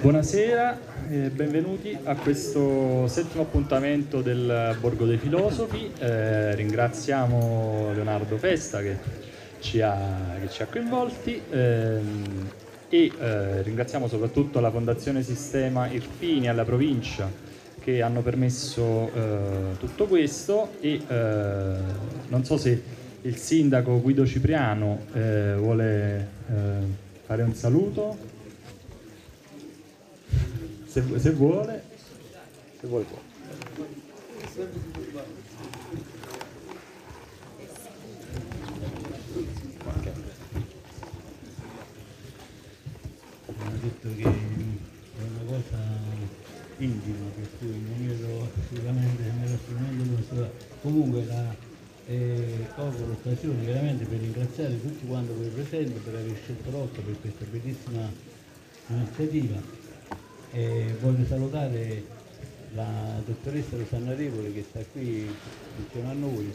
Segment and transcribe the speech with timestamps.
[0.00, 0.78] Buonasera
[1.10, 5.90] e benvenuti a questo settimo appuntamento del Borgo dei Filosofi.
[5.98, 8.98] Eh, ringraziamo Leonardo Festa che
[9.58, 9.96] ci ha,
[10.40, 12.50] che ci ha coinvolti ehm,
[12.88, 17.28] e eh, ringraziamo soprattutto la Fondazione Sistema Irpini alla provincia
[17.80, 21.76] che hanno permesso eh, tutto questo e eh,
[22.28, 26.80] non so se il sindaco Guido Cipriano eh, vuole eh,
[27.24, 28.16] fare un saluto
[30.86, 31.82] se, se vuole,
[32.80, 33.22] se vuole può.
[43.56, 45.78] ha detto che è una cosa
[46.78, 50.52] intima per cui non ero sicuramente nella strumento.
[50.82, 51.72] Comunque la,
[52.06, 57.20] eh, colgo l'occasione veramente per ringraziare tutti quanti voi presenti per aver scelto Rocca per
[57.20, 58.10] questa bellissima
[58.88, 59.82] iniziativa.
[60.52, 62.04] E voglio salutare
[62.74, 65.28] la dottoressa Rosanna Revoli che sta qui
[65.78, 66.52] insieme a noi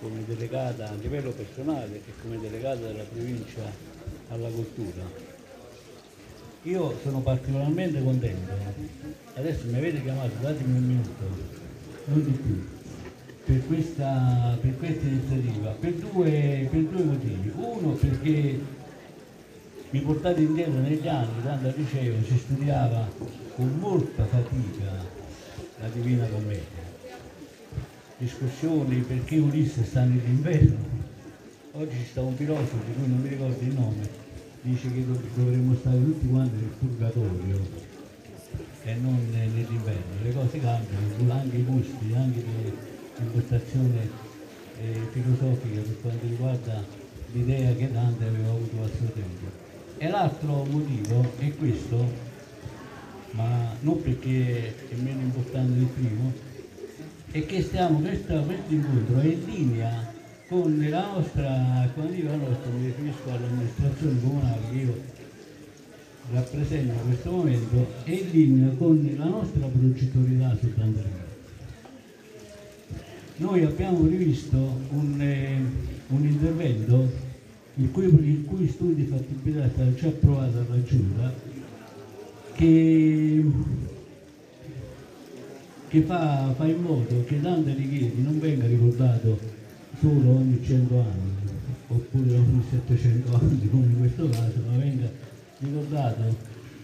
[0.00, 3.62] come delegata a livello personale e come delegata della provincia
[4.28, 5.02] alla cultura.
[6.62, 8.52] Io sono particolarmente contento,
[9.34, 11.24] adesso mi avete chiamato, datemi un minuto,
[12.06, 12.75] non di più,
[13.46, 17.52] per questa, per questa iniziativa, per due, per due motivi.
[17.54, 18.60] Uno perché
[19.90, 23.08] mi portate indietro negli anni, quando al liceo si studiava
[23.54, 24.90] con molta fatica
[25.78, 26.84] la Divina Commedia.
[28.18, 31.04] Discussioni perché Ulisse sta nell'inverno.
[31.72, 34.08] Oggi sta un filosofo di cui non mi ricordo il nome,
[34.62, 35.04] dice che
[35.36, 37.60] dovremmo stare tutti quanti nel purgatorio
[38.82, 40.22] e non nell'inverno.
[40.22, 44.08] Le cose cambiano, anche i gusti, anche l'impostazione
[44.80, 46.84] eh, filosofica per quanto riguarda
[47.32, 49.64] l'idea che Dante aveva avuto al suo tempo.
[49.98, 52.12] E l'altro motivo è questo,
[53.30, 56.32] ma non perché è meno importante del primo,
[57.30, 60.14] è che stiamo, questo, questo incontro è in linea
[60.48, 65.00] con la nostra, quando dico la nostra mi riferisco all'amministrazione comunale che io
[66.32, 71.25] rappresento in questo momento, è in linea con la nostra progettualità sul Tantarino.
[73.38, 74.56] Noi abbiamo rivisto
[74.92, 75.60] un, eh,
[76.06, 77.06] un intervento
[77.74, 81.34] il cui, il cui studio di fattibilità è stato già approvato dalla Giunta,
[82.54, 83.44] che,
[85.88, 89.38] che fa, fa, in modo che Dante Alighieri non venga ricordato
[90.00, 91.32] solo ogni 100 anni,
[91.88, 95.10] oppure ogni 700 anni come in questo caso, ma venga
[95.58, 96.36] ricordato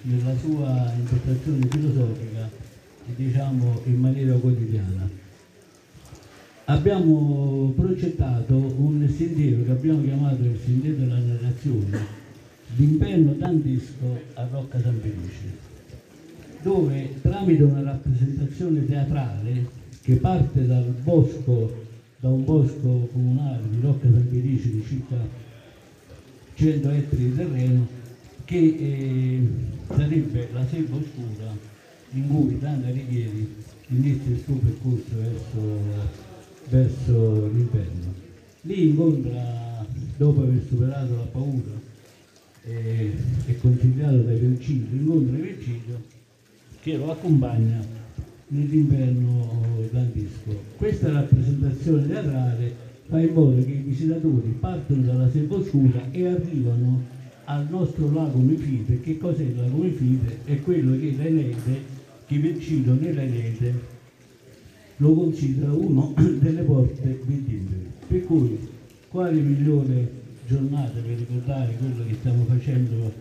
[0.03, 2.51] nella sua interpretazione filosofica
[3.17, 5.22] diciamo in maniera quotidiana
[6.67, 12.21] abbiamo progettato un sentiero che abbiamo chiamato il sentiero della narrazione
[12.75, 15.71] d'inverno dantesco a Rocca San Felice,
[16.63, 21.81] dove tramite una rappresentazione teatrale che parte dal bosco,
[22.19, 25.17] da un bosco comunale di Rocca San Felice di circa
[26.55, 27.87] 100 ettari di terreno,
[28.45, 29.49] che eh,
[29.95, 31.71] sarebbe la selva oscura
[32.15, 33.55] in cui Dante Alighieri
[33.89, 36.32] inizia il suo percorso verso
[36.73, 38.15] verso l'inverno.
[38.63, 41.81] Lì incontra, dopo aver superato la paura
[42.65, 43.13] e,
[43.47, 46.03] e consigliato dai Virgilio, incontra Virgilio
[46.81, 47.85] che lo accompagna
[48.49, 50.63] nell'inverno dantesco.
[50.77, 52.75] Questa rappresentazione teatrale
[53.07, 57.05] fa in modo che i visitatori partono dalla selva oscura e arrivano
[57.45, 59.01] al nostro lago Mefite.
[59.01, 60.39] Che cos'è il lago Mefite?
[60.45, 61.81] È quello che l'Enete,
[62.27, 63.92] che Virgilio nell'Enete
[65.03, 67.91] lo considera una delle porte vittime.
[68.07, 68.57] Per cui
[69.09, 73.13] quale migliore giornata per ricordare quello che stiamo facendo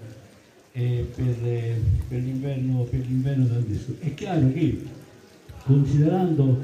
[0.74, 3.96] eh, per, eh, per, l'inverno, per l'inverno tantissimo.
[4.00, 4.84] È chiaro che
[5.64, 6.60] considerando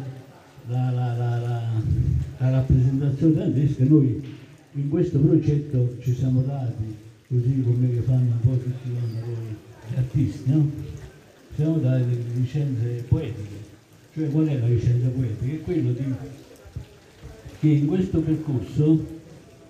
[0.67, 1.71] la, la, la,
[2.37, 4.21] la rappresentazione tantesca, noi
[4.73, 6.95] in questo progetto ci siamo dati,
[7.27, 10.69] così come che fanno un po' tutti gli artisti, no?
[11.49, 13.66] ci siamo dati delle licenze poetiche
[14.17, 15.53] cioè qual è la vicenda poetica?
[15.53, 16.13] È quello di,
[17.59, 19.15] che in questo percorso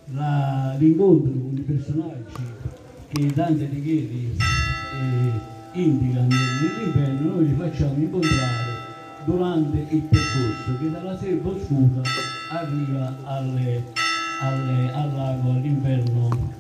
[0.06, 2.44] l'incontro con i personaggi
[3.10, 8.72] che Dante Alighieri eh, indica nell'inverno noi li facciamo incontrare
[9.26, 12.02] durante il percorso che dalla selva oscura
[12.52, 13.84] arriva alle,
[14.40, 16.54] alle, al lago all'inverno,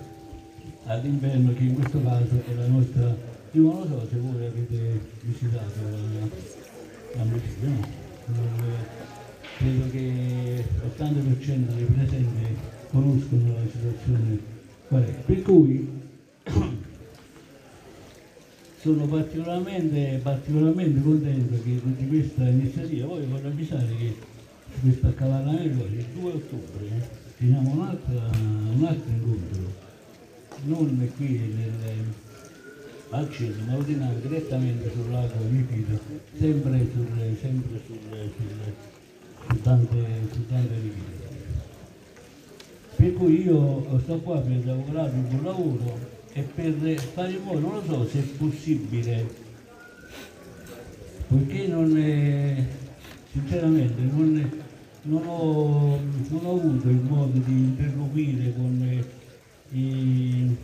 [0.88, 3.16] all'inverno che in questo caso è la nostra
[3.52, 6.67] io non lo so se voi avete visitato la,
[7.16, 8.06] l'ambizione.
[9.58, 12.58] credo che l'80% dei presenti
[12.92, 14.40] conoscono la situazione
[14.88, 15.12] qual è.
[15.26, 15.88] Per cui
[18.80, 23.08] sono particolarmente, particolarmente contento che, di questa iniziativa.
[23.08, 24.16] Poi vorrei avvisare che
[24.74, 27.02] su questo accavallamento il 2 ottobre eh,
[27.38, 29.74] teniamo un altro, un altro incontro,
[30.66, 31.72] non qui nel,
[33.10, 36.00] al centro, ma lo teniamo direttamente sul lago Lipido,
[36.38, 38.00] sempre, sul, sempre sul,
[38.36, 38.74] sul,
[39.50, 41.26] su tante, su tante riviere.
[42.96, 46.00] Per cui io sto qua per lavorare un buon lavoro
[46.34, 49.26] e per fare in modo, non lo so se è possibile,
[51.28, 52.66] poiché non è,
[53.32, 54.52] sinceramente non,
[55.04, 56.00] non, ho,
[56.30, 59.04] non, ho, avuto il modo di interloquire con
[59.72, 60.56] i,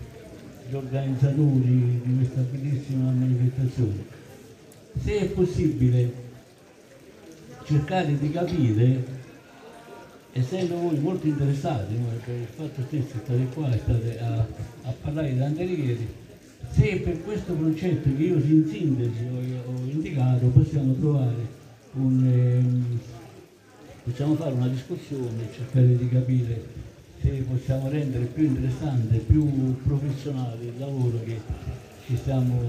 [0.70, 4.06] gli organizzatori di questa bellissima manifestazione.
[5.02, 6.14] Se è possibile
[7.66, 9.22] cercare di capire
[10.34, 14.46] essendo voi molto interessati, no, per il fatto stesso state qua e state a,
[14.84, 16.22] a parlare di righe,
[16.72, 21.62] se per questo concetto che io in sintesi ho, ho indicato possiamo trovare
[21.94, 23.00] un, ehm,
[24.04, 26.64] possiamo fare una discussione, cercare di capire
[27.24, 31.40] se possiamo rendere più interessante, più professionale il lavoro che,
[32.06, 32.60] che, stiamo,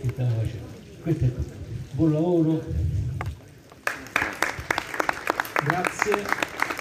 [0.00, 0.66] che stiamo facendo.
[1.02, 1.52] Questo è tutto.
[1.92, 2.64] Buon lavoro.
[5.62, 6.24] Grazie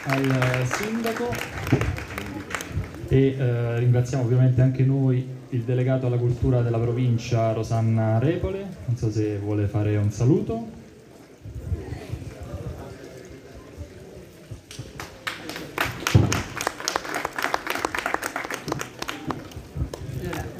[0.06, 1.30] al sindaco
[3.10, 8.96] e eh, ringraziamo ovviamente anche noi il delegato alla cultura della provincia Rosanna Repole, non
[8.96, 10.78] so se vuole fare un saluto.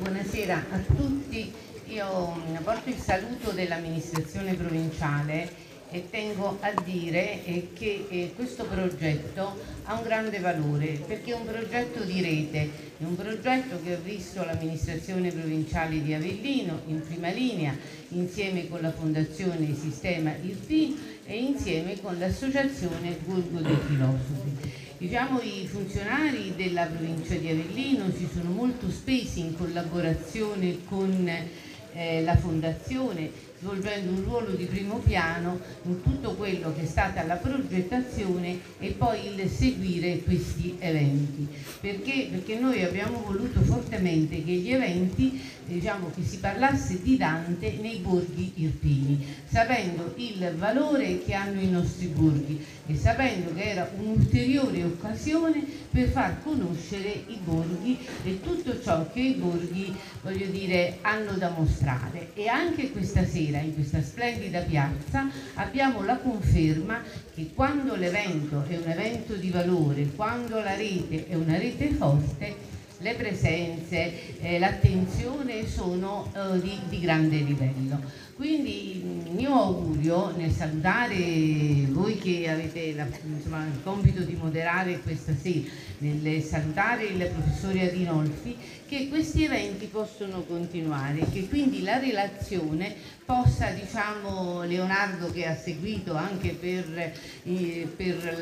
[0.08, 1.52] Allora, buonasera a tutti,
[1.88, 9.60] io porto il saluto dell'amministrazione provinciale e tengo a dire eh, che eh, questo progetto
[9.84, 13.98] ha un grande valore perché è un progetto di rete, è un progetto che ha
[13.98, 17.76] visto l'amministrazione provinciale di Avellino in prima linea
[18.10, 24.77] insieme con la Fondazione Sistema IRP e insieme con l'associazione Borgo dei Filosofi.
[25.00, 31.30] Diciamo, I funzionari della provincia di Avellino si sono molto spesi in collaborazione con
[31.94, 37.24] eh, la Fondazione svolgendo un ruolo di primo piano in tutto quello che è stata
[37.24, 41.48] la progettazione e poi il seguire questi eventi.
[41.82, 42.28] Perché?
[42.32, 47.98] Perché noi abbiamo voluto fortemente che gli eventi, diciamo che si parlasse di Dante nei
[47.98, 54.84] borghi irpini, sapendo il valore che hanno i nostri borghi e sapendo che era un'ulteriore
[54.84, 61.34] occasione per far conoscere i borghi e tutto ciò che i borghi, voglio dire, hanno
[61.34, 62.32] da mostrare.
[62.34, 67.02] E anche questa sera sera in questa splendida piazza abbiamo la conferma
[67.34, 72.76] che quando l'evento è un evento di valore, quando la rete è una rete forte,
[73.00, 78.02] le presenze, eh, l'attenzione sono eh, di, di, grande livello.
[78.36, 81.16] Quindi il mio augurio nel salutare
[81.90, 87.90] voi che avete la, insomma, il compito di moderare questa sera, nel salutare il professore
[87.90, 88.56] Adinolfi,
[88.88, 92.96] che questi eventi possono continuare, che quindi la relazione
[93.26, 97.14] possa, diciamo, Leonardo che ha seguito anche per,
[97.44, 98.38] eh, per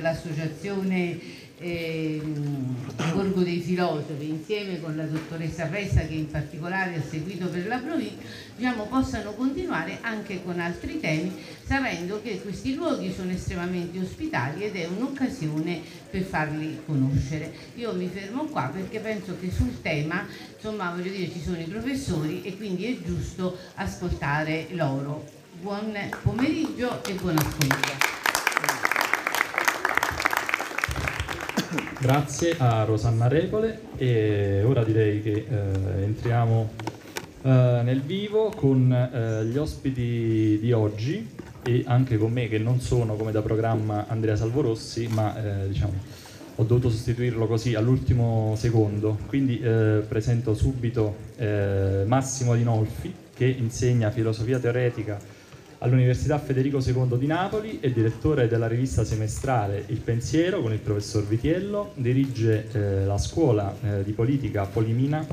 [0.00, 2.20] l'associazione la, eh,
[3.12, 7.78] Borgo dei Filosofi insieme con la dottoressa Fessa che in particolare ha seguito per la
[7.78, 8.22] provincia
[8.56, 11.32] diciamo, possano continuare anche con altri temi
[11.64, 17.52] sapendo che questi luoghi sono estremamente ospitali ed è un'occasione per farli conoscere.
[17.76, 21.64] Io mi fermo qua perché penso che sul tema insomma voglio dire ci sono i
[21.64, 25.24] professori e quindi è giusto ascoltare loro.
[25.60, 28.23] Buon pomeriggio e buon ascolto.
[32.04, 36.72] Grazie a Rosanna Repole e ora direi che eh, entriamo
[37.40, 41.26] eh, nel vivo con eh, gli ospiti di oggi
[41.62, 45.92] e anche con me che non sono come da programma Andrea Salvorossi ma eh, diciamo
[46.56, 49.16] ho dovuto sostituirlo così all'ultimo secondo.
[49.26, 55.18] Quindi eh, presento subito eh, Massimo Dinolfi che insegna filosofia teoretica
[55.84, 61.26] all'Università Federico II di Napoli, è direttore della rivista semestrale Il Pensiero con il professor
[61.26, 65.24] Vitiello, dirige eh, la scuola eh, di politica Polimina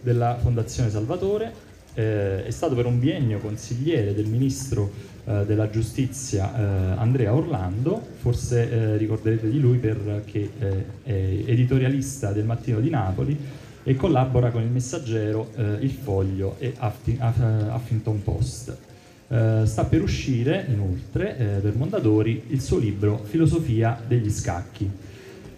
[0.00, 1.52] della Fondazione Salvatore,
[1.92, 4.90] eh, è stato per un biennio consigliere del ministro
[5.24, 12.46] eh, della giustizia eh, Andrea Orlando, forse eh, ricorderete di lui perché è editorialista del
[12.46, 13.36] Mattino di Napoli
[13.82, 15.50] e collabora con il Messaggero,
[15.80, 18.87] Il Foglio e Huffington Post.
[19.30, 24.90] Eh, sta per uscire inoltre eh, per Mondadori il suo libro Filosofia degli scacchi.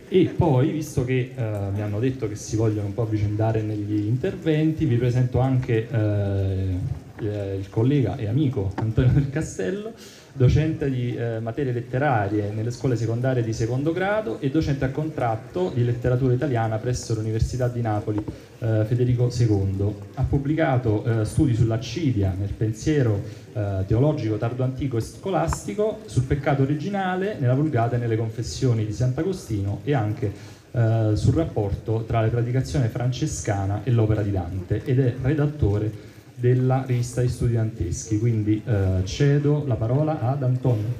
[0.08, 4.06] E poi, visto che eh, mi hanno detto che si vogliono un po' avvicendare negli
[4.06, 6.78] interventi, vi presento anche eh,
[7.20, 9.92] il collega e amico Antonio del Castello,
[10.32, 15.70] docente di eh, materie letterarie nelle scuole secondarie di secondo grado e docente a contratto
[15.75, 18.22] di letteratura italiana presso l'Università di Napoli
[18.60, 19.94] eh, Federico II.
[20.14, 23.20] Ha pubblicato eh, studi sull'accidia nel pensiero
[23.52, 29.80] eh, teologico tardoantico e scolastico, sul peccato originale, nella Vulgata e nelle confessioni di Sant'Agostino
[29.84, 30.32] e anche
[30.72, 36.08] eh, sul rapporto tra la predicazione francescana e l'opera di Dante ed è redattore
[36.40, 38.18] della rivista di studenteschi.
[38.18, 40.94] Quindi eh, cedo la parola ad Antonio.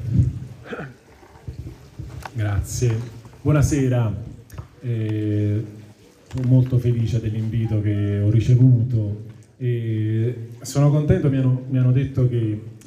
[2.35, 2.97] Grazie.
[3.41, 4.15] Buonasera.
[4.83, 5.65] Eh,
[6.29, 12.29] sono molto felice dell'invito che ho ricevuto e sono contento, mi hanno, mi hanno detto
[12.29, 12.37] che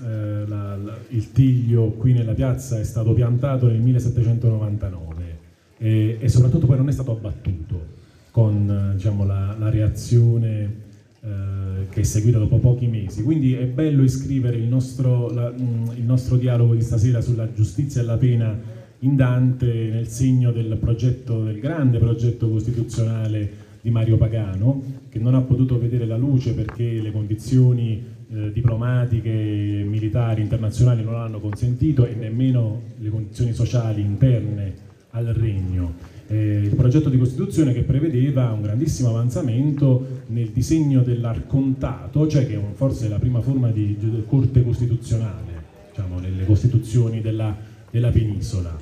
[0.01, 5.37] eh, la, la, il tiglio qui nella piazza è stato piantato nel 1799
[5.77, 10.82] e, e soprattutto poi non è stato abbattuto con diciamo, la, la reazione
[11.25, 13.23] eh, che è seguita dopo pochi mesi.
[13.23, 18.01] Quindi è bello iscrivere il nostro, la, mm, il nostro dialogo di stasera sulla giustizia
[18.01, 18.59] e la pena
[18.99, 25.33] in Dante nel segno del progetto, del grande progetto costituzionale di Mario Pagano, che non
[25.33, 32.05] ha potuto vedere la luce perché le condizioni eh, diplomatiche, militari, internazionali non l'hanno consentito
[32.05, 34.73] e nemmeno le condizioni sociali interne
[35.11, 42.27] al regno eh, il progetto di Costituzione che prevedeva un grandissimo avanzamento nel disegno dell'arcontato,
[42.27, 47.55] cioè che è forse la prima forma di, di corte costituzionale, diciamo, nelle costituzioni della,
[47.89, 48.75] della penisola.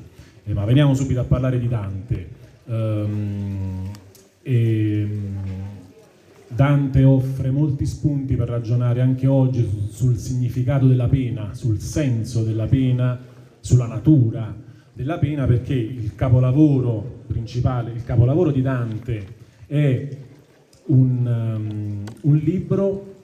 [0.43, 2.27] Eh, ma veniamo subito a parlare di Dante.
[2.65, 3.89] Um,
[4.41, 5.07] e,
[6.47, 12.43] Dante offre molti spunti per ragionare anche oggi sul, sul significato della pena, sul senso
[12.43, 13.17] della pena,
[13.61, 14.53] sulla natura
[14.93, 19.25] della pena perché il capolavoro principale, il capolavoro di Dante
[19.65, 20.07] è
[20.91, 23.15] un, um, un libro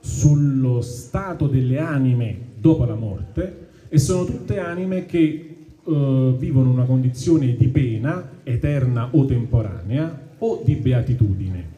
[0.00, 6.84] sullo stato delle anime dopo la morte e sono tutte anime che uh, vivono una
[6.84, 11.72] condizione di pena eterna o temporanea o di beatitudine.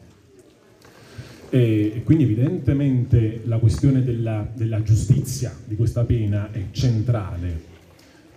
[1.49, 7.75] E quindi evidentemente la questione della, della giustizia di questa pena è centrale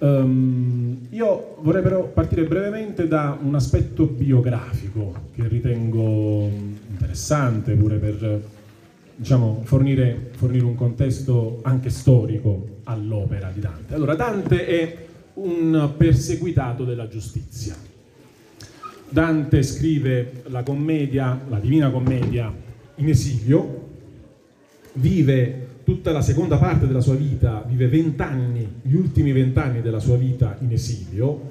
[0.00, 6.48] Um, io vorrei però partire brevemente da un aspetto biografico che ritengo
[7.00, 8.42] interessante pure per
[9.16, 13.94] diciamo, fornire, fornire un contesto anche storico all'opera di Dante.
[13.94, 14.96] Allora, Dante è
[15.34, 17.74] un perseguitato della giustizia.
[19.08, 22.52] Dante scrive la commedia, la Divina Commedia,
[22.96, 23.88] in esilio,
[24.94, 30.16] vive tutta la seconda parte della sua vita, vive vent'anni, gli ultimi vent'anni della sua
[30.16, 31.48] vita in esilio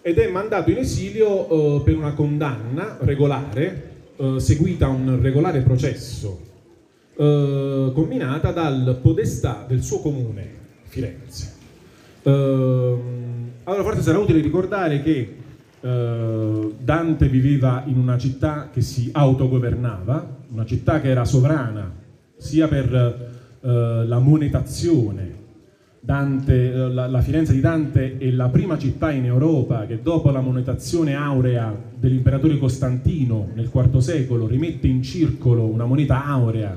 [0.00, 3.87] ed è mandato in esilio eh, per una condanna regolare,
[4.18, 6.40] eh, seguita un regolare processo,
[7.16, 11.54] eh, combinata dal podestà del suo comune, Firenze.
[12.22, 15.36] Ehm, allora forse sarà utile ricordare che
[15.80, 21.94] eh, Dante viveva in una città che si autogovernava, una città che era sovrana
[22.36, 22.94] sia per
[23.60, 25.46] eh, la monetazione.
[26.00, 30.30] Dante, eh, la, la, Firenze di Dante è la prima città in Europa che dopo
[30.30, 36.76] la monetazione aurea dell'imperatore Costantino nel IV secolo rimette in circolo una moneta aurea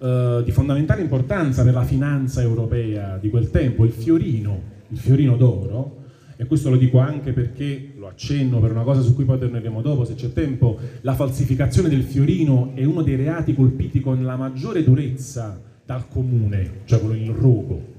[0.00, 5.36] eh, di fondamentale importanza per la finanza europea di quel tempo, il fiorino, il fiorino
[5.36, 5.96] d'oro,
[6.36, 9.82] e questo lo dico anche perché, lo accenno per una cosa su cui poi torneremo
[9.82, 14.36] dopo se c'è tempo, la falsificazione del fiorino è uno dei reati colpiti con la
[14.36, 17.96] maggiore durezza dal comune, cioè quello il rogo.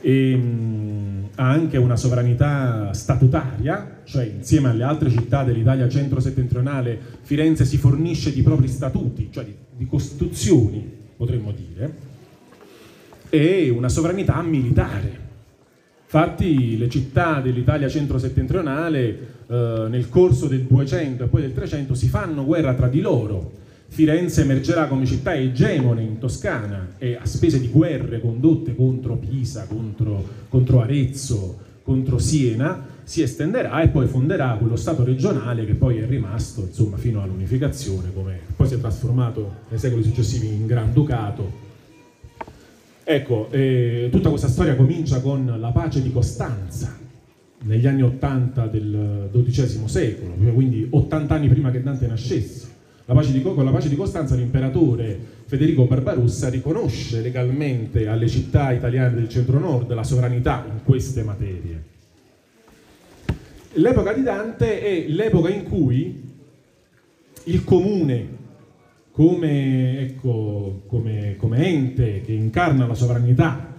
[0.00, 0.40] E,
[1.34, 8.32] ha anche una sovranità statutaria, cioè insieme alle altre città dell'Italia centro-settentrionale, Firenze si fornisce
[8.32, 10.84] di propri statuti, cioè di, di costituzioni,
[11.16, 12.08] potremmo dire,
[13.30, 15.28] e una sovranità militare.
[16.04, 22.08] Infatti le città dell'Italia centro-settentrionale eh, nel corso del 200 e poi del 300 si
[22.08, 23.52] fanno guerra tra di loro
[23.92, 29.66] Firenze emergerà come città egemone in Toscana e a spese di guerre condotte contro Pisa,
[29.66, 35.98] contro, contro Arezzo, contro Siena, si estenderà e poi fonderà quello Stato regionale che poi
[35.98, 41.68] è rimasto insomma, fino all'unificazione, come poi si è trasformato nei secoli successivi in Granducato.
[43.02, 46.96] Ecco, eh, tutta questa storia comincia con la pace di Costanza
[47.64, 52.69] negli anni 80 del XII secolo, quindi 80 anni prima che Dante nascesse
[53.12, 59.16] la di, con la pace di Costanza l'imperatore Federico Barbarossa riconosce legalmente alle città italiane
[59.16, 61.84] del centro-nord la sovranità in queste materie.
[63.74, 66.22] L'epoca di Dante è l'epoca in cui
[67.44, 68.28] il comune,
[69.10, 73.74] come, ecco, come, come ente che incarna la sovranità,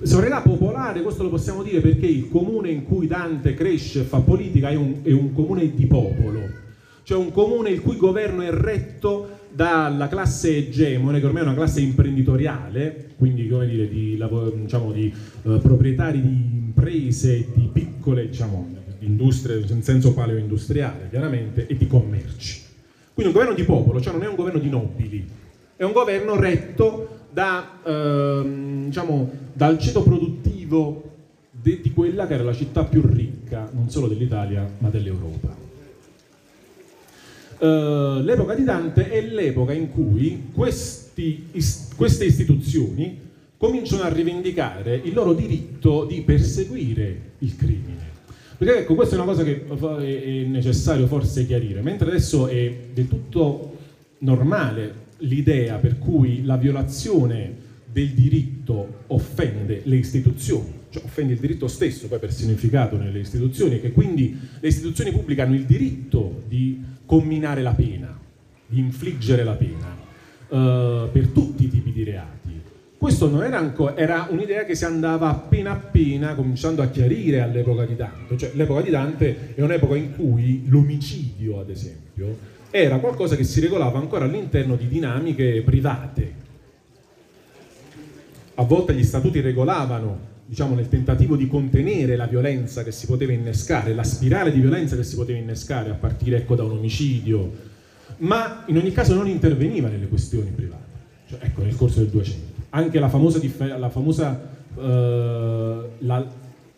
[0.00, 4.20] sovranità popolare, questo lo possiamo dire perché il comune in cui Dante cresce e fa
[4.20, 6.65] politica è un, è un comune di popolo,
[7.06, 11.54] cioè un comune il cui governo è retto dalla classe egemone, che ormai è una
[11.54, 14.20] classe imprenditoriale, quindi come dire, di,
[14.56, 21.76] diciamo, di uh, proprietari di imprese, di piccole diciamo, industrie, in senso paleo-industriale chiaramente, e
[21.76, 22.62] di commerci.
[23.14, 25.24] Quindi un governo di popolo, cioè non è un governo di nobili,
[25.76, 31.04] è un governo retto da, uh, diciamo, dal ceto produttivo
[31.52, 35.65] di quella che era la città più ricca, non solo dell'Italia, ma dell'Europa.
[37.58, 43.18] Uh, l'epoca di Dante è l'epoca in cui questi, is, queste istituzioni
[43.56, 48.04] cominciano a rivendicare il loro diritto di perseguire il crimine.
[48.58, 53.08] Perché ecco, questa è una cosa che è necessario forse chiarire, mentre adesso è del
[53.08, 53.76] tutto
[54.18, 61.68] normale l'idea per cui la violazione del diritto offende le istituzioni, cioè offende il diritto
[61.68, 66.82] stesso, poi per significato nelle istituzioni, che quindi le istituzioni pubbliche hanno il diritto di
[67.06, 68.18] comminare la pena,
[68.66, 69.96] di infliggere la pena
[70.48, 72.60] uh, per tutti i tipi di reati.
[72.98, 77.84] Questo non era ancora, era un'idea che si andava appena appena cominciando a chiarire all'epoca
[77.84, 82.36] di Dante, cioè l'epoca di Dante è un'epoca in cui l'omicidio, ad esempio,
[82.70, 86.44] era qualcosa che si regolava ancora all'interno di dinamiche private.
[88.54, 93.32] A volte gli statuti regolavano diciamo, nel tentativo di contenere la violenza che si poteva
[93.32, 97.52] innescare, la spirale di violenza che si poteva innescare a partire ecco, da un omicidio,
[98.18, 100.84] ma in ogni caso non interveniva nelle questioni private,
[101.28, 102.54] cioè, ecco, nel corso del 200.
[102.70, 103.40] Anche la famosa,
[103.76, 104.48] la, famosa
[104.78, 106.26] eh, la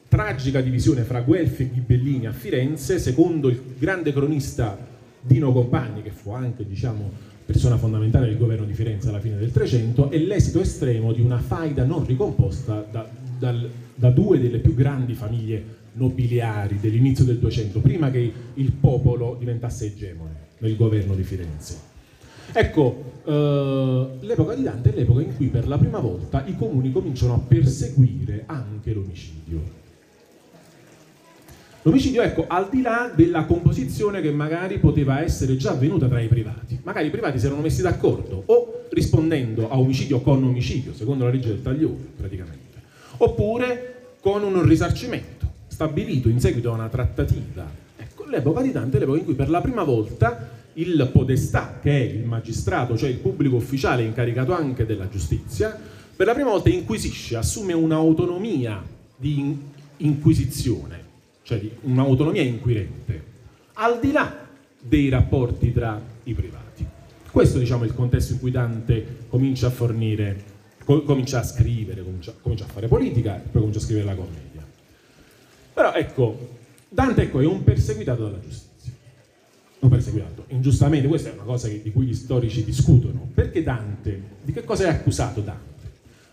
[0.09, 4.79] tragica divisione fra Guelfi e Ghibellini a Firenze, secondo il grande cronista
[5.21, 7.11] Dino Compagni, che fu anche diciamo,
[7.45, 11.39] persona fondamentale del governo di Firenze alla fine del Trecento, è l'esito estremo di una
[11.39, 13.07] faida non ricomposta da,
[13.39, 19.37] dal, da due delle più grandi famiglie nobiliari dell'inizio del Duecento, prima che il popolo
[19.39, 21.87] diventasse egemone nel governo di Firenze.
[22.53, 26.91] Ecco, eh, l'epoca di Dante è l'epoca in cui per la prima volta i comuni
[26.93, 29.77] cominciano a perseguire anche l'omicidio.
[31.83, 36.29] L'omicidio, ecco, al di là della composizione che magari poteva essere già avvenuta tra i
[36.29, 36.79] privati.
[36.83, 41.31] Magari i privati si erano messi d'accordo o rispondendo a omicidio con omicidio, secondo la
[41.31, 42.68] legge del taglione, praticamente,
[43.19, 47.67] oppure con un risarcimento stabilito in seguito a una trattativa.
[47.97, 51.91] Ecco, l'epoca di Dante è l'epoca in cui per la prima volta il podestà, che
[51.91, 55.78] è il magistrato, cioè il pubblico ufficiale incaricato anche della giustizia,
[56.17, 58.83] per la prima volta inquisisce, assume un'autonomia
[59.17, 59.57] di
[59.99, 61.07] inquisizione
[61.49, 63.23] cioè un'autonomia inquirente,
[63.75, 64.47] al di là
[64.78, 66.85] dei rapporti tra i privati.
[67.31, 70.43] Questo diciamo, è il contesto in cui Dante comincia a fornire,
[71.05, 74.67] comincia a scrivere, comincia, comincia a fare politica e poi comincia a scrivere la commedia.
[75.75, 76.57] Però ecco,
[76.89, 78.93] Dante ecco, è un perseguitato dalla giustizia.
[79.81, 83.29] Un perseguitato, ingiustamente, questa è una cosa che, di cui gli storici discutono.
[83.33, 85.67] Perché Dante, di che cosa è accusato Dante?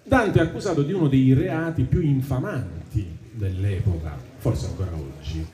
[0.04, 5.46] Dante è accusato di uno dei reati più infamanti dell'epoca, forse ancora oggi,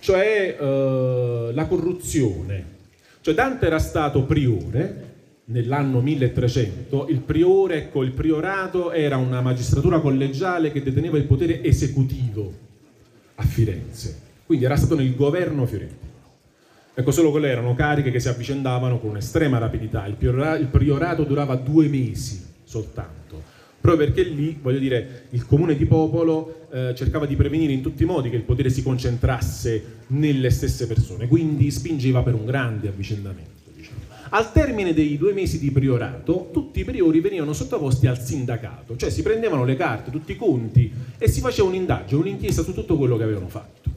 [0.00, 2.74] cioè eh, la corruzione.
[3.20, 5.05] Cioè Dante era stato priore
[5.46, 11.62] nell'anno 1300, il priore, ecco, il priorato era una magistratura collegiale che deteneva il potere
[11.62, 12.52] esecutivo
[13.36, 16.04] a Firenze, quindi era stato nel governo fiorentino.
[16.94, 20.16] Ecco, solo quelle erano cariche che si avvicendavano con estrema rapidità, il
[20.70, 23.16] priorato durava due mesi soltanto
[23.86, 28.02] proprio perché lì, voglio dire, il comune di popolo eh, cercava di prevenire in tutti
[28.02, 32.88] i modi che il potere si concentrasse nelle stesse persone, quindi spingeva per un grande
[32.88, 33.65] avvicendamento.
[34.30, 39.10] Al termine dei due mesi di priorato, tutti i priori venivano sottoposti al sindacato, cioè
[39.10, 43.16] si prendevano le carte, tutti i conti e si faceva un'indagine, un'inchiesta su tutto quello
[43.16, 43.90] che avevano fatto.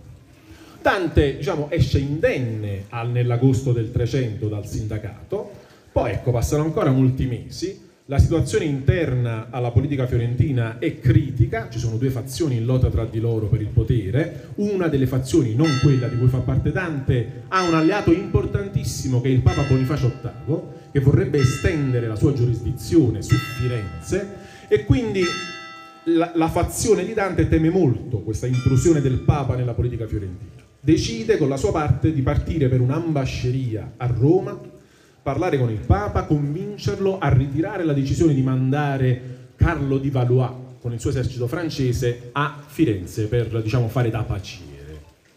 [0.81, 5.51] Dante diciamo, esce indenne nell'agosto del 300 dal sindacato,
[5.91, 11.77] poi ecco, passano ancora molti mesi, la situazione interna alla politica fiorentina è critica, ci
[11.77, 15.77] sono due fazioni in lotta tra di loro per il potere, una delle fazioni, non
[15.79, 20.11] quella di cui fa parte Dante, ha un alleato importantissimo che è il Papa Bonifacio
[20.23, 20.59] VIII,
[20.91, 25.21] che vorrebbe estendere la sua giurisdizione su Firenze e quindi
[26.05, 30.63] la, la fazione di Dante teme molto questa intrusione del Papa nella politica fiorentina.
[30.79, 34.59] Decide con la sua parte di partire per un'ambasceria a Roma
[35.21, 40.93] parlare con il Papa, convincerlo a ritirare la decisione di mandare Carlo di Valois con
[40.93, 44.67] il suo esercito francese a Firenze per diciamo, fare da paciere.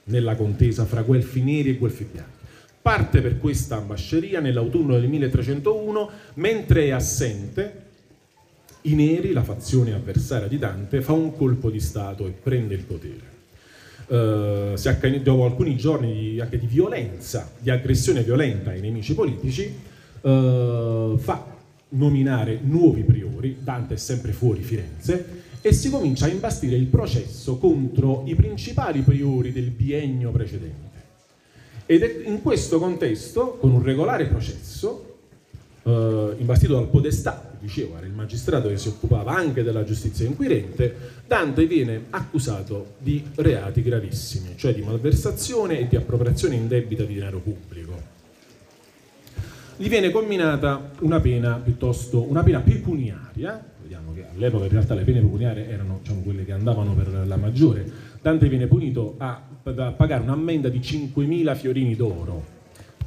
[0.05, 2.31] nella contesa fra guelfi neri e guelfi bianchi.
[2.83, 7.83] Parte per questa ambasceria nell'autunno del 1301, mentre è assente,
[8.83, 12.83] i neri, la fazione avversaria di Dante, fa un colpo di Stato e prende il
[12.83, 13.32] potere.
[14.13, 19.75] Uh, accan- dopo alcuni giorni di, anche di violenza, di aggressione violenta ai nemici politici,
[20.21, 21.47] uh, fa
[21.89, 27.57] nominare nuovi priori, Dante è sempre fuori Firenze, e si comincia a imbastire il processo
[27.57, 31.01] contro i principali priori del biennio precedente.
[31.87, 35.12] Ed è in questo contesto, con un regolare processo,
[35.85, 41.21] eh, imbastito dal podestà, dicevo, era il magistrato che si occupava anche della giustizia inquirente,
[41.27, 47.41] Dante viene accusato di reati gravissimi, cioè di malversazione e di appropriazione indebita di denaro
[47.41, 48.21] pubblico.
[49.77, 55.03] Gli viene comminata una pena piuttosto una pena pecuniaria, vediamo che all'epoca in realtà le
[55.03, 57.91] pene pecuniarie erano diciamo, quelle che andavano per la maggiore,
[58.21, 62.61] Dante viene punito a, a pagare un'ammenda di 5.000 fiorini d'oro,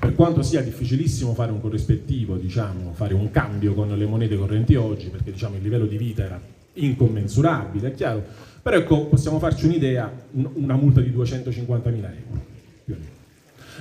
[0.05, 4.75] per quanto sia difficilissimo fare un corrispettivo, diciamo, fare un cambio con le monete correnti
[4.75, 6.39] oggi, perché diciamo, il livello di vita era
[6.73, 8.23] incommensurabile, è chiaro,
[8.61, 10.11] però ecco, possiamo farci un'idea,
[10.53, 13.03] una multa di 250.000 euro,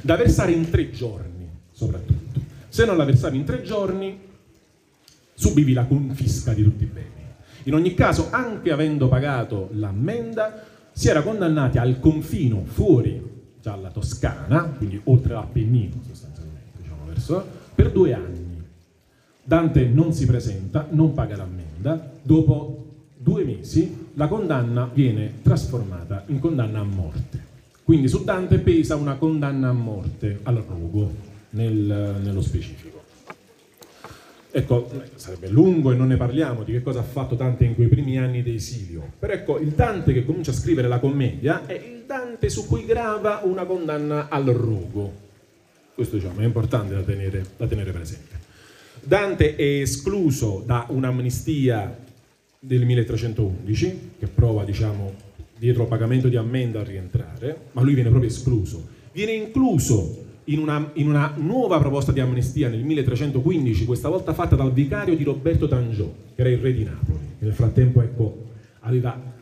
[0.00, 2.40] da versare in tre giorni soprattutto.
[2.70, 4.18] Se non la versavi in tre giorni,
[5.34, 7.08] subivi la confisca di tutti i beni.
[7.64, 13.33] In ogni caso, anche avendo pagato l'ammenda, si era condannati al confino fuori
[13.64, 18.62] dalla Toscana, quindi oltre l'Appennino sostanzialmente, diciamo verso, per due anni.
[19.42, 22.84] Dante non si presenta, non paga l'ammenda, dopo
[23.16, 27.42] due mesi la condanna viene trasformata in condanna a morte.
[27.82, 31.10] Quindi su Dante pesa una condanna a morte al rogo
[31.50, 33.02] nel, nello specifico.
[34.50, 37.88] Ecco, sarebbe lungo e non ne parliamo di che cosa ha fatto Dante in quei
[37.88, 41.93] primi anni di esilio, però ecco, il Dante che comincia a scrivere la commedia è
[42.04, 45.22] il Dante su cui grava una condanna al rogo.
[45.94, 48.42] Questo diciamo, è importante da tenere, da tenere presente.
[49.02, 51.98] Dante è escluso da un'amnistia
[52.58, 55.14] del 1311, che prova, diciamo,
[55.56, 58.86] dietro pagamento di ammenda a rientrare, ma lui viene proprio escluso.
[59.12, 64.56] Viene incluso in una, in una, nuova proposta di amnistia nel 1315, questa volta fatta
[64.56, 68.42] dal vicario di Roberto Tangiò, che era il re di Napoli, nel frattempo ecco,
[68.80, 69.33] aveva,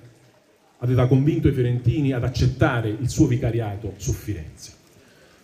[0.83, 4.73] aveva convinto i fiorentini ad accettare il suo vicariato su Firenze.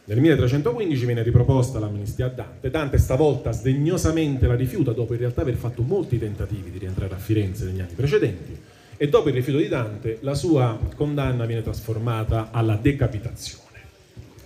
[0.04, 2.70] Nel 1315 viene riproposta l'amnistia a Dante.
[2.70, 7.18] Dante stavolta sdegnosamente la rifiuta dopo in realtà aver fatto molti tentativi di rientrare a
[7.18, 8.56] Firenze negli anni precedenti
[8.96, 13.68] e dopo il rifiuto di Dante la sua condanna viene trasformata alla decapitazione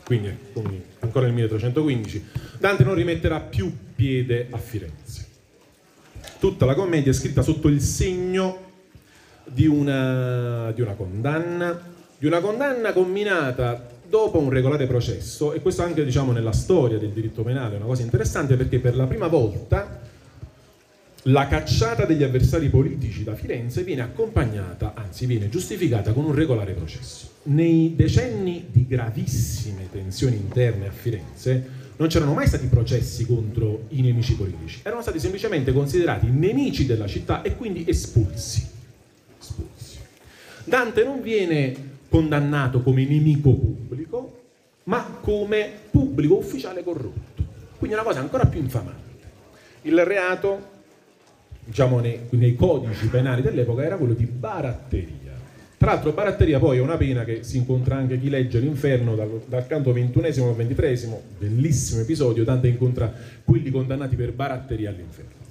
[0.04, 2.24] quindi, ancora nel 1315,
[2.58, 5.26] Dante non rimetterà più piede a Firenze.
[6.38, 8.71] Tutta la commedia è scritta sotto il segno
[9.44, 11.80] di una, di una condanna,
[12.18, 17.10] di una condanna combinata dopo un regolare processo, e questo anche diciamo, nella storia del
[17.10, 20.00] diritto penale è una cosa interessante perché per la prima volta
[21.26, 26.72] la cacciata degli avversari politici da Firenze viene accompagnata, anzi viene giustificata con un regolare
[26.72, 27.28] processo.
[27.44, 34.02] Nei decenni di gravissime tensioni interne a Firenze non c'erano mai stati processi contro i
[34.02, 38.71] nemici politici, erano stati semplicemente considerati nemici della città e quindi espulsi.
[39.42, 39.98] Espulsi.
[40.64, 44.40] Dante non viene condannato come nemico pubblico,
[44.84, 47.42] ma come pubblico ufficiale corrotto.
[47.76, 49.00] Quindi è una cosa ancora più infamante.
[49.82, 50.70] Il reato
[51.64, 55.20] diciamo, nei, nei codici penali dell'epoca era quello di baratteria.
[55.76, 59.42] Tra l'altro baratteria poi è una pena che si incontra anche chi legge l'inferno dal,
[59.46, 65.41] dal canto ventunesimo al ventitresimo, bellissimo episodio, Dante incontra quelli condannati per baratteria all'inferno.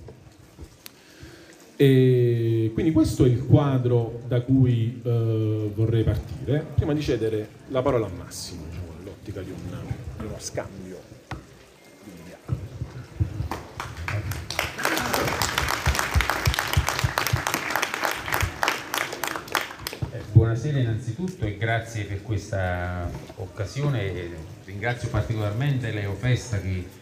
[1.82, 7.82] E quindi questo è il quadro da cui eh, vorrei partire, prima di cedere la
[7.82, 11.00] parola a Massimo, diciamo, nell'ottica di, di uno scambio.
[20.34, 24.30] buonasera innanzitutto e grazie per questa occasione.
[24.65, 27.00] Ringrazio particolarmente Leo Festa che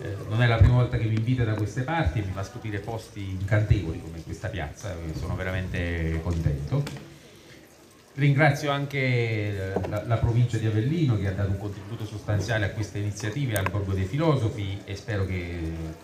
[0.00, 2.42] eh, non è la prima volta che mi invita da queste parti e mi fa
[2.42, 6.82] scoprire posti incantevoli come questa piazza, sono veramente contento.
[8.14, 12.98] Ringrazio anche la, la, provincia di Avellino che ha dato un contributo sostanziale a queste
[12.98, 15.58] iniziative al Borgo dei Filosofi e spero che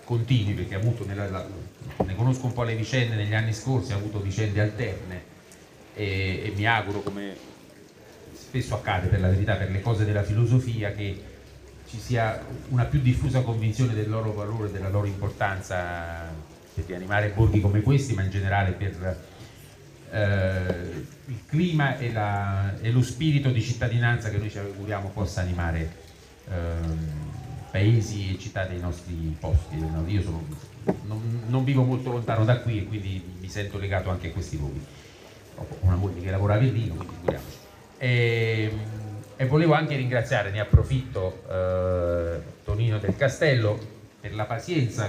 [0.04, 1.46] continui perché ha avuto, nella, la,
[2.04, 5.22] ne conosco un po' le vicende negli anni scorsi, ha avuto vicende alterne
[5.94, 7.34] e, e mi auguro come
[8.34, 11.31] spesso accade per la verità per le cose della filosofia che
[11.92, 16.24] ci sia una più diffusa convinzione del loro valore, della loro importanza
[16.74, 19.18] per rianimare borghi come questi, ma in generale per
[20.10, 25.42] eh, il clima e, la, e, lo spirito di cittadinanza che noi ci auguriamo possa
[25.42, 25.92] animare
[26.48, 26.98] ehm,
[27.70, 29.76] paesi e città dei nostri posti.
[30.06, 30.46] Io sono,
[31.04, 34.56] non, non, vivo molto lontano da qui e quindi mi sento legato anche a questi
[34.56, 34.82] luoghi.
[35.56, 37.56] Ho una moglie che lavora a Berlino, quindi figuriamoci.
[37.98, 38.91] E, ehm,
[39.42, 43.76] e, volevo anche ringraziare, ne approfitto, eh, Tonino del Castello
[44.20, 45.08] per la pazienza ha,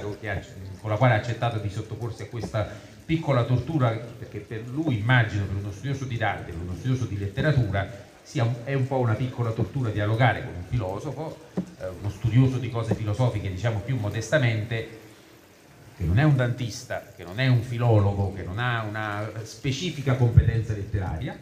[0.82, 2.68] con la quale ha accettato di sottoporsi a questa
[3.06, 7.20] piccola tortura, perché per lui immagino, per uno studioso di Dante, per uno studioso di
[7.20, 7.88] letteratura,
[8.24, 11.38] sia un, è un po' una piccola tortura dialogare con un filosofo,
[11.80, 15.02] eh, uno studioso di cose filosofiche, diciamo più modestamente,
[15.96, 20.16] che non è un dantista, che non è un filologo, che non ha una specifica
[20.16, 21.38] competenza letteraria,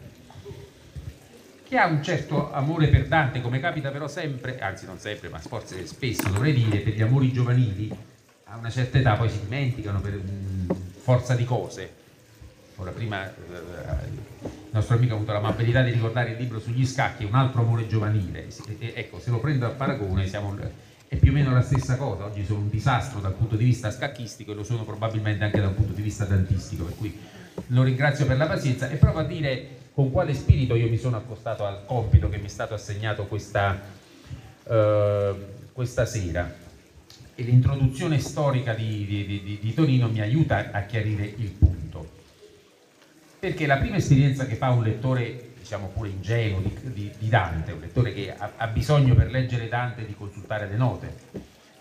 [1.71, 5.39] che ha un certo amore per Dante, come capita però sempre, anzi non sempre, ma
[5.39, 7.89] forse spesso dovrei dire, per gli amori giovanili,
[8.43, 11.89] a una certa età poi si dimenticano per mh, forza di cose.
[12.75, 13.31] Ora prima eh,
[14.43, 17.88] il nostro amico ha avuto l'amabilità di ricordare il libro sugli scacchi, un altro amore
[17.88, 18.47] giovanile.
[18.77, 20.53] E, ecco, se lo prendo a paragone siamo,
[21.07, 22.25] è più o meno la stessa cosa.
[22.25, 25.71] Oggi sono un disastro dal punto di vista scacchistico e lo sono probabilmente anche dal
[25.71, 27.17] punto di vista dantistico, per cui
[27.67, 31.17] lo ringrazio per la pazienza e provo a dire con quale spirito io mi sono
[31.17, 33.79] accostato al compito che mi è stato assegnato questa,
[34.63, 35.35] uh,
[35.73, 36.51] questa sera.
[37.35, 42.09] E l'introduzione storica di, di, di, di Torino mi aiuta a chiarire il punto.
[43.39, 47.81] Perché la prima esperienza che fa un lettore diciamo pure ingenuo di, di, Dante, un
[47.81, 51.15] lettore che ha, ha, bisogno per leggere Dante di consultare le note.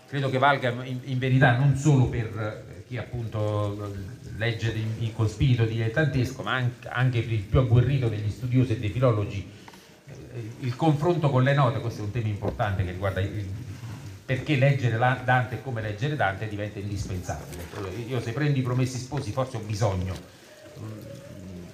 [0.07, 3.91] Credo che valga in, in verità non solo per chi appunto
[4.41, 8.79] legge di, con spirito dilettantesco, ma anche, anche per il più agguerrito degli studiosi e
[8.79, 9.47] dei filologi,
[10.07, 13.47] eh, il confronto con le note, questo è un tema importante che riguarda il,
[14.25, 17.63] perché leggere Dante e come leggere Dante diventa indispensabile.
[18.07, 20.15] Io se prendo i promessi sposi forse ho bisogno
[20.79, 20.99] mm,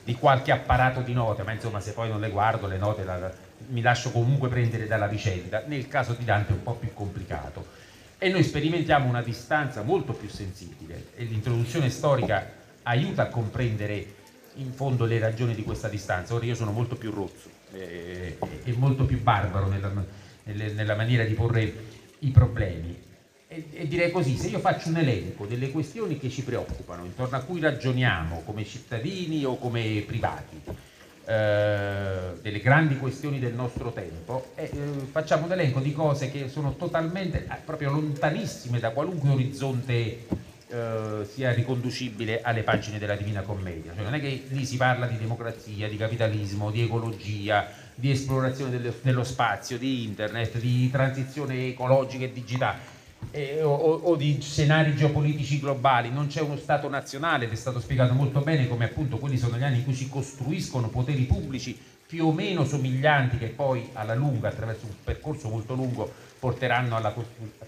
[0.04, 3.32] di qualche apparato di note, ma insomma se poi non le guardo le note la,
[3.70, 5.64] mi lascio comunque prendere dalla vicenda.
[5.68, 7.86] Nel caso di Dante è un po' più complicato
[8.18, 12.57] e noi sperimentiamo una distanza molto più sensibile e l'introduzione storica
[12.88, 14.16] aiuta a comprendere
[14.56, 16.34] in fondo le ragioni di questa distanza.
[16.34, 19.92] Ora io sono molto più rozzo eh, e molto più barbaro nella,
[20.44, 21.74] nella, maniera di porre
[22.20, 23.06] i problemi.
[23.48, 27.38] E, e, direi così, se io faccio un elenco delle questioni che ci preoccupano, intorno
[27.38, 30.62] a cui ragioniamo come cittadini o come privati,
[31.26, 34.78] eh, delle grandi questioni del nostro tempo e eh,
[35.12, 40.26] facciamo un elenco di cose che sono totalmente, eh, proprio lontanissime da qualunque orizzonte
[40.68, 43.94] eh, sia riconducibile alle pagine della Divina Commedia.
[43.96, 48.72] Cioè, non è che lì si parla di democrazia, di capitalismo, di ecologia, di esplorazione
[48.72, 52.96] dello, dello spazio, di internet, di transizione ecologica e digitale
[53.32, 57.80] eh, o, o, di scenari geopolitici globali, non c'è uno Stato nazionale ed è stato
[57.80, 61.78] spiegato molto bene come appunto quelli sono gli anni in cui si costruiscono poteri pubblici
[62.06, 67.14] più o meno somiglianti che poi alla lunga, attraverso un percorso molto lungo, porteranno alla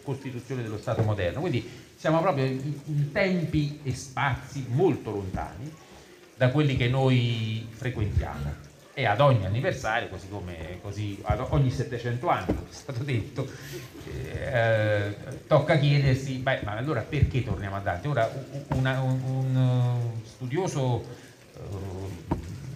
[0.03, 1.41] costituzione dello Stato moderno.
[1.41, 5.69] Quindi siamo proprio in tempi e spazi molto lontani
[6.33, 12.29] da quelli che noi frequentiamo e ad ogni anniversario, così come così ad ogni 700
[12.29, 13.45] anni, come è stato detto,
[14.05, 15.13] eh,
[15.45, 18.07] tocca chiedersi, beh, ma allora perché torniamo a Dante?
[18.07, 18.31] Ora
[18.69, 21.03] una, un, un, studioso
[21.53, 21.59] eh,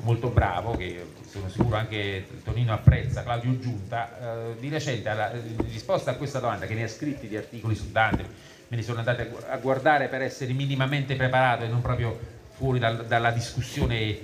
[0.02, 5.66] molto bravo, che sono sicuro anche Tonino apprezza, Claudio Giunta, eh, di recente alla, in
[5.72, 9.00] risposta a questa domanda, che ne ha scritti di articoli su Dante, me ne sono
[9.00, 12.20] andato a guardare per essere minimamente preparato e non proprio
[12.56, 14.18] fuori dal, dalla discussione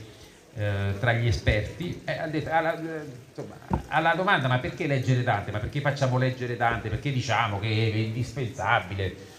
[0.56, 3.56] eh, tra gli esperti, eh, detto, alla, insomma,
[3.90, 5.52] alla, domanda ma perché leggere Dante?
[5.52, 6.90] Ma perché facciamo leggere Dante?
[6.90, 9.38] Perché diciamo che è indispensabile?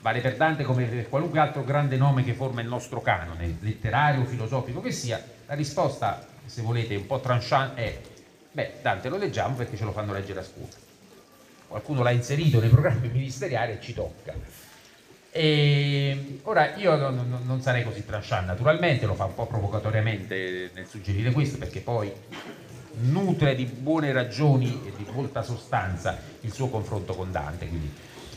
[0.00, 4.24] Vale per Dante come per qualunque altro grande nome che forma il nostro canone, letterario,
[4.24, 8.00] filosofico che sia, la risposta, se volete, un po' tranchant è
[8.50, 10.87] beh, Dante lo leggiamo perché ce lo fanno leggere a scuola.
[11.68, 14.34] Qualcuno l'ha inserito nei programmi ministeriali e ci tocca.
[15.30, 20.86] E ora io non, non, sarei così tranchant, naturalmente lo fa un po' provocatoriamente nel
[20.86, 22.10] suggerire questo perché poi
[23.00, 27.92] nutre di buone ragioni e di molta sostanza il suo confronto con Dante, quindi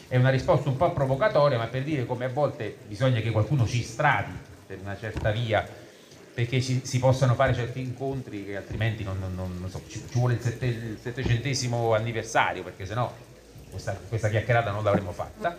[0.09, 3.65] è una risposta un po' provocatoria ma per dire come a volte bisogna che qualcuno
[3.65, 4.33] ci stradi
[4.67, 5.65] per una certa via
[6.41, 10.33] perché ci, si possano fare certi incontri che altrimenti non, non so, ci, ci, vuole
[10.33, 13.13] il, sette, il settecentesimo anniversario perché sennò
[13.69, 15.55] questa, questa chiacchierata non l'avremmo fatta.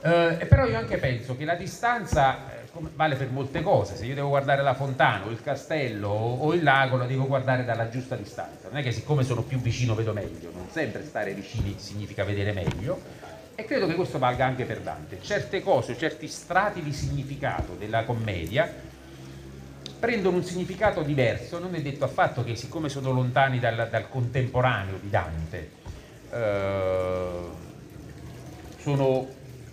[0.00, 4.14] Eh, però io anche penso che la distanza eh, vale per molte cose, se io
[4.14, 8.16] devo guardare la fontana o il castello o, il lago lo devo guardare dalla giusta
[8.16, 12.24] distanza, non è che siccome sono più vicino vedo meglio, non sempre stare vicini significa
[12.24, 13.32] vedere meglio.
[13.56, 15.20] E credo che questo valga anche per Dante.
[15.22, 18.92] Certe cose, certi strati di significato della commedia
[20.04, 24.98] prendono un significato diverso, non è detto affatto che siccome sono lontani dal, dal contemporaneo
[25.00, 25.70] di Dante,
[26.30, 27.38] eh,
[28.76, 29.26] sono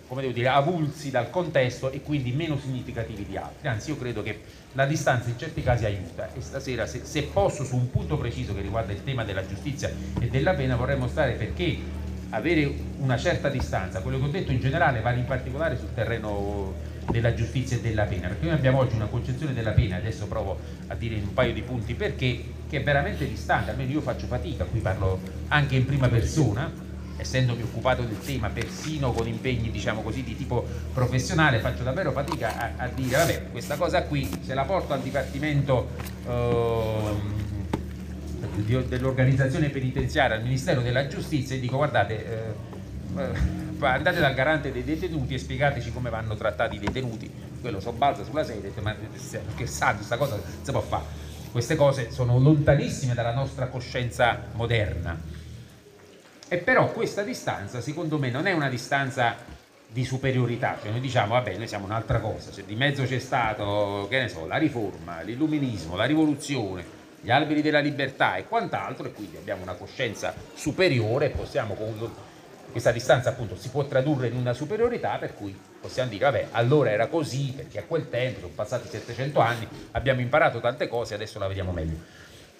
[0.08, 4.22] come devo dire, avulsi dal contesto e quindi meno significativi di altri, anzi io credo
[4.22, 4.40] che
[4.72, 6.30] la distanza in certi casi aiuta.
[6.34, 9.90] E stasera se, se posso su un punto preciso che riguarda il tema della giustizia
[10.18, 11.78] e della pena vorrei mostrare perché
[12.30, 16.91] avere una certa distanza, quello che ho detto in generale vale in particolare sul terreno
[17.12, 20.58] della giustizia e della pena, perché noi abbiamo oggi una concezione della pena, adesso provo
[20.88, 24.26] a dire in un paio di punti perché, che è veramente distante, almeno io faccio
[24.26, 30.02] fatica, qui parlo anche in prima persona, essendomi occupato del tema persino con impegni diciamo
[30.02, 34.54] così di tipo professionale faccio davvero fatica a, a dire vabbè questa cosa qui se
[34.54, 35.88] la porto al dipartimento
[36.26, 37.40] eh,
[38.88, 45.34] dell'organizzazione penitenziaria al Ministero della Giustizia e dico guardate eh, andate dal garante dei detenuti
[45.34, 47.30] e spiegateci come vanno trattati i detenuti.
[47.60, 48.94] Quello sobbalza sulla sedia e dice ma
[49.54, 51.04] che sa questa cosa si può fare.
[51.50, 55.18] Queste cose sono lontanissime dalla nostra coscienza moderna.
[56.48, 59.36] E però questa distanza secondo me non è una distanza
[59.88, 64.06] di superiorità, cioè noi diciamo vabbè noi siamo un'altra cosa, cioè, di mezzo c'è stato,
[64.08, 66.84] che ne so, la riforma, l'illuminismo, la rivoluzione,
[67.20, 71.74] gli alberi della libertà e quant'altro e quindi abbiamo una coscienza superiore e possiamo
[72.72, 76.90] questa distanza appunto si può tradurre in una superiorità per cui possiamo dire vabbè allora
[76.90, 81.38] era così perché a quel tempo sono passati 700 anni abbiamo imparato tante cose adesso
[81.38, 81.96] la vediamo meglio.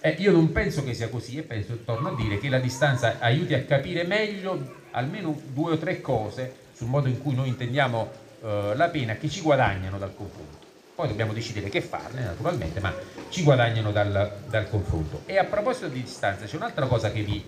[0.00, 3.16] Eh, io non penso che sia così e penso torno a dire che la distanza
[3.20, 8.10] aiuti a capire meglio almeno due o tre cose sul modo in cui noi intendiamo
[8.42, 10.58] eh, la pena che ci guadagnano dal confronto.
[10.94, 12.92] Poi dobbiamo decidere che farne naturalmente ma
[13.28, 15.22] ci guadagnano dal, dal confronto.
[15.26, 17.42] E a proposito di distanza c'è un'altra cosa che vi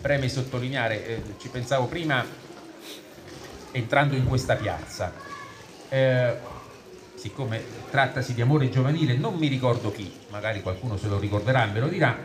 [0.00, 2.24] preme sottolineare, eh, ci pensavo prima
[3.72, 5.12] entrando in questa piazza,
[5.88, 6.36] eh,
[7.14, 11.72] siccome trattasi di amore giovanile, non mi ricordo chi, magari qualcuno se lo ricorderà e
[11.72, 12.16] me lo dirà,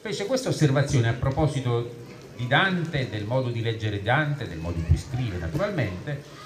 [0.00, 2.04] fece questa osservazione a proposito
[2.36, 6.44] di Dante, del modo di leggere Dante, del modo in cui scrive naturalmente,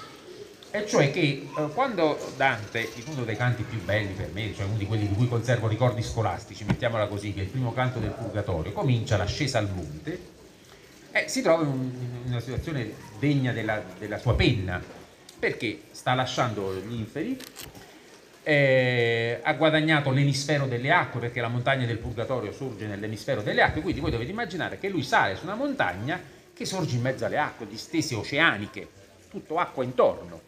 [0.73, 1.19] e cioè che
[1.57, 5.07] eh, quando Dante, in uno dei canti più belli per me, cioè uno di quelli
[5.07, 9.17] di cui conservo ricordi scolastici, mettiamola così, che è il primo canto del Purgatorio, comincia
[9.17, 10.39] l'ascesa al monte,
[11.11, 14.81] eh, si trova in, in, una situazione degna della, della, sua penna,
[15.37, 17.37] perché sta lasciando gli inferi,
[18.43, 23.81] eh, ha guadagnato l'emisfero delle acque, perché la montagna del Purgatorio sorge nell'emisfero delle acque,
[23.81, 26.19] quindi voi dovete immaginare che lui sale su una montagna
[26.53, 28.87] che sorge in mezzo alle acque, distese oceaniche,
[29.29, 30.41] tutto acqua intorno.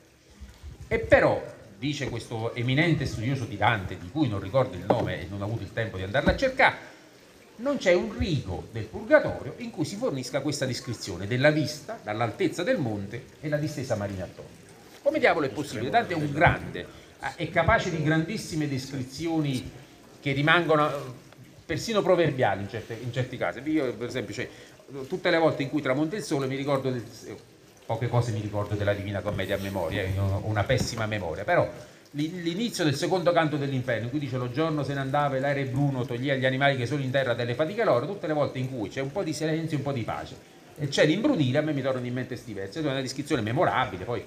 [0.87, 1.43] E però,
[1.77, 5.45] dice questo eminente studioso di Dante, di cui non ricordo il nome e non ho
[5.45, 6.75] avuto il tempo di andarla a cercare,
[7.57, 12.63] non c'è un rigo del Purgatorio in cui si fornisca questa descrizione della vista dall'altezza
[12.63, 14.61] del monte e la distesa marina attorno.
[15.03, 15.89] Come diavolo è possibile?
[15.89, 16.85] Dante è un grande,
[17.35, 19.69] è capace di grandissime descrizioni
[20.19, 20.99] che rimangono eh,
[21.65, 23.59] persino proverbiali in, certe, in certi casi.
[23.69, 24.49] Io per esempio, cioè,
[25.07, 27.03] tutte le volte in cui tramonta il sole mi ricordo, del,
[27.85, 31.69] poche cose mi ricordo della Divina Commedia a memoria, eh, ho una pessima memoria, però
[32.15, 35.71] l'inizio del secondo canto dell'inferno, in cui dice lo giorno se ne andava e l'aereo
[35.71, 38.69] bruno toglieva gli animali che sono in terra delle fatiche loro, tutte le volte in
[38.69, 40.35] cui c'è un po' di silenzio e un po' di pace.
[40.77, 44.05] E c'è l'imbrunire, a me mi tornano in mente questi versi, è una descrizione memorabile,
[44.05, 44.23] poi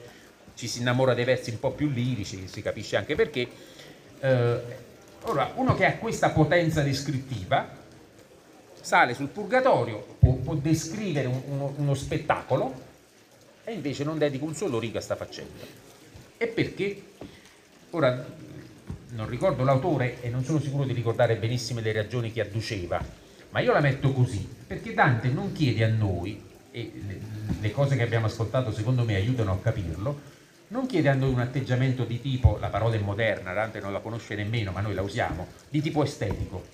[0.55, 3.49] ci si innamora dei versi un po' più lirici, si capisce anche perché.
[4.20, 4.61] Eh,
[5.22, 7.68] ora, uno che ha questa potenza descrittiva
[8.81, 12.85] sale sul purgatorio, può, può descrivere un, uno, uno spettacolo
[13.64, 15.64] e invece non dedica un solo rigo a sta faccenda.
[16.38, 17.03] E perché?
[17.90, 18.25] Ora,
[19.11, 23.01] non ricordo l'autore e non sono sicuro di ricordare benissimo le ragioni che adduceva,
[23.51, 26.92] ma io la metto così, perché Dante non chiede a noi, e
[27.61, 30.35] le cose che abbiamo ascoltato secondo me aiutano a capirlo,
[30.68, 34.01] non chiede a noi un atteggiamento di tipo, la parola è moderna, Dante non la
[34.01, 36.64] conosce nemmeno, ma noi la usiamo, di tipo estetico.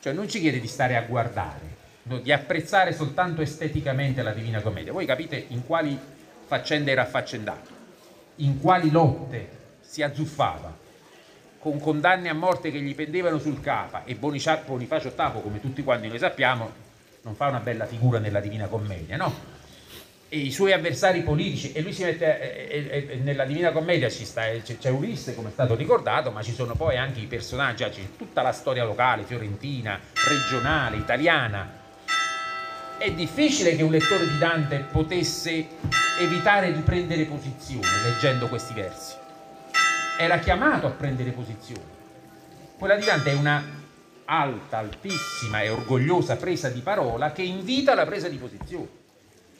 [0.00, 1.76] Cioè non ci chiede di stare a guardare,
[2.22, 4.92] di apprezzare soltanto esteticamente la Divina Commedia.
[4.92, 5.98] Voi capite in quali
[6.46, 7.68] faccende era affaccendato,
[8.36, 9.56] in quali lotte
[9.88, 10.76] si azzuffava,
[11.58, 16.08] con condanne a morte che gli pendevano sul capa e Bonifacio Tapo, come tutti quanti
[16.08, 16.70] noi sappiamo,
[17.22, 19.56] non fa una bella figura nella Divina Commedia, no?
[20.28, 24.10] E i suoi avversari politici, e lui si mette, e, e, e nella Divina Commedia
[24.10, 28.16] sta, c'è Ulisse come è stato ricordato, ma ci sono poi anche i personaggi, c'è
[28.18, 31.76] tutta la storia locale, fiorentina, regionale, italiana.
[32.98, 35.66] È difficile che un lettore di Dante potesse
[36.20, 39.17] evitare di prendere posizione leggendo questi versi
[40.20, 41.96] era chiamato a prendere posizione.
[42.76, 43.62] Quella di Dante è una
[44.24, 48.88] alta, altissima e orgogliosa presa di parola che invita alla presa di posizione,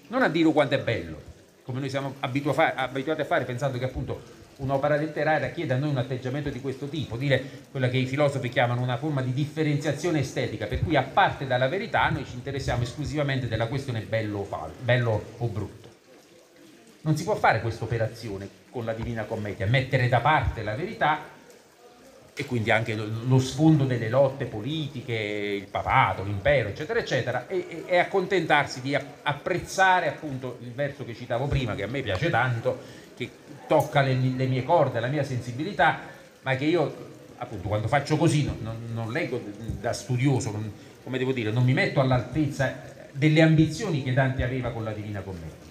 [0.09, 1.23] non a dire quanto è bello,
[1.63, 4.21] come noi siamo abituati a fare pensando che appunto
[4.57, 7.41] un'opera letteraria chiede a noi un atteggiamento di questo tipo, dire
[7.71, 11.69] quella che i filosofi chiamano una forma di differenziazione estetica, per cui a parte dalla
[11.69, 15.78] verità noi ci interessiamo esclusivamente della questione bello o, falso, bello o brutto.
[17.01, 21.37] Non si può fare questa operazione con la Divina Commedia, mettere da parte la verità
[22.35, 27.99] e quindi anche lo sfondo delle lotte politiche, il papato, l'impero, eccetera, eccetera, e, e,
[27.99, 32.79] accontentarsi di apprezzare appunto il verso che citavo prima, che a me piace tanto,
[33.17, 33.29] che
[33.67, 35.99] tocca le, le mie corde, la mia sensibilità,
[36.43, 37.07] ma che io
[37.39, 39.43] appunto quando faccio così non, non, non leggo
[39.81, 40.73] da studioso, non,
[41.03, 42.73] come devo dire, non mi metto all'altezza
[43.11, 45.68] delle ambizioni che Dante aveva con la Divina Commedia.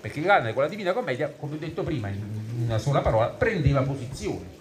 [0.00, 3.82] Perché Dante con la Divina Commedia, come ho detto prima, in una sola parola, prendeva
[3.82, 4.58] posizione.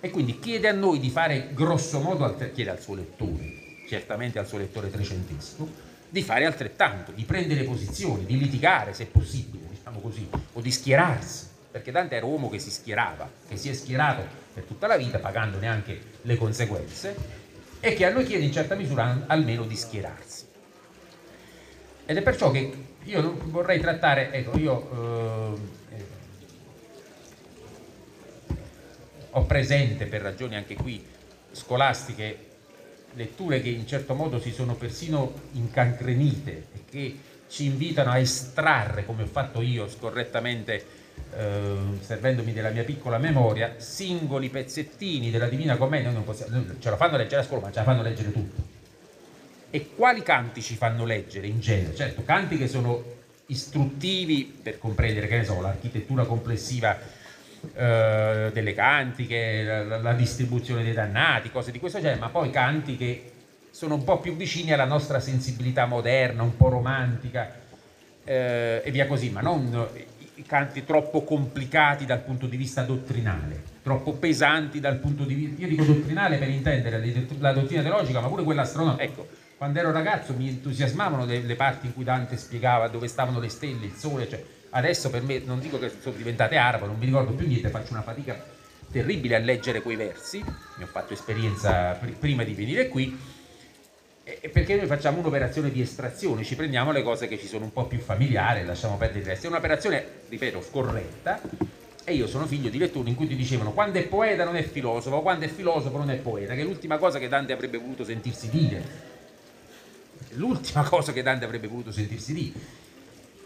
[0.00, 4.46] E quindi chiede a noi di fare grosso modo, chiede al suo lettore, certamente al
[4.46, 5.68] suo lettore trecentesco,
[6.08, 11.46] di fare altrettanto, di prendere posizioni, di litigare se possibile diciamo così, o di schierarsi,
[11.70, 15.18] perché Dante era uomo che si schierava, che si è schierato per tutta la vita
[15.18, 17.14] pagando neanche le conseguenze
[17.78, 20.44] e che a noi chiede in certa misura almeno di schierarsi.
[22.06, 22.72] Ed è perciò che
[23.06, 26.04] io vorrei trattare, ecco, io eh,
[29.30, 31.04] ho presente per ragioni anche qui
[31.52, 32.44] scolastiche
[33.14, 39.06] letture che in certo modo si sono persino incancrenite e che ci invitano a estrarre,
[39.06, 40.84] come ho fatto io scorrettamente,
[41.34, 46.96] eh, servendomi della mia piccola memoria, singoli pezzettini della Divina Commedia, noi, possiamo, ce la
[46.96, 48.75] fanno leggere a scuola, ma ce la fanno leggere tutto.
[49.70, 51.94] E quali canti ci fanno leggere in genere?
[51.94, 53.02] Certo, canti che sono
[53.46, 56.98] istruttivi per comprendere, che ne so, l'architettura complessiva
[57.74, 62.96] eh, delle cantiche, la, la distribuzione dei dannati, cose di questo genere, ma poi canti
[62.96, 63.32] che
[63.70, 67.54] sono un po' più vicini alla nostra sensibilità moderna, un po' romantica
[68.24, 69.88] eh, e via così, ma non
[70.36, 75.60] i canti troppo complicati dal punto di vista dottrinale, troppo pesanti dal punto di vista,
[75.62, 77.02] io dico dottrinale per intendere
[77.38, 79.02] la dottrina teologica, ma pure quella astronomica.
[79.02, 83.40] Ecco, quando ero ragazzo mi entusiasmavano le, le, parti in cui Dante spiegava dove stavano
[83.40, 86.98] le stelle, il sole, cioè, adesso per me, non dico che sono diventate arabo, non
[86.98, 88.54] mi ricordo più niente, faccio una fatica
[88.90, 93.18] terribile a leggere quei versi, ne ho fatto esperienza pr prima di venire qui,
[94.52, 97.86] perché noi facciamo un'operazione di estrazione, ci prendiamo le cose che ci sono un po'
[97.86, 99.46] più familiari e lasciamo perdere il resto.
[99.46, 101.40] È un'operazione, ripeto, scorretta
[102.04, 104.62] e io sono figlio di lettori in cui ti dicevano quando è poeta non è
[104.62, 108.04] filosofo, quando è filosofo non è poeta, che è l'ultima cosa che Dante avrebbe voluto
[108.04, 109.05] sentirsi dire.
[110.36, 112.84] L'ultima cosa che Dante avrebbe voluto sentirsi dire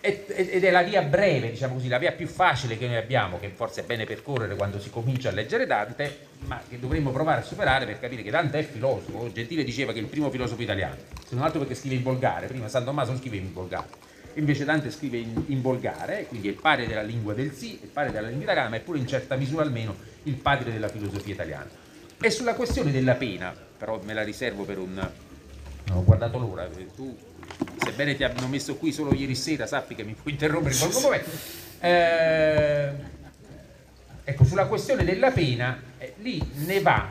[0.03, 3.51] ed è la via breve, diciamo così, la via più facile che noi abbiamo, che
[3.51, 7.45] forse è bene percorrere quando si comincia a leggere Dante, ma che dovremmo provare a
[7.45, 9.31] superare per capire che Dante è filosofo.
[9.31, 12.47] Gentile diceva che è il primo filosofo italiano, se non altro perché scrive in volgare,
[12.47, 13.89] prima San Tommaso non scriveva in volgare,
[14.35, 17.89] invece Dante scrive in, in volgare, quindi è il padre della lingua del sì, il
[17.89, 21.35] padre della lingua italiana, ma è pure in certa misura almeno il padre della filosofia
[21.35, 21.69] italiana.
[22.19, 25.11] E sulla questione della pena, però me la riservo per un...
[25.93, 27.17] Ho guardato l'ora, tu
[27.77, 31.01] sebbene ti abbiano messo qui solo ieri sera, sappi che mi puoi interrompere in qualche
[31.01, 31.31] momento.
[31.81, 32.93] Eh,
[34.25, 37.09] ecco, sulla questione della pena, eh, lì ne va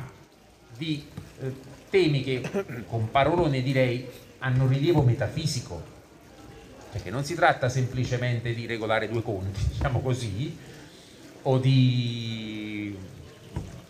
[0.78, 1.06] di
[1.42, 1.54] eh,
[1.90, 2.42] temi che
[2.88, 4.08] con parolone direi
[4.40, 5.82] hanno rilievo metafisico,
[6.92, 10.58] perché non si tratta semplicemente di regolare due conti, diciamo così,
[11.44, 12.98] o di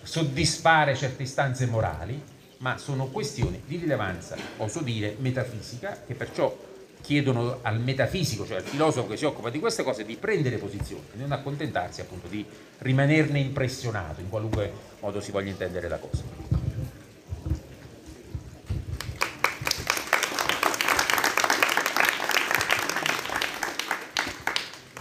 [0.01, 2.19] soddisfare certe istanze morali,
[2.59, 6.67] ma sono questioni di rilevanza, oso dire, metafisica, che perciò
[7.01, 11.03] chiedono al metafisico, cioè al filosofo che si occupa di queste cose, di prendere posizione,
[11.13, 12.45] di non accontentarsi appunto di
[12.79, 16.23] rimanerne impressionato, in qualunque modo si voglia intendere la cosa.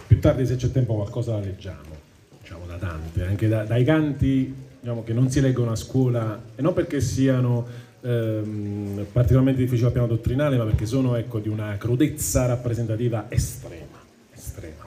[0.06, 1.96] Più tardi se c'è tempo qualcosa la leggiamo,
[2.40, 6.62] diciamo da Dante, anche da, dai canti diciamo, che non si leggono a scuola e
[6.62, 7.66] non perché siano
[8.00, 13.98] ehm, particolarmente difficili al piano dottrinale, ma perché sono ecco, di una crudezza rappresentativa estrema,
[14.32, 14.86] estrema.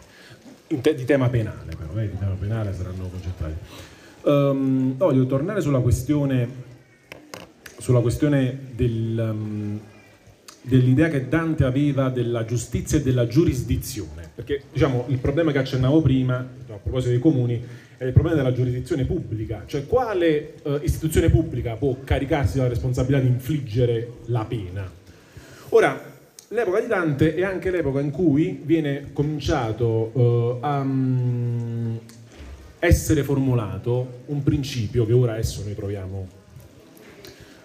[0.68, 3.54] Te di tema penale però, eh, di tema penale saranno concentrati.
[4.24, 6.48] Um, voglio tornare sulla questione,
[7.78, 9.80] sulla questione del, um,
[10.62, 16.02] dell'idea che Dante aveva della giustizia e della giurisdizione, perché diciamo, il problema che accennavo
[16.02, 21.30] prima, a proposito dei comuni, è il problema della giurisdizione pubblica, cioè quale eh, istituzione
[21.30, 24.90] pubblica può caricarsi della responsabilità di infliggere la pena.
[25.70, 26.02] Ora,
[26.48, 32.00] l'epoca di Dante è anche l'epoca in cui viene cominciato eh, a um,
[32.80, 36.28] essere formulato un principio che ora adesso noi troviamo,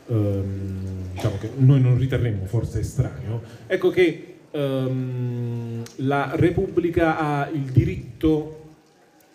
[0.09, 7.63] um, diciamo che noi non riterremmo forse estraneo, ecco che um, la Repubblica ha il
[7.63, 8.56] diritto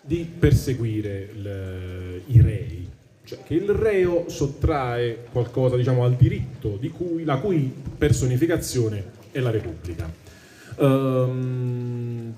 [0.02, 2.88] di perseguire il, i rei,
[3.24, 9.38] cioè che il reo sottrae qualcosa diciamo, al diritto di cui, la cui personificazione è
[9.40, 10.10] la Repubblica.
[10.76, 12.34] Um,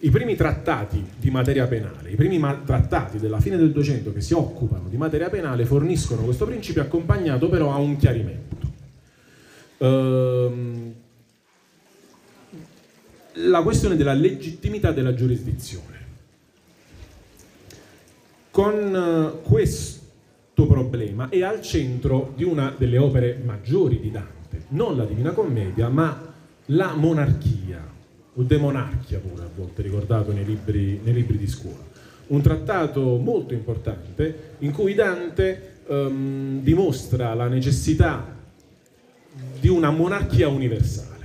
[0.00, 4.34] i primi trattati di materia penale, i primi trattati della fine del 200 che si
[4.34, 8.72] occupano di materia penale forniscono questo principio accompagnato però a un chiarimento.
[9.78, 10.94] Ehm,
[13.38, 15.94] la questione della legittimità della giurisdizione.
[18.50, 24.96] Con eh, questo problema è al centro di una delle opere maggiori di Dante, non
[24.96, 26.32] la Divina Commedia, ma
[26.66, 27.84] la monarchia,
[28.34, 31.84] o De Monarchia pure a volte ricordato nei libri, nei libri di scuola.
[32.28, 38.34] Un trattato molto importante in cui Dante um, dimostra la necessità
[39.60, 41.15] di una monarchia universale,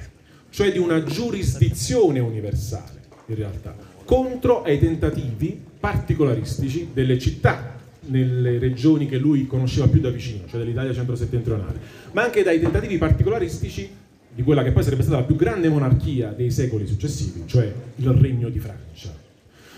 [0.52, 3.76] cioè di una giurisdizione universale in realtà,
[4.06, 10.60] contro ai tentativi particolaristici delle città nelle regioni che lui conosceva più da vicino, cioè
[10.60, 11.80] dell'Italia centro-settentrionale,
[12.12, 13.90] ma anche dai tentativi particolaristici
[14.34, 18.10] di quella che poi sarebbe stata la più grande monarchia dei secoli successivi, cioè il
[18.10, 19.14] Regno di Francia.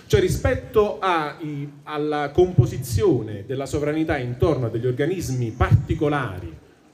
[0.05, 1.39] Cioè rispetto a,
[1.83, 6.51] alla composizione della sovranità intorno a degli organismi particolari,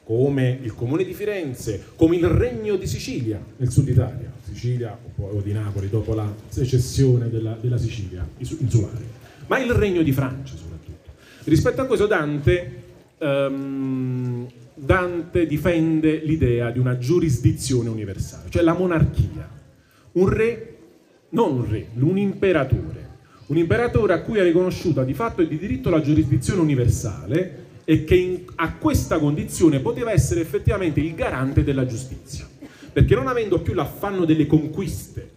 [0.10, 5.39] come il Comune di Firenze, come il Regno di Sicilia nel sud Italia, Sicilia o
[5.39, 9.05] di Napoli dopo la secessione della, della Sicilia insulare,
[9.45, 11.12] ma il Regno di Francia soprattutto.
[11.43, 12.82] Rispetto a questo Dante
[13.20, 19.47] um, Dante difende l'idea di una giurisdizione universale, cioè la monarchia.
[20.14, 20.78] Un re,
[21.30, 23.07] non un re, un imperatore.
[23.45, 28.03] Un imperatore a cui è riconosciuta di fatto e di diritto la giurisdizione universale e
[28.03, 32.47] che in, a questa condizione poteva essere effettivamente il garante della giustizia.
[32.93, 35.31] Perché non avendo più l'affanno delle conquiste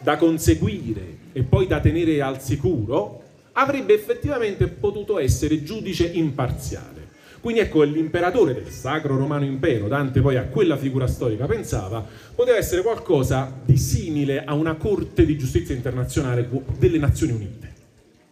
[0.00, 3.22] da conseguire e poi da tenere al sicuro,
[3.52, 7.10] avrebbe effettivamente potuto essere giudice imparziale.
[7.38, 12.04] Quindi ecco l'imperatore del Sacro Romano Impero, Dante poi a quella figura storica pensava,
[12.34, 17.72] poteva essere qualcosa di simile a una corte di giustizia internazionale delle Nazioni Unite,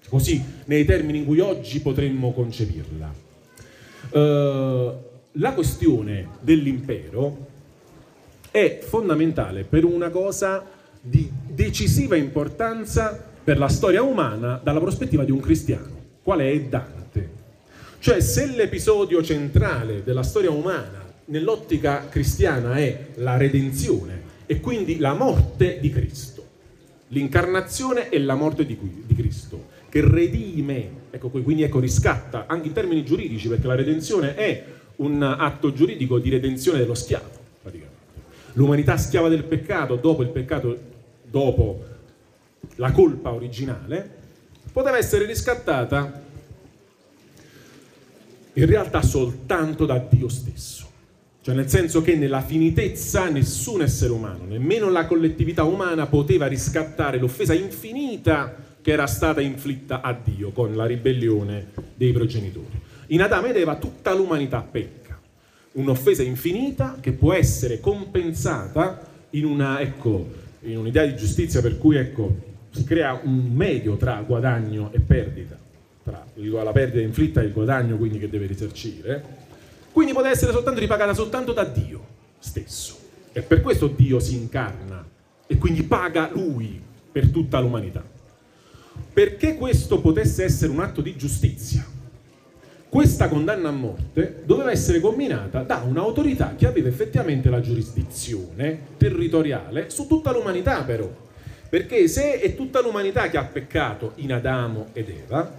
[0.08, 3.25] così nei termini in cui oggi potremmo concepirla.
[4.10, 7.46] Uh, la questione dell'impero
[8.50, 10.64] è fondamentale per una cosa
[11.00, 17.30] di decisiva importanza per la storia umana dalla prospettiva di un cristiano, quale è Dante.
[17.98, 25.14] Cioè se l'episodio centrale della storia umana nell'ottica cristiana è la redenzione e quindi la
[25.14, 26.44] morte di Cristo,
[27.08, 28.78] l'incarnazione e la morte di,
[29.14, 34.64] Cristo, che redime, ecco quindi ecco riscatta anche in termini giuridici, perché la redenzione è
[34.96, 37.94] un atto giuridico di redenzione dello schiavo, praticamente.
[38.52, 40.78] L'umanità schiava del peccato, dopo il peccato,
[41.22, 41.84] dopo
[42.76, 44.10] la colpa originale,
[44.72, 46.22] poteva essere riscattata
[48.52, 50.84] in realtà soltanto da Dio stesso.
[51.42, 57.18] Cioè nel senso che nella finitezza nessun essere umano, nemmeno la collettività umana, poteva riscattare
[57.18, 62.80] l'offesa infinita che era stata inflitta a Dio con la ribellione dei progenitori.
[63.08, 65.18] In Adamo ed Eva tutta l'umanità pecca,
[65.72, 70.30] un'offesa infinita che può essere compensata in, una, ecco,
[70.60, 72.32] in un'idea di giustizia per cui ecco,
[72.70, 75.56] si crea un medio tra guadagno e perdita
[76.04, 79.20] tra la perdita inflitta e il guadagno quindi che deve risarcire,
[79.90, 82.06] quindi può essere soltanto ripagata soltanto da Dio
[82.38, 82.96] stesso.
[83.32, 85.04] E per questo Dio si incarna
[85.44, 86.80] e quindi paga Lui
[87.10, 88.14] per tutta l'umanità.
[89.12, 91.84] Perché questo potesse essere un atto di giustizia,
[92.88, 99.90] questa condanna a morte doveva essere combinata da un'autorità che aveva effettivamente la giurisdizione territoriale
[99.90, 101.10] su tutta l'umanità però.
[101.68, 105.50] Perché se è tutta l'umanità che ha peccato in Adamo ed Eva,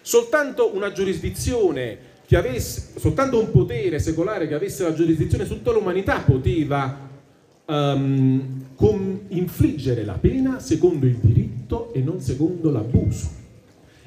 [0.00, 5.72] soltanto una giurisdizione che avesse, soltanto un potere secolare che avesse la giurisdizione su tutta
[5.72, 7.05] l'umanità poteva
[7.66, 13.28] um, com- infliggere la pena secondo il diritto e non secondo l'abuso.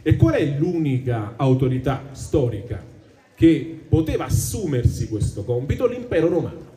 [0.01, 2.83] E qual è l'unica autorità storica
[3.35, 5.87] che poteva assumersi questo compito?
[5.87, 6.68] L'impero romano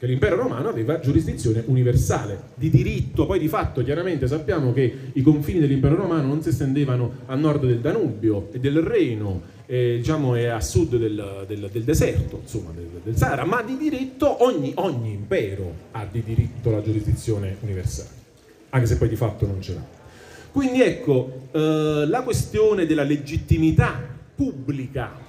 [0.00, 5.20] che l'impero romano aveva giurisdizione universale, di diritto, poi di fatto chiaramente sappiamo che i
[5.20, 10.36] confini dell'impero romano non si estendevano a nord del Danubio e del Reno eh, diciamo,
[10.36, 14.72] e a sud del, del, del deserto, insomma del, del, Sahara, ma di diritto ogni,
[14.76, 18.08] ogni impero ha di diritto la giurisdizione universale,
[18.70, 19.84] anche se poi di fatto non ce l'ha.
[20.50, 24.00] Quindi ecco, eh, la questione della legittimità
[24.34, 25.19] pubblica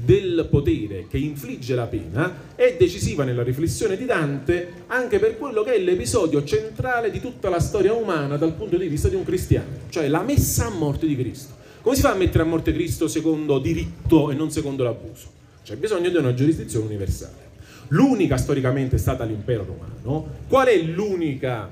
[0.00, 5.64] del potere che infligge la pena è decisiva nella riflessione di Dante anche per quello
[5.64, 9.24] che è l'episodio centrale di tutta la storia umana dal punto di vista di un
[9.24, 11.54] cristiano, cioè la messa a morte di Cristo.
[11.82, 15.30] Come si fa a mettere a morte Cristo secondo diritto e non secondo l'abuso?
[15.64, 17.46] C'è bisogno di una giurisdizione universale.
[17.88, 20.36] L'unica storicamente è stata l'impero romano.
[20.46, 21.70] Qual è l'unica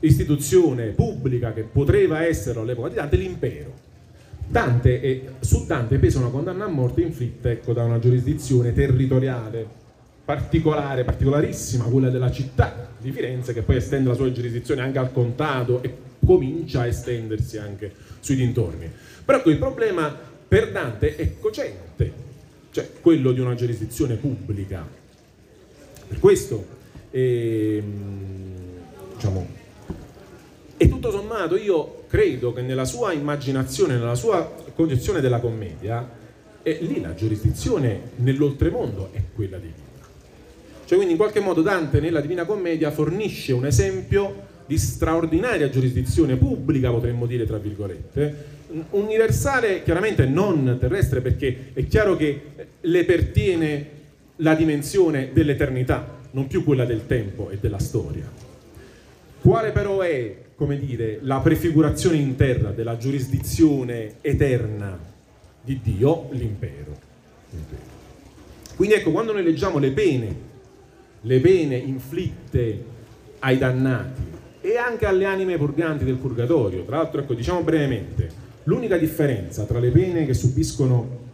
[0.00, 3.16] istituzione pubblica che poteva essere all'epoca di Dante?
[3.16, 3.88] L'impero.
[4.50, 9.78] Dante e, su Dante pesa una condanna a morte inflitta ecco, da una giurisdizione territoriale
[10.24, 15.12] particolare, particolarissima, quella della città di Firenze, che poi estende la sua giurisdizione anche al
[15.12, 15.94] contado e
[16.24, 18.90] comincia a estendersi anche sui dintorni.
[19.24, 20.16] Però ecco, il problema
[20.48, 22.12] per Dante è cocente,
[22.72, 24.84] cioè quello di una giurisdizione pubblica.
[26.08, 26.66] Per questo,
[27.10, 27.84] ehm,
[29.14, 29.46] diciamo,
[30.76, 36.18] e tutto sommato io credo che nella sua immaginazione, nella sua concezione della commedia,
[36.60, 39.88] e lì la giurisdizione nell'oltremondo è quella divina.
[40.84, 46.34] Cioè quindi in qualche modo Dante nella Divina Commedia fornisce un esempio di straordinaria giurisdizione
[46.34, 48.58] pubblica, potremmo dire tra virgolette,
[48.90, 52.42] universale chiaramente non terrestre perché è chiaro che
[52.80, 53.88] le pertiene
[54.36, 58.49] la dimensione dell'eternità, non più quella del tempo e della storia.
[59.40, 64.98] Quale però è, come dire, la prefigurazione interna della giurisdizione eterna
[65.62, 66.28] di Dio?
[66.32, 67.08] L'impero.
[68.76, 70.36] Quindi ecco, quando noi leggiamo le pene,
[71.22, 72.84] le pene inflitte
[73.40, 74.22] ai dannati
[74.60, 78.28] e anche alle anime purganti del purgatorio, tra l'altro, ecco, diciamo brevemente,
[78.64, 81.28] l'unica differenza tra le pene che subiscono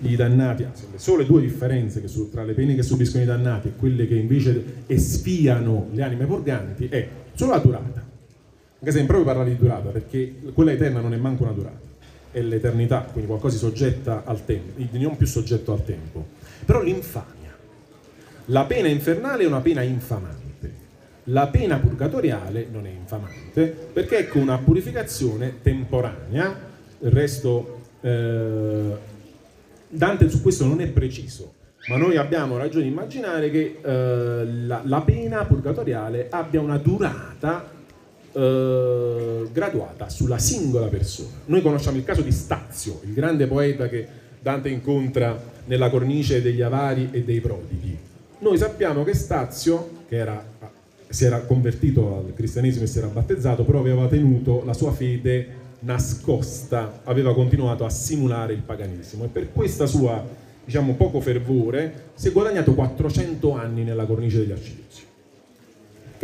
[0.00, 3.26] i dannati, anzi le sole due differenze che su, tra le pene che subiscono i
[3.26, 8.12] dannati e quelle che invece espiano le anime purganti è solo la durata.
[8.78, 11.80] Anche se è proprio parlare di durata, perché quella eterna non è manco una durata,
[12.32, 16.26] è l'eternità, quindi qualcosa soggetta al tempo, non più soggetto al tempo.
[16.64, 17.54] Però l'infamia,
[18.46, 20.72] la pena infernale è una pena infamante,
[21.24, 26.54] la pena purgatoriale non è infamante, perché ecco una purificazione temporanea,
[26.98, 27.80] il resto...
[28.00, 29.12] Eh,
[29.94, 31.54] Dante su questo non è preciso,
[31.88, 37.70] ma noi abbiamo ragione di immaginare che eh, la, la, pena purgatoriale abbia una durata
[38.32, 41.28] eh, graduata sulla singola persona.
[41.46, 44.06] Noi conosciamo il caso di Stazio, il grande poeta che
[44.40, 47.96] Dante incontra nella cornice degli avari e dei prodighi.
[48.40, 50.44] Noi sappiamo che Stazio, che era,
[51.08, 55.62] si era convertito al cristianesimo e si era battezzato, però aveva tenuto la sua fede
[55.84, 59.24] nascosta aveva continuato a simulare il paganesimo.
[59.24, 64.52] E per questa sua diciamo poco fervore si è guadagnato 400 anni nella cornice degli
[64.52, 65.12] arcidiezi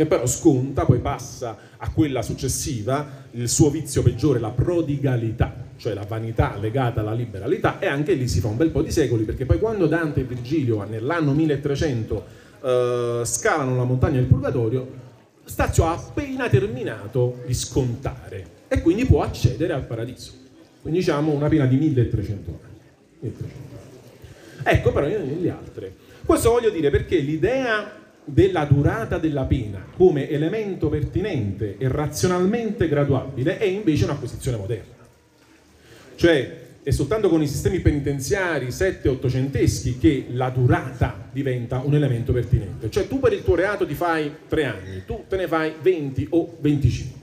[0.01, 5.93] che però sconta, poi passa a quella successiva, il suo vizio peggiore, la prodigalità, cioè
[5.93, 9.25] la vanità legata alla liberalità, e anche lì si fa un bel po' di secoli,
[9.25, 12.25] perché poi quando Dante e Virgilio nell'anno 1300
[12.63, 15.09] eh, scalano la montagna del Purgatorio,
[15.43, 20.31] Stazio ha appena terminato di scontare e quindi può accedere al paradiso.
[20.79, 22.79] Quindi diciamo una pena di 1300 anni.
[23.19, 23.67] 1300
[24.63, 24.77] anni.
[24.77, 25.93] Ecco però le altre.
[26.23, 33.57] Questo voglio dire perché l'idea della durata della pena come elemento pertinente e razionalmente graduabile
[33.57, 34.95] è invece un'acquisizione moderna.
[36.15, 42.31] Cioè è soltanto con i sistemi penitenziari 7 ottocenteschi che la durata diventa un elemento
[42.31, 42.89] pertinente.
[42.89, 46.27] Cioè tu per il tuo reato ti fai 3 anni, tu te ne fai 20
[46.29, 47.20] o 25.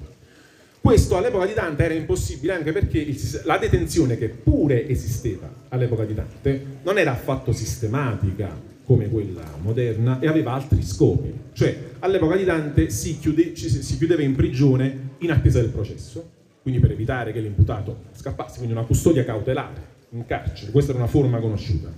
[0.88, 6.06] Questo all'epoca di Dante era impossibile anche perché il, la detenzione che pure esisteva all'epoca
[6.06, 11.30] di Dante non era affatto sistematica come quella moderna e aveva altri scopi.
[11.52, 16.26] Cioè all'epoca di Dante si, chiude, si chiudeva in prigione in attesa del processo,
[16.62, 19.82] quindi per evitare che l'imputato scappasse, quindi una custodia cautelare
[20.12, 21.92] in carcere, questa era una forma conosciuta.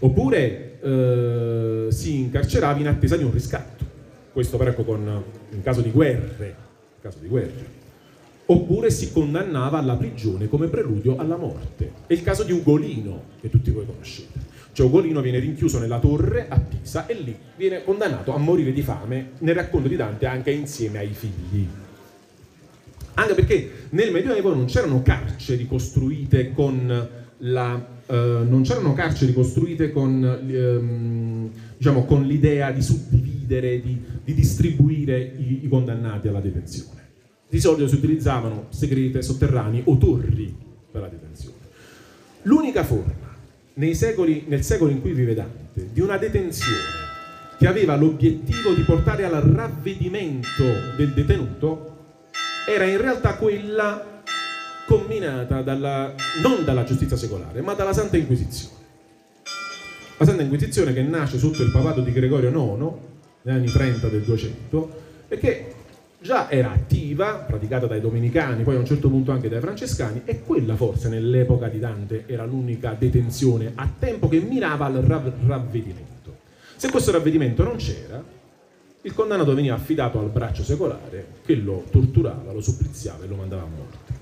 [0.00, 3.86] Oppure eh, si incarcerava in attesa di un riscatto,
[4.34, 7.77] questo però ecco con, in caso di guerre, in caso di guerre
[8.50, 11.92] oppure si condannava alla prigione come preludio alla morte.
[12.06, 14.46] È il caso di Ugolino, che tutti voi conoscete.
[14.72, 18.82] Cioè Ugolino viene rinchiuso nella torre a Pisa e lì viene condannato a morire di
[18.82, 21.66] fame, nel racconto di Dante anche insieme ai figli.
[23.14, 29.92] Anche perché nel Medioevo non c'erano carceri costruite con la Uh, non c'erano carceri costruite
[29.92, 37.07] con, um, diciamo, con l'idea di suddividere, di, di distribuire i, i, condannati alla detenzione.
[37.48, 40.54] Di solito si utilizzavano segrete, sotterranei o torri
[40.90, 41.56] per la detenzione.
[42.42, 43.26] L'unica forma
[43.94, 47.06] secoli, nel secolo in cui vive Dante di una detenzione
[47.58, 50.64] che aveva l'obiettivo di portare al ravvedimento
[50.96, 51.96] del detenuto
[52.68, 54.22] era in realtà quella
[54.86, 58.76] combinata dalla, non dalla giustizia secolare, ma dalla Santa Inquisizione.
[60.18, 62.92] La Santa Inquisizione che nasce sotto il papato di Gregorio IX,
[63.42, 65.74] negli anni 30 del 200, e che
[66.28, 70.42] già era attiva, praticata dai domenicani, poi a un certo punto anche dai francescani, e
[70.42, 76.36] quella forse nell'epoca di Dante era l'unica detenzione a tempo che mirava al rav- ravvedimento.
[76.76, 78.22] Se questo ravvedimento non c'era,
[79.00, 83.62] il condannato veniva affidato al braccio secolare che lo torturava, lo suppliziava e lo mandava
[83.62, 84.12] a morte.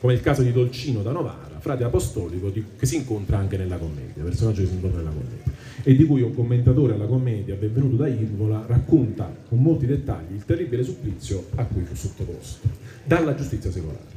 [0.00, 3.76] Come il caso di Dolcino da Novara, frate apostolico di, che si incontra anche nella
[3.76, 5.52] commedia, personaggio che si incontra nella commedia,
[5.86, 10.44] e di cui un commentatore alla commedia, benvenuto da Ilvola, racconta con molti dettagli il
[10.46, 12.68] terribile supplizio a cui fu sottoposto
[13.04, 14.12] dalla giustizia secolare.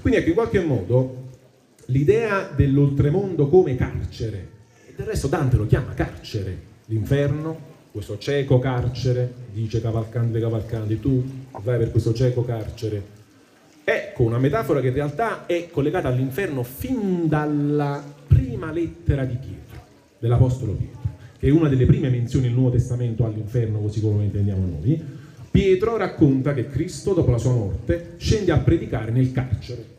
[0.00, 1.30] Quindi ecco, in qualche modo
[1.86, 4.48] l'idea dell'oltremondo come carcere,
[4.86, 6.56] e del resto Dante lo chiama carcere,
[6.86, 11.22] l'inferno, questo cieco carcere, dice Cavalcanti Cavalcanti, tu
[11.62, 13.20] vai per questo cieco carcere.
[13.82, 19.61] Ecco una metafora che in realtà è collegata all'inferno fin dalla prima lettera di Pietro,
[20.22, 24.22] dell'Apostolo Pietro, che è una delle prime menzioni nel Nuovo Testamento all'inferno, così come lo
[24.22, 25.02] intendiamo noi.
[25.50, 29.92] Pietro racconta che Cristo, dopo la sua morte, scende a predicare nel carcere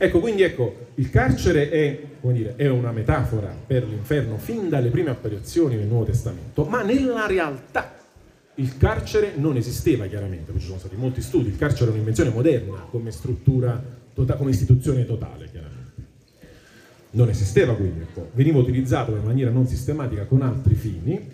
[0.00, 5.10] Ecco, quindi ecco, il carcere è, dire, è, una metafora per l'inferno fin dalle prime
[5.10, 7.96] apparizioni nel Nuovo Testamento, ma nella realtà
[8.54, 12.86] il carcere non esisteva chiaramente, ci sono stati molti studi, il carcere è un'invenzione moderna
[12.88, 13.82] come struttura,
[14.14, 15.67] tota-, come istituzione totale chiaramente.
[17.18, 21.28] Non esisteva quindi, ecco, veniva utilizzato in maniera non sistematica con altri fini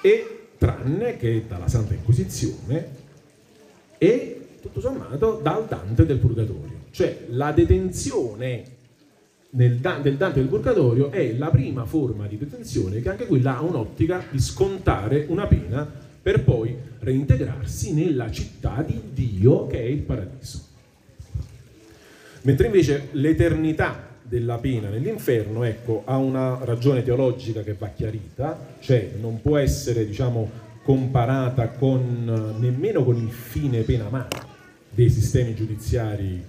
[0.00, 2.88] e tranne che dalla Santa Inquisizione
[3.96, 6.78] e tutto sommato dal Dante del Purgatorio.
[6.90, 8.64] Cioè la detenzione
[9.50, 14.24] del Dante del Purgatorio è la prima forma di detenzione che anche quella ha un'ottica
[14.28, 15.88] di scontare una pena
[16.20, 20.60] per poi reintegrarsi nella città di Dio che è il paradiso.
[22.42, 29.14] Mentre invece l'eternità della pena nell'inferno, ecco, ha una ragione teologica che va chiarita, cioè
[29.20, 30.48] non può essere, diciamo,
[30.84, 34.28] comparata con, nemmeno con il fine pena mano
[34.88, 36.40] dei sistemi giudiziari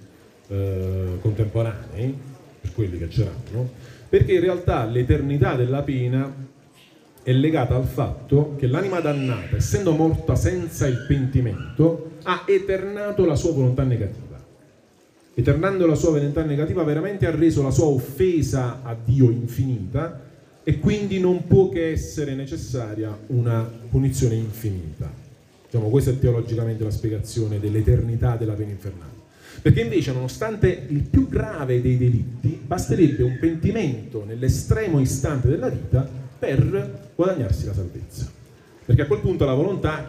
[0.46, 2.16] eh, contemporanei,
[2.60, 3.70] per quelli che c'erano,
[4.08, 6.32] perché in realtà l'eternità della pena
[7.24, 13.34] è legata al fatto che l'anima dannata, essendo morta senza il pentimento, ha eternato la
[13.34, 14.31] sua volontà negativa.
[15.34, 20.20] Eternando la sua volontà negativa, veramente ha reso la sua offesa a Dio infinita
[20.62, 25.10] e quindi non può che essere necessaria una punizione infinita.
[25.64, 29.10] Diciamo, questa è teologicamente la spiegazione dell'eternità della pena infernale.
[29.62, 36.06] Perché invece, nonostante il più grave dei delitti, basterebbe un pentimento nell'estremo istante della vita
[36.38, 38.30] per guadagnarsi la salvezza.
[38.84, 40.06] Perché a quel punto la volontà,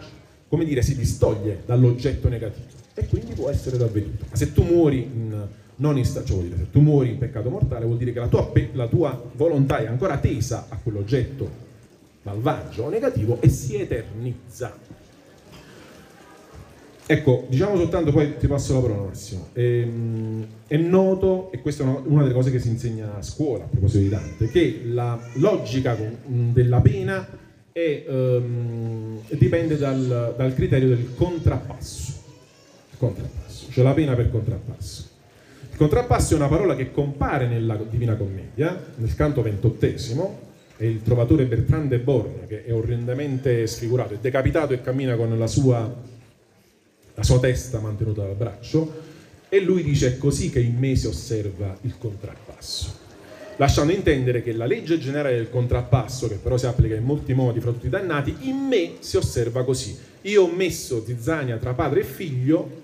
[0.48, 4.24] come dire, si distoglie dall'oggetto negativo e quindi può essere ravveduta.
[4.32, 7.98] Se tu muori in, non in, cioè dire, se tu muori in peccato mortale, vuol
[7.98, 11.62] dire che la tua, la tua volontà è ancora tesa a quell'oggetto
[12.22, 14.74] malvagio o negativo e si eternizza
[17.06, 19.48] Ecco, diciamo soltanto, poi ti passo la parola Massimo.
[19.52, 23.64] È, ehm, è noto, e questa è una, delle cose che si insegna a scuola
[23.64, 25.94] a proposito di Dante, che la logica
[26.26, 27.26] della pena
[27.72, 32.13] è, um, dipende dal, dal, criterio del contrappasso.
[33.06, 35.08] Contrappasso, cioè la pena per contrappasso.
[35.70, 41.02] Il contrappasso è una parola che compare nella Divina Commedia, nel canto ventottesimo, è il
[41.02, 46.12] trovatore Bertrand de Born, che è orrendemente sfigurato, è decapitato e cammina con la sua
[47.14, 49.02] la sua testa mantenuta dal braccio,
[49.48, 53.02] e lui dice è così che in me si osserva il contrappasso.
[53.56, 57.60] Lasciando intendere che la legge generale del contrappasso, che però si applica in molti modi
[57.60, 59.96] fra tutti i dannati, in me si osserva così.
[60.22, 62.82] Io ho messo zizzania tra padre e figlio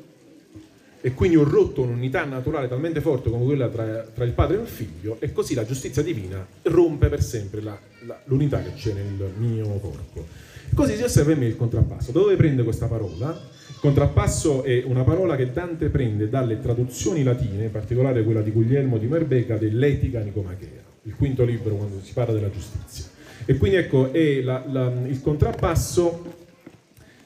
[1.03, 4.61] e quindi ho rotto un'unità naturale talmente forte come quella tra, tra, il padre e
[4.61, 8.92] il figlio e così la giustizia divina rompe per sempre la, la, l'unità che c'è
[8.92, 10.26] nel mio corpo.
[10.74, 12.12] Così si osserva in me il contrappasso.
[12.12, 13.38] Dove prende questa parola?
[13.80, 18.98] Contrappasso è una parola che Dante prende dalle traduzioni latine, in particolare quella di Guglielmo
[18.98, 23.07] di Merbeca dell'Etica Nicomachea, il quinto libro quando si parla della giustizia.
[23.46, 26.34] E quindi ecco, la, il contrappasso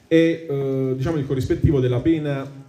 [0.07, 0.15] è
[0.49, 2.63] eh, diciamo, il corrispettivo della pena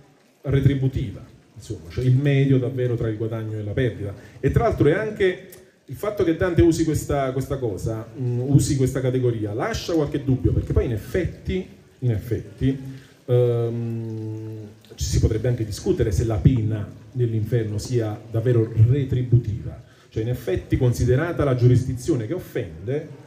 [0.47, 1.25] retributiva,
[1.55, 4.15] insomma, cioè il medio davvero tra il guadagno e la perdita.
[4.41, 5.49] E tra l'altro è anche
[5.85, 10.25] il fatto che Dante usi questa, questa cosa, mh, mm, usi questa categoria, lascia qualche
[10.25, 11.67] dubbio, perché poi in effetti,
[12.01, 12.79] in effetti
[13.27, 20.77] ehm, si potrebbe anche discutere se la pena nell'inferno sia davvero retributiva, cioè in effetti
[20.77, 23.25] considerata la giurisdizione che offende,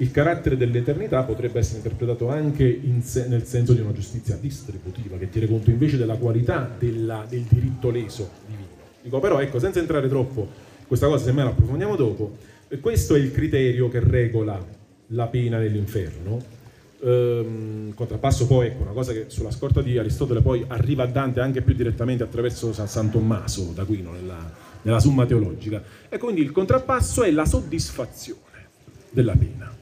[0.00, 5.28] il carattere dell'eternità potrebbe essere interpretato anche se, nel senso di una giustizia distributiva, che
[5.28, 8.66] tiene conto invece della qualità della, del diritto leso divino.
[9.02, 12.36] Dico però, ecco, senza entrare troppo questa cosa semmai la approfondiamo dopo,
[12.80, 14.64] questo è il criterio che regola
[15.08, 16.56] la pena dell'inferno.
[17.00, 21.40] Ehm, contrappasso poi, ecco, una cosa che sulla scorta di Aristotele poi arriva a Dante
[21.40, 25.82] anche più direttamente attraverso San, Tommaso d'Aquino nella, nella Summa Teologica.
[26.08, 28.68] E quindi il contrappasso è la soddisfazione
[29.10, 29.77] della pena.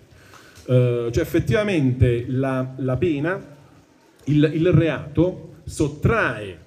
[0.69, 3.41] Eh, cioè effettivamente la, la pena,
[4.25, 6.59] il, il reato sottrae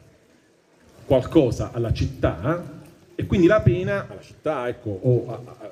[1.06, 2.82] qualcosa alla città
[3.16, 5.72] e quindi la pena, alla città ecco, o a, a,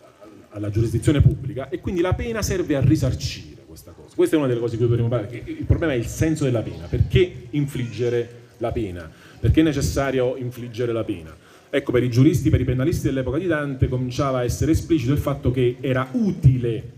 [0.50, 4.14] alla giurisdizione pubblica, e quindi la pena serve a risarcire questa cosa.
[4.14, 6.62] Questa è una delle cose di cui dovremmo parlare, il problema è il senso della
[6.62, 9.10] pena, perché infliggere la pena?
[9.40, 11.34] Perché è necessario infliggere la pena?
[11.70, 15.20] Ecco, per i giuristi, per i penalisti dell'epoca di Dante cominciava a essere esplicito il
[15.20, 16.96] fatto che era utile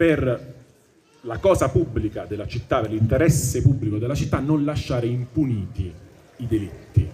[0.00, 0.54] per
[1.24, 5.92] la cosa pubblica della città, per l'interesse pubblico della città, non lasciare impuniti
[6.36, 7.06] i delitti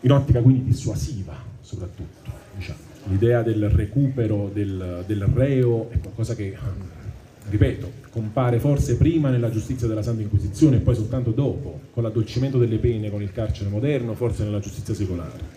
[0.00, 2.32] in ottica quindi dissuasiva soprattutto.
[2.52, 2.78] Diciamo.
[3.04, 6.56] L'idea del recupero del, del, reo è qualcosa che,
[7.48, 12.58] ripeto, compare forse prima nella giustizia della Santa Inquisizione e poi soltanto dopo, con l'addolcimento
[12.58, 15.54] delle pene, con il carcere moderno, forse nella giustizia secolare.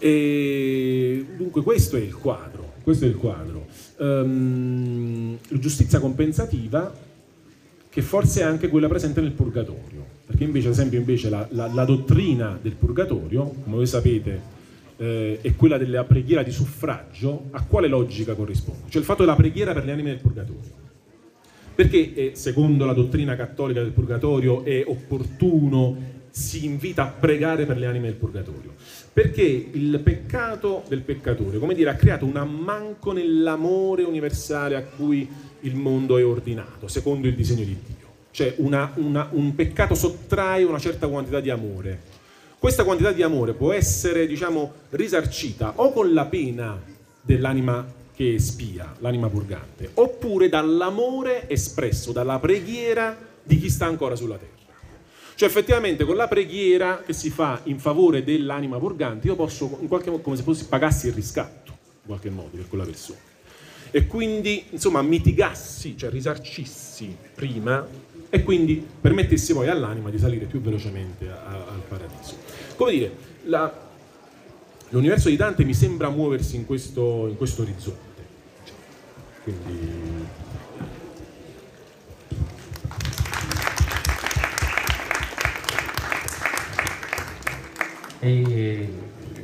[0.00, 3.66] E dunque questo è il quadro, questo è il quadro.
[3.98, 7.10] Um, giustizia compensativa
[7.88, 11.70] che forse è anche quella presente nel purgatorio, perché invece, ad esempio, invece la, la,
[11.72, 14.40] la dottrina del purgatorio, come voi sapete,
[14.96, 18.88] eh, è quella della preghiera di suffragio, a quale logica corrisponde?
[18.88, 20.80] Cioè il fatto della preghiera per le anime del purgatorio.
[21.74, 27.76] Perché, eh, secondo la dottrina cattolica del purgatorio, è opportuno, si invita a pregare per
[27.76, 28.72] le anime del purgatorio?
[29.12, 35.28] Perché il peccato del peccatore, come dire, ha creato un ammanco nell'amore universale a cui
[35.60, 38.10] il mondo è ordinato, secondo il disegno di Dio.
[38.30, 42.00] Cioè una, una, un peccato sottrae una certa quantità di amore.
[42.58, 46.80] Questa quantità di amore può essere, diciamo, risarcita o con la pena
[47.20, 54.36] dell'anima che spia, l'anima purgante, oppure dall'amore espresso, dalla preghiera di chi sta ancora sulla
[54.36, 54.61] terra.
[55.34, 59.88] Cioè effettivamente con la preghiera che si fa in favore dell'anima purgante io posso in
[59.88, 63.30] qualche modo, come se fossi pagassi il riscatto, in qualche modo, per quella persona
[63.94, 67.86] e quindi insomma mitigassi, cioè risarcissi prima
[68.30, 72.36] e quindi permettessi poi all'anima di salire più velocemente a, a, al paradiso.
[72.74, 73.14] Come dire,
[73.44, 73.70] la,
[74.88, 78.00] l'universo di Dante mi sembra muoversi in questo, in questo orizzonte.
[79.42, 80.41] Quindi...
[88.24, 88.88] E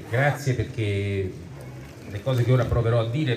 [0.08, 1.32] grazie perché
[2.10, 3.36] le cose che ora proverò a dire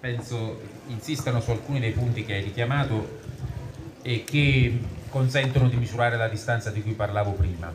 [0.00, 3.18] penso insistano su alcuni dei punti che hai richiamato
[4.00, 4.80] e che
[5.10, 7.70] consentono di misurare la distanza di cui parlavo prima.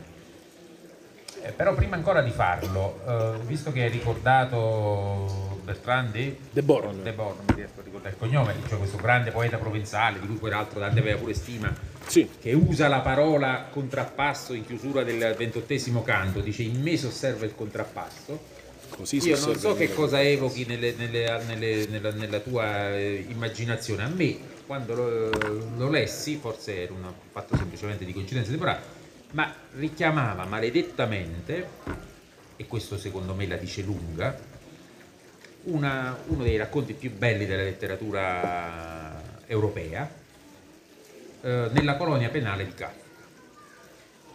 [1.40, 7.00] Eh, però prima ancora di farlo, eh, visto che hai ricordato Bertrand de, de Born,
[7.04, 10.36] de Born mi riesco a ricordare il cognome, cioè questo grande poeta provenzale di cui
[10.36, 11.72] peraltro Dante aveva pure stima,
[12.06, 12.28] sì.
[12.40, 17.54] che usa la parola contrappasso in chiusura del ventottesimo canto, dice in me osserva il
[17.54, 18.52] contrappasso,
[18.96, 24.04] Così Io non so che cosa evochi nelle, nelle, nelle, nella, nella, tua eh, immaginazione.
[24.04, 24.36] A me,
[24.66, 25.30] quando lo,
[25.76, 28.80] lo, lessi, forse era un fatto semplicemente di coincidenza temporale,
[29.32, 31.68] ma richiamava maledettamente,
[32.54, 34.38] e questo secondo me la dice lunga,
[35.64, 40.08] una, uno dei racconti più belli della letteratura europea,
[41.44, 43.02] eh, nella colonia penale di Kafka.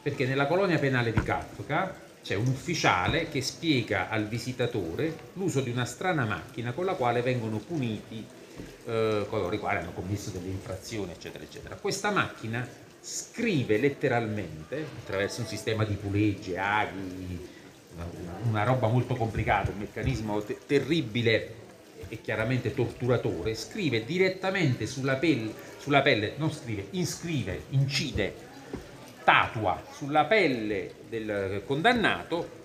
[0.03, 5.71] Perché nella colonia penale di Kafka c'è un ufficiale che spiega al visitatore l'uso di
[5.71, 8.23] una strana macchina con la quale vengono puniti
[8.85, 11.75] eh, coloro i quali hanno commesso delle infrazioni, eccetera, eccetera.
[11.75, 12.67] Questa macchina
[13.01, 17.47] scrive letteralmente, attraverso un sistema di pulegge, aghi,
[17.95, 18.05] una,
[18.43, 21.55] una roba molto complicata, un meccanismo te- terribile
[22.07, 28.47] e chiaramente torturatore, scrive direttamente sulla pelle, sulla pelle, non scrive, inscrive, incide
[29.21, 32.57] statua sulla pelle del condannato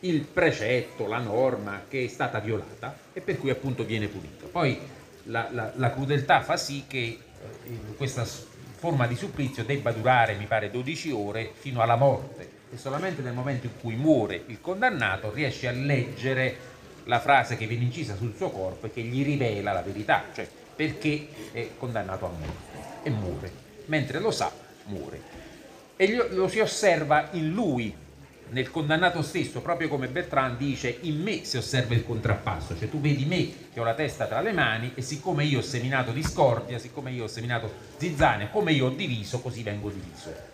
[0.00, 4.46] il precetto, la norma che è stata violata e per cui appunto viene punito.
[4.46, 4.78] Poi
[5.24, 7.18] la, la, la crudeltà fa sì che eh,
[7.96, 13.22] questa forma di supplizio debba durare, mi pare, 12 ore fino alla morte e solamente
[13.22, 16.72] nel momento in cui muore il condannato riesce a leggere
[17.04, 20.46] la frase che viene incisa sul suo corpo e che gli rivela la verità, cioè
[20.74, 23.52] perché è condannato a morte e muore.
[23.86, 24.50] Mentre lo sa,
[24.84, 25.42] muore
[25.96, 27.94] e lo si osserva in lui,
[28.50, 33.00] nel condannato stesso, proprio come Bertrand dice, in me si osserva il contrappasso, cioè tu
[33.00, 36.78] vedi me che ho la testa tra le mani e siccome io ho seminato discordia,
[36.78, 40.52] siccome io ho seminato zizzania, come io ho diviso, così vengo diviso.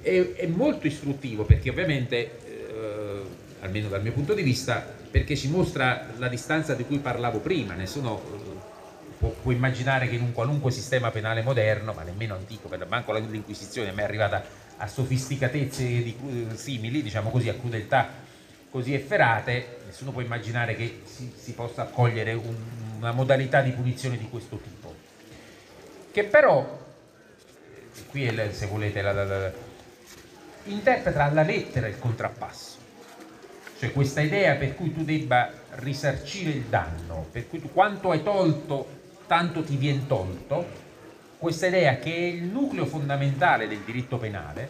[0.00, 3.22] È, è molto istruttivo perché ovviamente eh,
[3.60, 7.74] almeno dal mio punto di vista, perché ci mostra la distanza di cui parlavo prima,
[7.74, 8.53] nessuno eh,
[9.30, 13.92] può, immaginare che in un qualunque sistema penale moderno, ma nemmeno antico, per manco l'Inquisizione
[13.94, 14.42] è arrivata
[14.76, 16.16] a sofisticatezze di,
[16.54, 18.22] simili, diciamo così, a crudeltà
[18.70, 22.56] così efferate, nessuno può immaginare che si, si possa accogliere un,
[22.96, 24.92] una modalità di punizione di questo tipo.
[26.10, 26.84] Che però,
[28.10, 29.52] qui è, se volete, la, la, la,
[30.64, 32.78] interpreta alla lettera il contrappasso.
[33.78, 38.22] Cioè questa idea per cui tu debba risarcire il danno, per cui tu quanto hai
[38.22, 40.82] tolto, tanto ti viene tolto,
[41.38, 44.68] questa idea che è il nucleo fondamentale del diritto penale,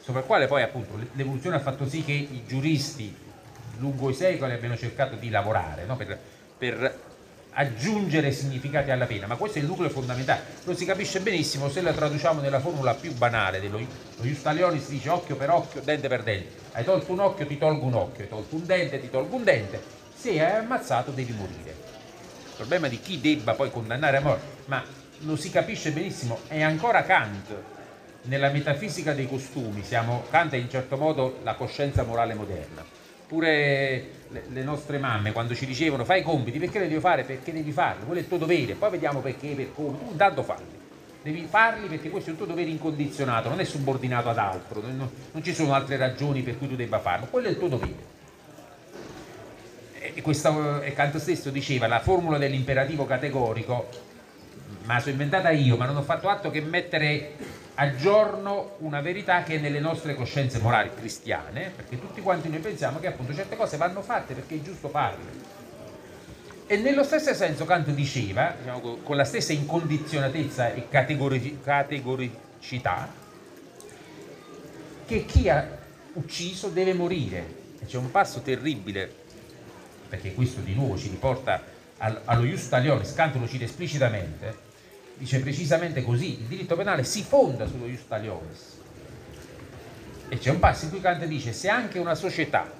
[0.00, 3.14] sopra il quale poi appunto l'evoluzione ha fatto sì che i giuristi
[3.78, 5.96] lungo i secoli abbiano cercato di lavorare no?
[5.96, 6.18] per,
[6.56, 6.98] per,
[7.52, 11.80] aggiungere significati alla pena, ma questo è il nucleo fondamentale, lo si capisce benissimo se
[11.80, 16.06] la traduciamo nella formula più banale dello lo Iustalioni si dice occhio per occhio, dente
[16.06, 19.10] per dente, hai tolto un occhio ti tolgo un occhio, hai tolto un dente ti
[19.10, 19.82] tolgo un dente,
[20.14, 21.79] se hai ammazzato devi morire.
[22.60, 24.84] Problema di chi debba poi condannare a morte, ma
[25.20, 27.54] lo si capisce benissimo, è ancora Kant
[28.24, 32.84] nella metafisica dei costumi, siamo, Kant è in certo modo la coscienza morale moderna.
[33.26, 37.24] Pure le, le, nostre mamme quando ci dicevano fai i compiti, perché devi fare?
[37.24, 40.78] Perché devi farli, quello è il tuo dovere, poi vediamo perché, per come, intanto falli.
[41.22, 45.10] Devi farli perché questo è il tuo dovere incondizionato, non è subordinato ad altro, non,
[45.32, 48.09] non ci sono altre ragioni per cui tu debba farlo, quello è il tuo dovere.
[50.22, 53.88] Questo, e Kant stesso diceva la formula dell'imperativo categorico,
[54.84, 57.32] ma l'ho inventata io, ma non ho fatto altro che mettere
[57.74, 62.58] a giorno una verità che è nelle nostre coscienze morali cristiane, perché tutti quanti noi
[62.58, 65.58] pensiamo che appunto certe cose vanno fatte perché è giusto farle.
[66.66, 73.08] E nello stesso senso Kant diceva, diciamo, con la stessa incondizionatezza e categoricità,
[75.06, 75.66] che chi ha
[76.12, 77.58] ucciso deve morire.
[77.86, 79.19] C'è un passo terribile,
[80.10, 81.62] perché questo di nuovo ci riporta
[81.98, 84.68] allo Ius Talionis, lo cita esplicitamente,
[85.14, 88.78] dice precisamente così, il diritto penale si fonda sullo ius talionis.
[90.28, 92.70] E c'è un passo in cui Kant dice se anche una società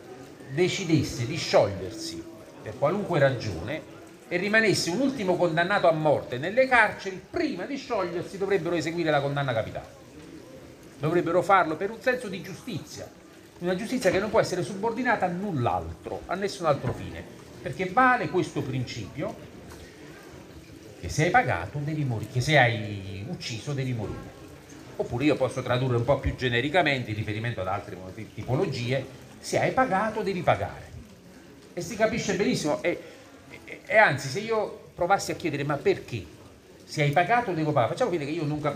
[0.50, 2.24] decidesse di sciogliersi
[2.62, 8.38] per qualunque ragione e rimanesse un ultimo condannato a morte nelle carceri, prima di sciogliersi
[8.38, 9.98] dovrebbero eseguire la condanna capitale.
[10.98, 13.10] Dovrebbero farlo per un senso di giustizia,
[13.60, 17.22] una giustizia che non può essere subordinata a null'altro, a nessun altro fine,
[17.60, 19.48] perché vale questo principio
[21.00, 24.38] che se hai pagato devi morire, che se hai ucciso devi morire.
[24.96, 27.96] Oppure io posso tradurre un po' più genericamente in riferimento ad altre
[28.34, 29.04] tipologie,
[29.38, 30.88] se hai pagato devi pagare.
[31.72, 33.00] E si capisce benissimo, e,
[33.64, 36.38] e, e anzi se io provassi a chiedere ma perché?
[36.90, 38.74] Se hai pagato devo pagare, facciamo finta che io nunca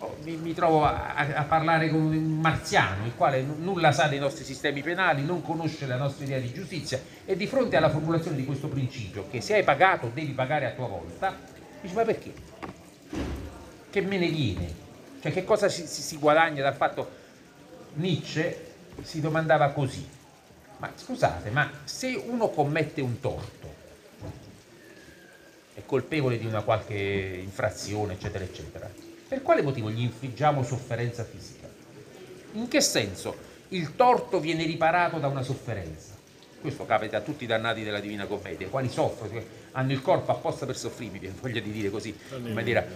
[0.00, 4.18] oh, mi, mi, trovo a, a, parlare con un marziano, il quale nulla sa dei
[4.18, 8.36] nostri sistemi penali, non conosce la nostra idea di giustizia e di fronte alla formulazione
[8.36, 11.34] di questo principio, che se hai pagato devi pagare a tua volta,
[11.80, 12.30] dice ma perché?
[13.88, 14.74] Che me ne viene?
[15.22, 17.10] Cioè che cosa si, si, si guadagna dal fatto?
[17.94, 18.66] Nietzsche
[19.00, 20.06] si domandava così,
[20.76, 23.59] ma scusate, ma se uno commette un torto,
[25.90, 28.88] colpevole di una qualche infrazione, eccetera, eccetera,
[29.26, 31.68] per quale motivo gli infliggiamo sofferenza fisica?
[32.52, 33.34] In che senso
[33.70, 36.14] il torto viene riparato da una sofferenza?
[36.60, 40.64] Questo capita a tutti i dannati della Divina Commedia, quali soffrono, hanno il corpo apposta
[40.64, 42.86] per soffrirmi, vi voglio di dire così, in maniera...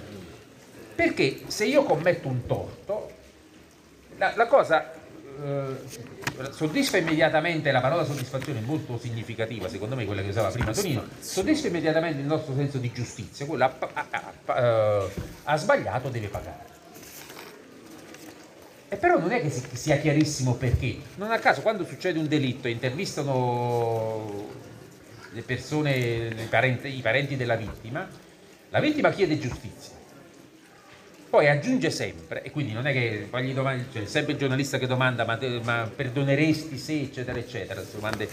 [0.94, 3.10] Perché se io commetto un torto,
[4.18, 4.92] la, la cosa
[5.42, 10.72] eh, soddisfa immediatamente, la parola soddisfazione è molto significativa, secondo me quella che usava prima
[10.72, 14.06] Tonino, soddisfa immediatamente il nostro senso di giustizia, quello ha, ha,
[14.44, 15.10] ha, eh,
[15.44, 16.72] ha sbagliato deve pagare.
[18.88, 20.98] E però non è che sia chiarissimo perché.
[21.16, 24.48] Non a caso quando succede un delitto intervistano
[25.32, 28.06] le persone, le parenti, i parenti della vittima,
[28.70, 30.02] la vittima chiede giustizia
[31.34, 34.78] poi aggiunge sempre, e quindi non è che poi gli domandi, cioè, sempre il giornalista
[34.78, 38.28] che domanda ma, ma perdoneresti se, eccetera, eccetera, domande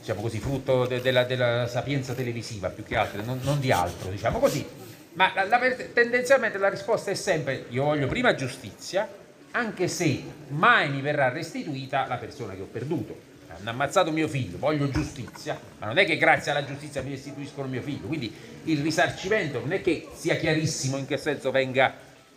[0.00, 4.10] diciamo così, frutto de, della, della, sapienza televisiva più che altro, non, non di altro,
[4.10, 4.66] diciamo così.
[5.12, 5.60] Ma la, la,
[5.92, 9.08] tendenzialmente la risposta è sempre io voglio prima giustizia,
[9.52, 13.30] anche se mai mi verrà restituita la persona che ho perduto
[13.62, 17.68] hanno ammazzato mio figlio, voglio giustizia, ma non è che grazie alla giustizia mi restituiscono
[17.68, 18.34] mio figlio, quindi
[18.64, 21.94] il risarcimento non è che sia chiarissimo in che senso venga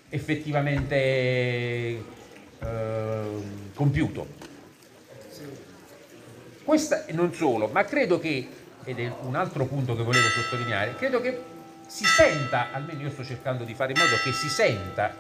[0.10, 2.04] effettivamente eh,
[3.74, 4.28] compiuto.
[6.64, 8.48] Questa non solo, ma credo che,
[8.84, 11.42] ed è un altro punto che volevo sottolineare, credo che
[11.88, 15.14] si senta, almeno io sto cercando di fare in modo che si senta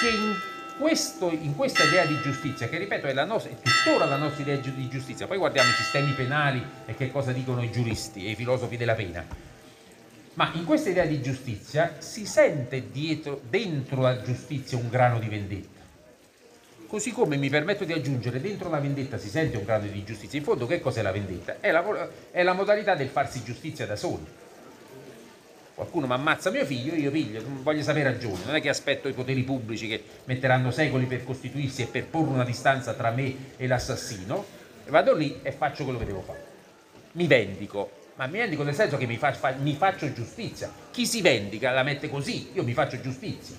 [0.00, 0.34] che in
[0.78, 4.56] questo, in questa idea di giustizia, che ripeto è, nostra, è tuttora la nostra idea
[4.56, 8.34] di giustizia, poi guardiamo i sistemi penali e che cosa dicono i giuristi e i
[8.34, 9.24] filosofi della pena,
[10.34, 15.28] ma in questa idea di giustizia si sente dietro, dentro la giustizia un grano di
[15.28, 15.80] vendetta.
[16.86, 20.38] Così come mi permetto di aggiungere, dentro la vendetta si sente un grano di giustizia.
[20.38, 21.56] In fondo che cos'è la vendetta?
[21.58, 24.26] È la, è la modalità del farsi giustizia da soli
[25.82, 29.12] qualcuno mi ammazza mio figlio, io piglio, voglio sapere ragioni, non è che aspetto i
[29.12, 33.66] poteri pubblici che metteranno secoli per costituirsi e per porre una distanza tra me e
[33.66, 34.44] l'assassino,
[34.88, 36.50] vado lì e faccio quello che devo fare.
[37.12, 40.72] Mi vendico, ma mi vendico nel senso che mi, fa, fa, mi faccio giustizia.
[40.90, 43.56] Chi si vendica la mette così, io mi faccio giustizia.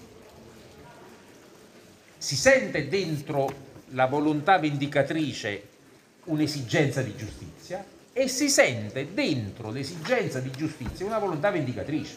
[2.17, 5.71] Si sente dentro la volontà vendicatrice
[6.25, 12.15] un'esigenza di giustizia e si sente dentro l'esigenza di giustizia una volontà vendicatrice,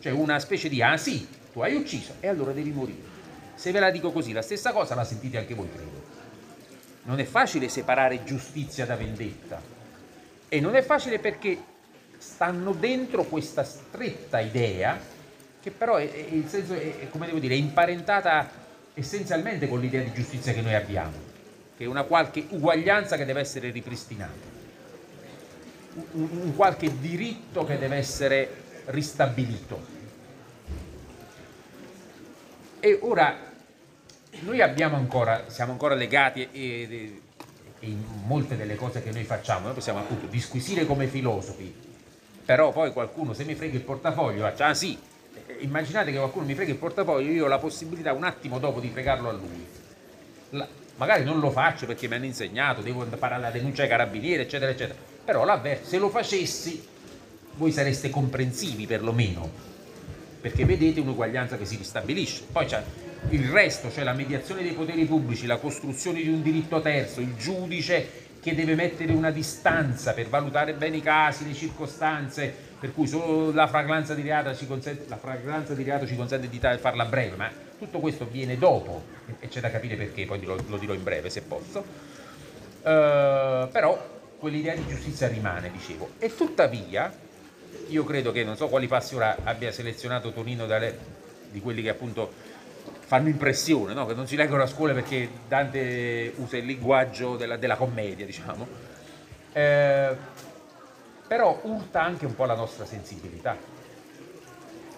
[0.00, 3.10] cioè una specie di ah sì, tu hai ucciso e allora devi morire.
[3.54, 6.10] Se ve la dico così, la stessa cosa la sentite anche voi, credo.
[7.04, 9.62] Non è facile separare giustizia da vendetta
[10.48, 11.70] e non è facile perché
[12.18, 14.98] stanno dentro questa stretta idea
[15.60, 18.50] che però è, è, è, come devo dire, è imparentata
[18.94, 21.16] essenzialmente con l'idea di giustizia che noi abbiamo,
[21.76, 24.51] che è una qualche uguaglianza che deve essere ripristinata
[26.12, 30.00] un qualche diritto che deve essere ristabilito.
[32.80, 33.36] E ora
[34.40, 37.20] noi abbiamo ancora, siamo ancora legati e, e,
[37.78, 41.72] e in molte delle cose che noi facciamo, noi possiamo appunto disquisire come filosofi,
[42.44, 44.98] però poi qualcuno se mi frega il portafoglio, ah sì,
[45.60, 48.88] immaginate che qualcuno mi frega il portafoglio, io ho la possibilità un attimo dopo di
[48.88, 49.66] fregarlo a lui.
[50.50, 50.66] La,
[50.96, 54.70] magari non lo faccio perché mi hanno insegnato, devo fare la denuncia ai carabinieri, eccetera,
[54.70, 55.11] eccetera.
[55.24, 55.44] Però
[55.82, 56.84] se lo facessi,
[57.54, 59.50] voi sareste comprensivi perlomeno,
[60.40, 62.44] perché vedete un'uguaglianza che si ristabilisce.
[62.50, 62.82] Poi c'è
[63.28, 67.36] il resto, cioè la mediazione dei poteri pubblici, la costruzione di un diritto terzo, il
[67.36, 73.06] giudice che deve mettere una distanza per valutare bene i casi, le circostanze, per cui
[73.06, 75.06] solo la fragranza di reato ci consente,
[75.74, 77.48] di, reato ci consente di farla breve, ma
[77.78, 79.04] tutto questo viene dopo
[79.38, 81.84] e c'è da capire perché, poi lo, lo dirò in breve se posso.
[82.82, 86.14] Uh, però quell'idea di giustizia rimane, dicevo.
[86.18, 87.16] E tuttavia,
[87.86, 90.98] io credo che non so quali passi ora abbia selezionato Tonino dalle,
[91.48, 92.32] di quelli che appunto
[92.98, 94.04] fanno impressione, no?
[94.04, 98.66] che non si leggono a scuola perché Dante usa il linguaggio della, della commedia, diciamo.
[99.52, 100.16] Eh,
[101.28, 103.56] però urta anche un po' la nostra sensibilità.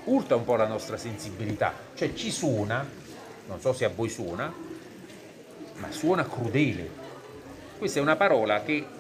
[0.05, 2.83] Urta un po' la nostra sensibilità, cioè ci suona,
[3.47, 4.51] non so se a voi suona,
[5.75, 7.03] ma suona crudele.
[7.77, 8.94] Questa è una parola che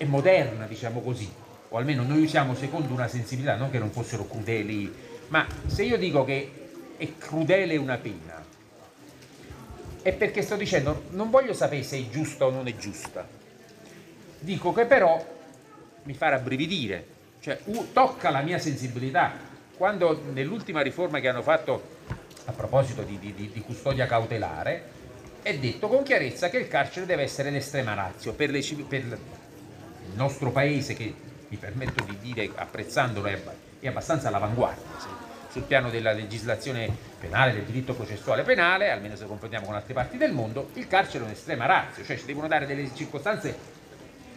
[0.00, 1.30] è moderna, diciamo così,
[1.68, 4.90] o almeno noi usiamo secondo una sensibilità, non che non fossero crudeli,
[5.28, 6.50] ma se io dico che
[6.96, 8.42] è crudele una pena,
[10.00, 13.28] è perché sto dicendo non voglio sapere se è giusta o non è giusta,
[14.38, 15.22] dico che però
[16.04, 17.04] mi fa rabbrividire,
[17.40, 17.58] cioè
[17.92, 19.32] tocca la mia sensibilità.
[19.76, 21.98] Quando nell'ultima riforma che hanno fatto
[22.46, 24.82] a proposito di, di, di custodia cautelare,
[25.42, 29.18] è detto con chiarezza che il carcere deve essere l'estrema razio per, le, per
[30.10, 31.14] il nostro paese che
[31.48, 35.18] mi permetto di dire apprezzandolo è, abbastanza all'avanguardia
[35.50, 36.88] sul piano della legislazione
[37.18, 41.24] penale, del diritto processuale penale, almeno se confrontiamo con altre parti del mondo, il carcere
[41.24, 43.56] è un'estrema razza, cioè ci devono dare delle circostanze,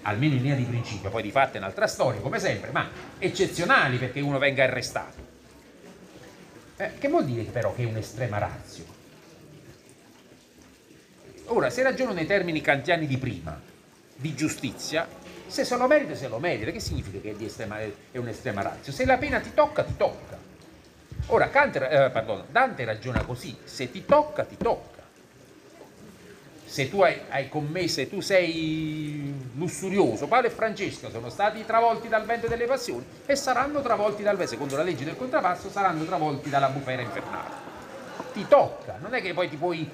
[0.04, 3.98] almeno in linea di principio, poi di fatto è un'altra storia, come sempre, ma eccezionali
[3.98, 5.32] perché uno venga arrestato.
[6.78, 8.82] Eh, che vuol dire però che è un'estrema razza?
[11.48, 13.60] Ora, se ragiono nei termini kantiani di prima,
[14.16, 15.08] di giustizia,
[15.54, 16.72] se se lo merita, se lo merita.
[16.72, 18.92] Che significa che è, estrema, è un'estrema razza?
[18.92, 20.36] Se la pena ti tocca, ti tocca.
[21.28, 25.02] Ora, Kant, eh, pardon, Dante ragiona così, se ti tocca, ti tocca.
[26.66, 32.08] Se tu hai, hai commesso, se tu sei lussurioso, Paolo e Francesco sono stati travolti
[32.08, 36.04] dal vento delle passioni e saranno travolti dal vento, secondo la legge del contrappasso, saranno
[36.04, 37.62] travolti dalla bufera infernale.
[38.34, 39.88] Ti tocca, non è che poi ti puoi...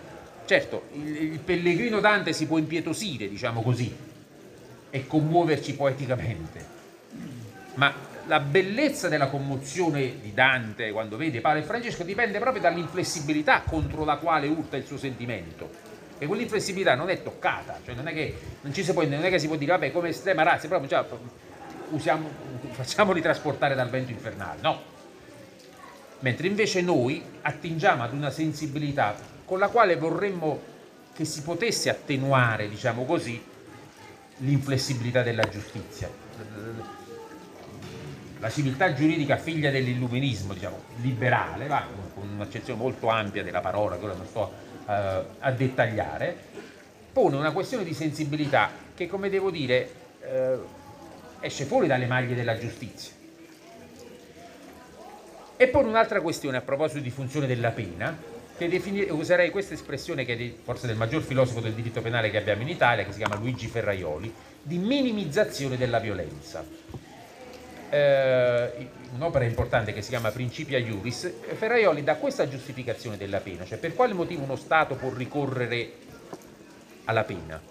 [0.46, 3.94] Certo, il, il pellegrino Dante si può impietosire, diciamo così,
[4.90, 6.78] e commuoverci poeticamente.
[7.76, 7.94] Ma
[8.30, 14.18] la bellezza della commozione di Dante quando vede e Francesco dipende proprio dall'inflessibilità contro la
[14.18, 15.88] quale urta il suo sentimento.
[16.20, 19.40] E quell'inflessibilità non è toccata, cioè non è che, non si, può, non è che
[19.40, 21.06] si può dire, vabbè, come estrema razza, proprio cioè,
[21.90, 22.30] usiamo,
[22.72, 24.82] facciamoli trasportare dal vento infernale, no.
[26.20, 30.60] Mentre invece noi attingiamo ad una sensibilità con la quale vorremmo
[31.16, 33.42] che si potesse attenuare, diciamo così,
[34.40, 36.10] l'inflessibilità della giustizia.
[38.40, 44.06] la civiltà giuridica figlia dell'illuminismo, diciamo, liberale, va, con un'accezione molto ampia della parola, che
[44.06, 44.52] ora non sto
[44.88, 46.38] eh, a dettagliare,
[47.12, 49.92] pone una questione di sensibilità che, come devo dire,
[50.22, 50.58] eh,
[51.42, 53.12] esce fuori dalle maglie della giustizia.
[55.58, 58.18] E poi un'altra questione a proposito di funzione della pena,
[58.68, 62.62] definire, userei questa espressione che è forse del maggior filosofo del diritto penale che abbiamo
[62.62, 66.66] in Italia, che si chiama Luigi Ferraioli, di minimizzazione della violenza.
[67.92, 73.78] Eh, un'opera importante che si chiama Principia Iuris, Ferraioli dà questa giustificazione della pena, cioè
[73.78, 75.92] per quale motivo uno Stato può ricorrere
[77.06, 77.69] alla pena.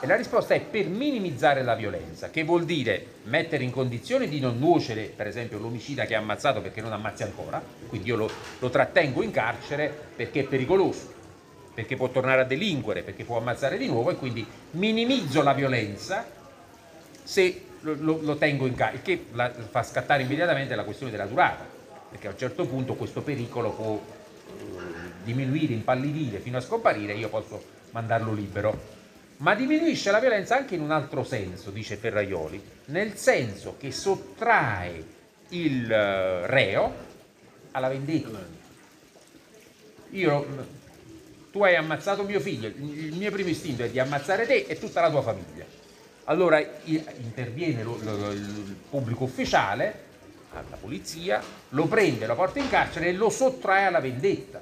[0.00, 4.38] E la risposta è per minimizzare la violenza, che vuol dire mettere in condizione di
[4.38, 8.30] non nuocere, per esempio, l'omicida che ha ammazzato perché non ammazzi ancora, quindi io lo,
[8.60, 11.12] lo trattengo in carcere perché è pericoloso,
[11.74, 16.24] perché può tornare a delinquere, perché può ammazzare di nuovo e quindi minimizzo la violenza
[17.24, 21.26] se lo, lo, lo tengo in carcere, che la, fa scattare immediatamente la questione della
[21.26, 21.66] durata,
[22.08, 24.82] perché a un certo punto questo pericolo può eh,
[25.24, 27.60] diminuire, impallidire fino a scomparire, io posso
[27.90, 28.97] mandarlo libero
[29.38, 35.04] ma diminuisce la violenza anche in un altro senso, dice Ferraioli, nel senso che sottrae
[35.50, 36.94] il eh, reo
[37.72, 38.56] alla vendetta.
[40.10, 40.66] Io,
[41.52, 45.00] tu hai ammazzato mio figlio, il mio primo istinto è di ammazzare te e tutta
[45.00, 45.64] la tua famiglia.
[46.24, 50.06] Allora interviene il pubblico ufficiale,
[50.52, 51.40] la polizia,
[51.70, 54.60] lo prende, lo porta in carcere e lo sottrae alla vendetta,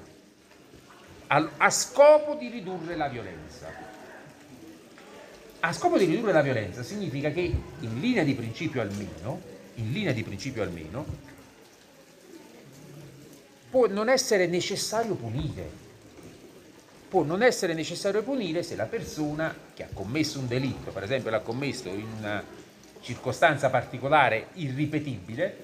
[1.27, 3.86] a scopo di ridurre la violenza
[5.59, 7.41] a scopo di ridurre la violenza significa che
[7.79, 9.41] in linea di principio almeno,
[9.75, 11.05] in linea di principio almeno,
[13.69, 15.85] può non essere necessario punire.
[17.09, 21.31] Può non essere necessario punire se la persona che ha commesso un delitto, per esempio
[21.31, 22.43] l'ha commesso in una
[22.99, 25.55] circostanza particolare irripetibile,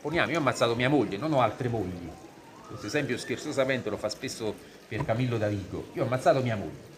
[0.00, 2.08] poniamo, io ho ammazzato mia moglie, non ho altre mogli.
[2.68, 4.54] Questo esempio scherzosamente lo fa spesso
[4.86, 5.88] per Camillo Davigo.
[5.94, 6.95] Io ho ammazzato mia moglie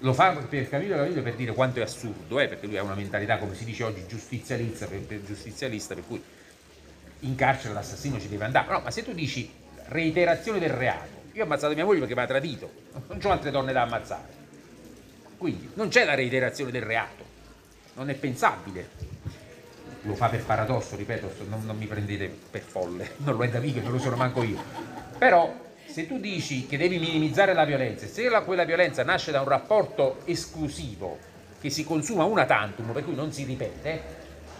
[0.00, 2.94] lo fa per Camillo Cavillo per dire quanto è assurdo, eh, perché lui ha una
[2.94, 6.22] mentalità, come si dice oggi, giustizialista per, per, giustizialista, per cui
[7.20, 8.70] in carcere l'assassino ci deve andare.
[8.70, 9.50] No, ma se tu dici
[9.86, 12.70] reiterazione del reato, io ho ammazzato mia moglie perché mi ha tradito,
[13.08, 14.36] non ho altre donne da ammazzare.
[15.36, 17.24] Quindi non c'è la reiterazione del reato,
[17.94, 19.16] non è pensabile.
[20.02, 23.58] Lo fa per paradosso, ripeto, non, non mi prendete per folle, non lo è da
[23.58, 24.62] Vigo, non lo sono manco io.
[25.18, 25.66] Però
[25.98, 29.48] se tu dici che devi minimizzare la violenza, se la, quella violenza nasce da un
[29.48, 31.18] rapporto esclusivo
[31.60, 34.02] che si consuma una tantum, per cui non si ripete,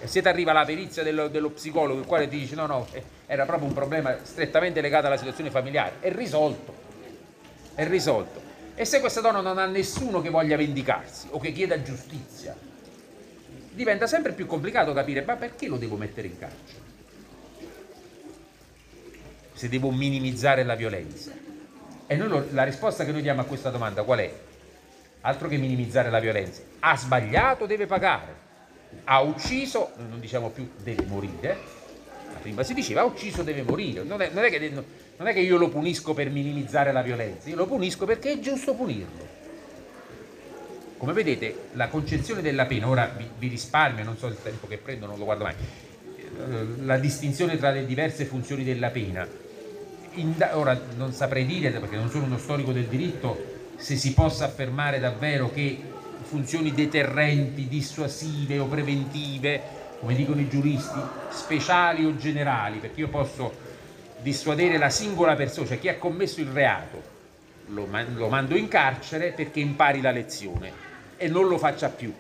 [0.01, 2.89] e se ti arriva la perizia dello, dello, psicologo, il quale ti dice no, no,
[2.90, 6.74] eh, era proprio un problema strettamente legato alla situazione familiare, è risolto,
[7.77, 8.43] è risolto.
[8.74, 12.56] E se questa donna non ha nessuno che voglia vendicarsi o che chieda giustizia,
[13.70, 16.88] diventa sempre più complicato capire, ma perché lo devo mettere in carcere?
[19.59, 21.32] Se devo minimizzare la violenza?
[22.06, 24.32] E lo, la risposta che noi diamo a questa domanda qual è?
[25.22, 26.62] Altro che minimizzare la violenza.
[26.78, 28.47] Ha sbagliato, deve pagare.
[29.02, 31.56] Ha ucciso, non diciamo più deve morire,
[32.32, 34.05] ma prima si diceva ha ucciso, deve morire.
[34.05, 37.48] Non è, non, è che, non è che io lo punisco per minimizzare la violenza,
[37.48, 39.26] io lo punisco perché è giusto punirlo.
[40.98, 44.78] Come vedete, la concezione della pena, ora vi, vi risparmio, non so il tempo che
[44.78, 49.47] prendo, non lo guardo mai, eh, la distinzione tra le diverse funzioni della pena
[50.52, 54.98] ora non saprei dire, perché non sono uno storico del diritto, se si possa affermare
[54.98, 55.80] davvero che
[56.22, 59.60] funzioni deterrenti, dissuasive o preventive,
[60.01, 60.98] come dicono i giuristi,
[61.30, 63.66] speciali o generali, perché io posso
[64.20, 67.16] dissuadere la singola persona, cioè chi ha commesso il reato,
[67.66, 70.86] lo, mando in carcere perché impari la lezione
[71.16, 72.12] e non lo faccia più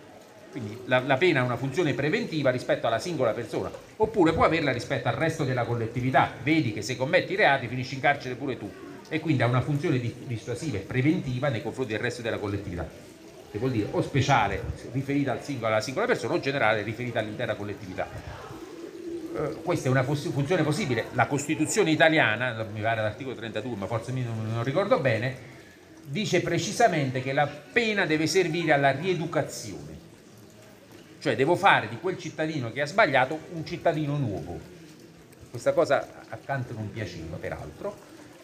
[0.50, 4.72] quindi la, la, pena ha una funzione preventiva rispetto alla singola persona, oppure può averla
[4.72, 6.32] rispetto al resto della collettività.
[6.42, 8.70] Vedi che se commetti reati finisci in carcere pure tu
[9.08, 12.86] e quindi ha una funzione dissuasiva e preventiva nei confronti del resto della collettività.
[13.50, 14.62] Che vuol dire o speciale
[14.92, 18.08] riferita al singolo, alla singola persona o generale riferita all'intera collettività.
[19.32, 21.06] Uh, questa è una funzione possibile.
[21.12, 25.56] La Costituzione italiana, mi pare l'articolo 32, ma forse non ricordo bene,
[26.04, 29.97] dice precisamente che la pena deve servire alla rieducazione
[31.20, 34.58] cioè devo fare di quel cittadino che ha sbagliato un cittadino nuovo.
[35.50, 37.96] Questa cosa a Kant non piaceva peraltro,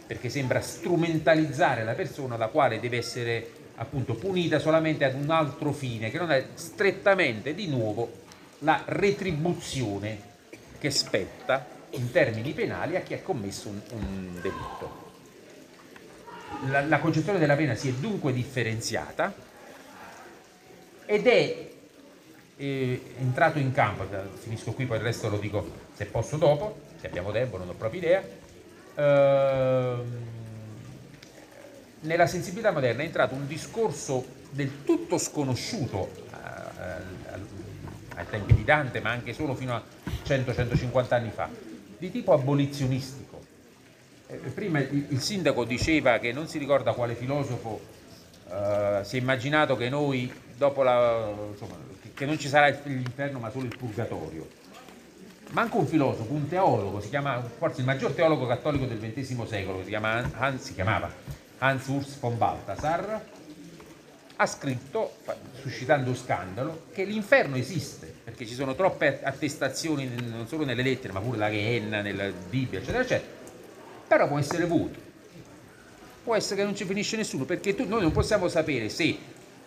[0.06, 5.72] perché sembra strumentalizzare la persona la quale deve essere appunto punita solamente ad un altro
[5.72, 8.22] fine, che non è strettamente di nuovo
[8.60, 10.32] la retribuzione
[10.78, 15.02] che spetta in termini penali a chi ha commesso un, un delitto.
[16.66, 19.34] La, la concezione della pena si è dunque differenziata
[21.06, 21.73] ed è
[22.56, 24.06] è entrato in campo,
[24.38, 27.74] finisco qui, poi il resto lo dico se posso dopo, se abbiamo tempo, non ho
[27.74, 28.22] proprio idea.
[28.96, 30.32] Ehm,
[32.00, 39.00] nella sensibilità moderna è entrato un discorso del tutto sconosciuto eh, ai tempi di Dante,
[39.00, 39.82] ma anche solo fino a
[40.24, 41.48] 100-150 anni fa,
[41.98, 43.42] di tipo abolizionistico.
[44.26, 47.80] Eh, prima il, sindaco diceva che non si ricorda quale filosofo
[48.50, 51.76] eh, si è immaginato che noi, dopo la, insomma,
[52.14, 54.48] che non ci sarà l'inferno ma solo il purgatorio.
[55.50, 59.82] Manco un filosofo, un teologo, si chiama forse il maggior teologo cattolico del XX secolo,
[59.82, 61.12] si, chiama Hans, si chiamava
[61.58, 63.22] Hans Urs von Balthasar,
[64.36, 65.18] ha scritto,
[65.60, 71.20] suscitando scandalo, che l'inferno esiste, perché ci sono troppe attestazioni non solo nelle lettere, ma
[71.20, 73.30] pure la Gehenna, nella Bibbia, eccetera, eccetera,
[74.08, 74.98] però può essere vuoto.
[76.24, 79.16] Può essere che non ci finisce nessuno, perché tu, noi non possiamo sapere se,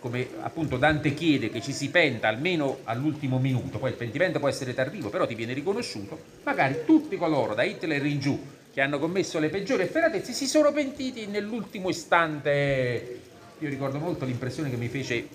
[0.00, 4.48] come appunto Dante chiede, che ci si penta almeno all'ultimo minuto, poi il pentimento può
[4.48, 8.40] essere tardivo, però ti viene riconosciuto, magari tutti coloro da Hitler in giù
[8.72, 13.20] che hanno commesso le peggiori efferatezze si sono pentiti nell'ultimo istante
[13.60, 15.26] io ricordo molto l'impressione che mi fece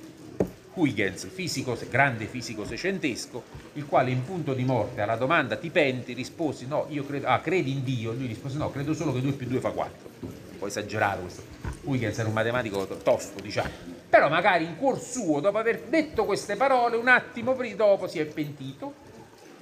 [0.75, 6.13] Huygens, fisico, grande fisico seicentesco, il quale in punto di morte alla domanda ti penti
[6.13, 8.13] rispose no, io credo, ah, credi in Dio?
[8.13, 10.09] Lui rispose no, credo solo che 2 più 2 fa 4.
[10.21, 11.43] Un po' esagerato questo.
[11.83, 13.92] Huygens era un matematico tosto, diciamo.
[14.13, 18.25] Però magari in cuor suo, dopo aver detto queste parole, un attimo dopo si è
[18.25, 18.93] pentito,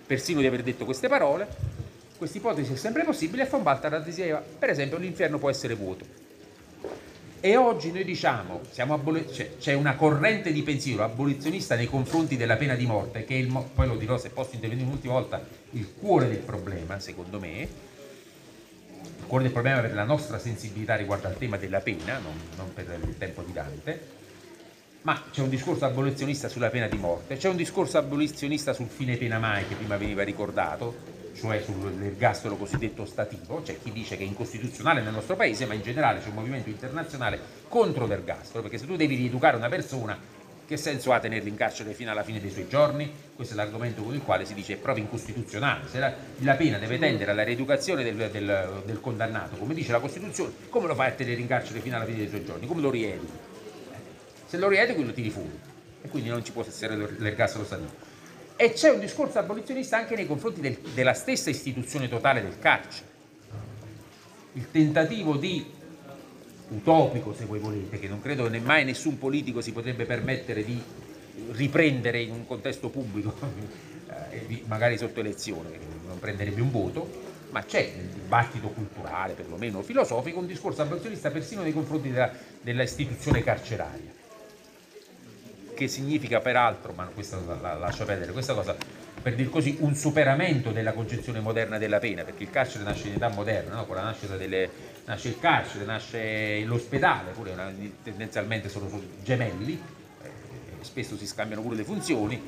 [0.06, 1.48] persino di aver detto queste parole.
[2.18, 6.04] Questa ipotesi è sempre possibile e von Balthasar diceva, per esempio, l'inferno può essere vuoto.
[7.40, 8.60] E oggi noi diciamo,
[8.90, 13.36] aboli- cioè, c'è una corrente di pensiero abolizionista nei confronti della pena di morte, che
[13.36, 17.62] il, poi lo dirò se posso intervenire un'ultima volta, il cuore del problema, secondo me,
[17.62, 22.74] il cuore del problema per la nostra sensibilità riguardo al tema della pena, non, non
[22.74, 24.20] per il tempo di Dante,
[25.04, 29.18] ma c'è un discorso abolizionista sulla pena di morte, c'è un discorso abolizionista sul fine
[29.18, 34.28] pena mai che prima veniva ricordato, cioè sull'ergastolo cosiddetto stativo, c'è chi dice che è
[34.28, 38.86] incostituzionale nel nostro paese, ma in generale c'è un movimento internazionale contro l'ergastolo, perché se
[38.86, 42.52] tu devi rieducare una persona, che senso ha tenerla in carcere fino alla fine dei
[42.52, 43.12] suoi giorni?
[43.36, 46.78] Questo è l'argomento con il quale si dice è proprio incostituzionale, se la, la pena
[46.78, 51.10] deve tendere alla rieducazione del, del, del, condannato, come dice la Costituzione, come lo fai
[51.10, 52.68] a tenere in carcere fino alla fine dei suoi giorni?
[52.68, 53.51] Come lo rieduchi?
[54.52, 55.58] Se lo rieduchi lo tiri fuori
[56.02, 57.94] e quindi non ci può essere l'ergastolo stativo.
[58.58, 63.08] E c'è un discorso abolizionista anche nei confronti del, della stessa istituzione totale del carcere.
[64.52, 65.66] Il tentativo di
[66.68, 70.84] utopico, se voi volete, che non credo che mai nessun politico si potrebbe permettere di
[71.52, 73.34] riprendere in un contesto pubblico,
[74.32, 75.70] eh, magari sotto elezione,
[76.06, 77.10] non prenderebbe un voto,
[77.52, 82.30] ma c'è nel dibattito culturale, perlomeno filosofico, un discorso abolizionista persino nei confronti della,
[82.60, 84.20] della istituzione carceraria
[85.82, 88.76] che significa peraltro, ma questo la, la lascio perdere, questa cosa
[89.20, 93.16] per dir così un superamento della concezione moderna della pena, perché il carcere nasce in
[93.16, 93.86] età moderna, no?
[93.86, 94.70] con la nascita delle,
[95.06, 97.72] nasce il carcere, nasce l'ospedale, pure una,
[98.04, 98.90] tendenzialmente sono
[99.24, 99.80] gemelli,
[100.24, 100.30] eh,
[100.82, 102.40] spesso si scambiano pure le funzioni,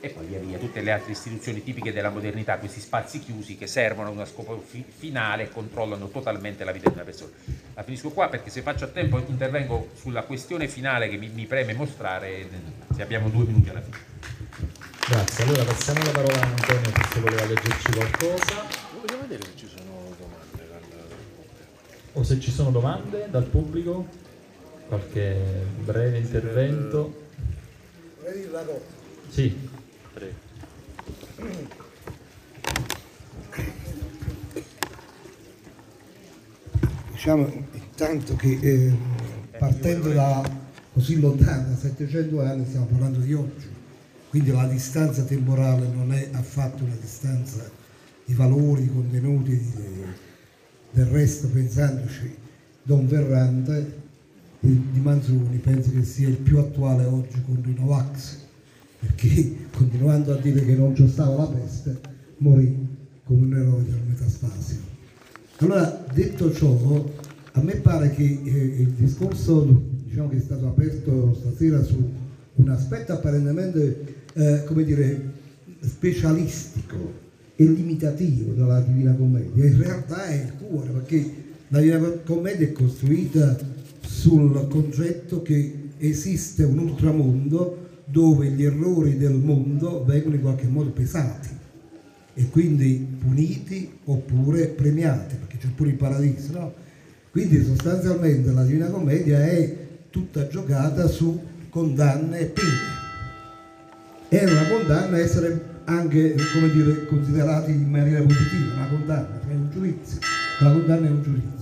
[0.00, 3.66] e poi via via tutte le altre istituzioni tipiche della modernità, questi spazi chiusi che
[3.66, 7.30] servono a uno scopo fi finale e controllano totalmente la vita di una persona.
[7.74, 11.46] La finisco qua perché se faccio a tempo intervengo sulla questione finale che mi, mi
[11.46, 12.48] preme mostrare,
[12.94, 13.96] se abbiamo due minuti alla fine.
[15.08, 18.66] Grazie, allora passiamo la parola a Antonio se voleva leggerci qualcosa.
[18.92, 20.68] Voglio vedere se ci sono domande.
[20.68, 20.80] Dal...
[22.14, 24.06] O se ci sono domande dal pubblico,
[24.88, 25.36] qualche
[25.78, 27.28] breve intervento.
[28.18, 28.80] Vorrei dire una cosa.
[29.28, 29.75] Sì.
[37.12, 38.96] Diciamo intanto che eh,
[39.58, 40.48] partendo da
[40.94, 43.66] così lontano, da 700 anni, stiamo parlando di oggi,
[44.30, 47.70] quindi la distanza temporale non è affatto una distanza
[48.24, 50.04] di valori, di contenuti, di,
[50.92, 52.34] del resto pensandoci
[52.82, 54.04] Don Verrante
[54.60, 58.44] di Manzoni penso che sia il più attuale oggi contro i Novax
[59.06, 61.98] perché continuando a dire che non c'è stata la peste,
[62.38, 62.86] morì
[63.24, 64.78] come un eroe del metaspasio.
[65.58, 67.10] Allora, detto ciò,
[67.52, 72.10] a me pare che eh, il discorso diciamo, che è stato aperto stasera su
[72.54, 75.32] un aspetto apparentemente, eh, come dire,
[75.80, 77.24] specialistico
[77.54, 82.72] e limitativo della Divina Commedia, in realtà è il cuore, perché la Divina Commedia è
[82.72, 83.56] costruita
[84.00, 90.90] sul concetto che esiste un ultramondo dove gli errori del mondo vengono in qualche modo
[90.90, 91.48] pesati
[92.34, 96.74] e quindi puniti oppure premiati, perché c'è pure il paradiso, no?
[97.30, 99.76] Quindi sostanzialmente la Divina Commedia è
[100.10, 101.38] tutta giocata su
[101.68, 102.94] condanne e pene.
[104.28, 109.70] era una condanna essere anche come dire, considerati in maniera positiva, una condanna, cioè un
[109.70, 110.18] giudizio,
[110.60, 111.54] la condanna è un giudizio.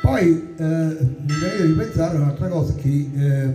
[0.00, 3.54] Poi eh, mi viene di pensare un'altra cosa, che eh,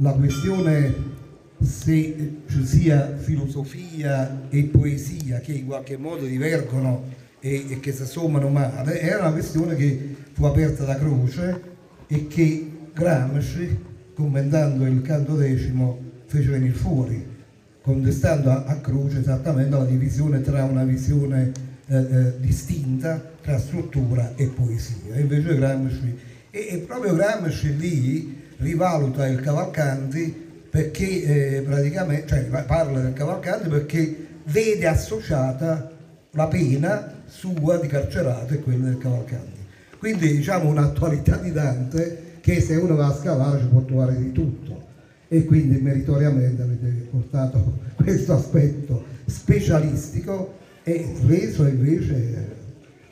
[0.00, 1.18] la questione
[1.60, 7.04] se ci sia filosofia e poesia che in qualche modo divergono
[7.38, 11.62] e, e che si assommano male, era una questione che fu aperta da Croce
[12.06, 13.78] e che Gramsci,
[14.14, 17.38] commentando il canto decimo, fece venire fuori
[17.82, 21.52] contestando a, a Croce esattamente la divisione tra una visione
[21.86, 25.18] eh, eh, distinta tra struttura e poesia.
[25.18, 26.18] Invece Gramsci,
[26.50, 33.68] e, e, proprio Gramsci lì rivaluta il Cavalcanti perché eh, praticamente, cioè parla del Cavalcanti
[33.68, 35.90] perché vede associata
[36.32, 39.58] la pena sua di carcerato e quella del Cavalcanti.
[39.98, 44.32] Quindi diciamo un'attualità di Dante che se uno va a scavare ci può trovare di
[44.32, 44.88] tutto
[45.28, 52.56] e quindi meritoriamente avete portato questo aspetto specialistico e reso invece,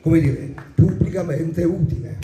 [0.01, 2.17] come dire, pubblicamente utile.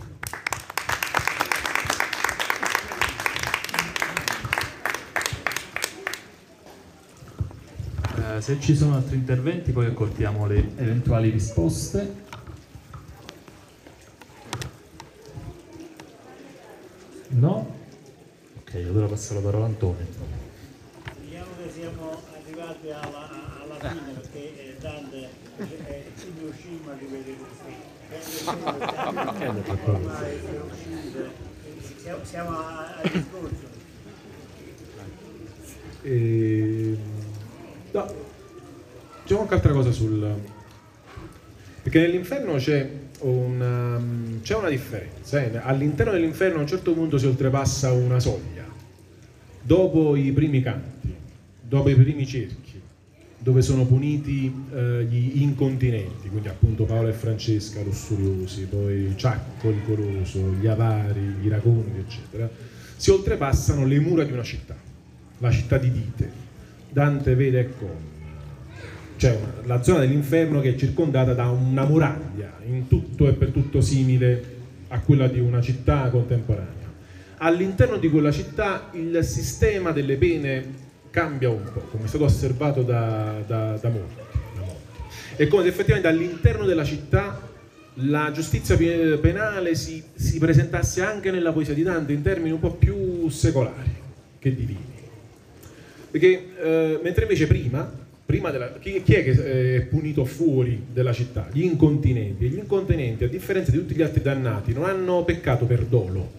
[8.36, 12.24] Eh, se ci sono altri interventi poi accortiamo le eventuali risposte.
[17.30, 17.74] No?
[18.74, 20.06] allora passo la parola a Antonio.
[21.22, 23.30] Vediamo che siamo arrivati alla,
[23.62, 25.30] alla fine perché eh, Dante
[25.88, 27.38] è il cima di vedere
[29.86, 30.40] ormai
[32.02, 33.84] siamo, siamo al discorso.
[36.02, 36.98] E...
[37.94, 38.25] No,
[39.36, 40.36] diciamo anche altra cosa sul...
[41.84, 42.90] Perché nell'inferno c'è
[43.20, 44.02] una,
[44.42, 45.44] c'è una differenza.
[45.44, 45.60] Eh?
[45.62, 48.64] All'interno dell'inferno a un certo punto si oltrepassa una soglia
[49.62, 51.14] dopo i primi canti,
[51.62, 52.82] dopo i primi cerchi,
[53.38, 60.54] dove sono puniti eh, gli incontinenti, quindi appunto Paolo e Francesca, lussuriosi, poi Ciacco licoroso,
[60.60, 62.50] gli avari, gli iracondi, eccetera,
[62.96, 64.76] si oltrepassano le mura di una città,
[65.40, 66.44] la città di Dite.
[66.90, 68.15] Dante vede, ecco,
[69.18, 73.82] cioè la zona dell'inferno che è circondata da una muraglia, in tutto e per tutto
[73.82, 74.54] simile
[74.90, 76.86] a quella di una città contemporanea
[77.38, 82.82] all'interno di quella città il sistema delle pene cambia un po', come è stato osservato
[82.82, 84.24] da, da, da molti.
[85.36, 87.54] È come se effettivamente all'interno della città
[88.00, 92.74] la giustizia penale si, si, presentasse anche nella poesia di Dante in termini un po'
[92.74, 93.94] più secolari
[94.40, 94.94] che divini.
[96.12, 97.90] Perché eh, mentre invece prima
[98.26, 101.48] della, chi, chi, è che è punito fuori della città?
[101.52, 102.46] Gli incontinenti.
[102.46, 106.32] E gli incontinenti, a differenza di tutti gli altri dannati, non hanno peccato per dolo,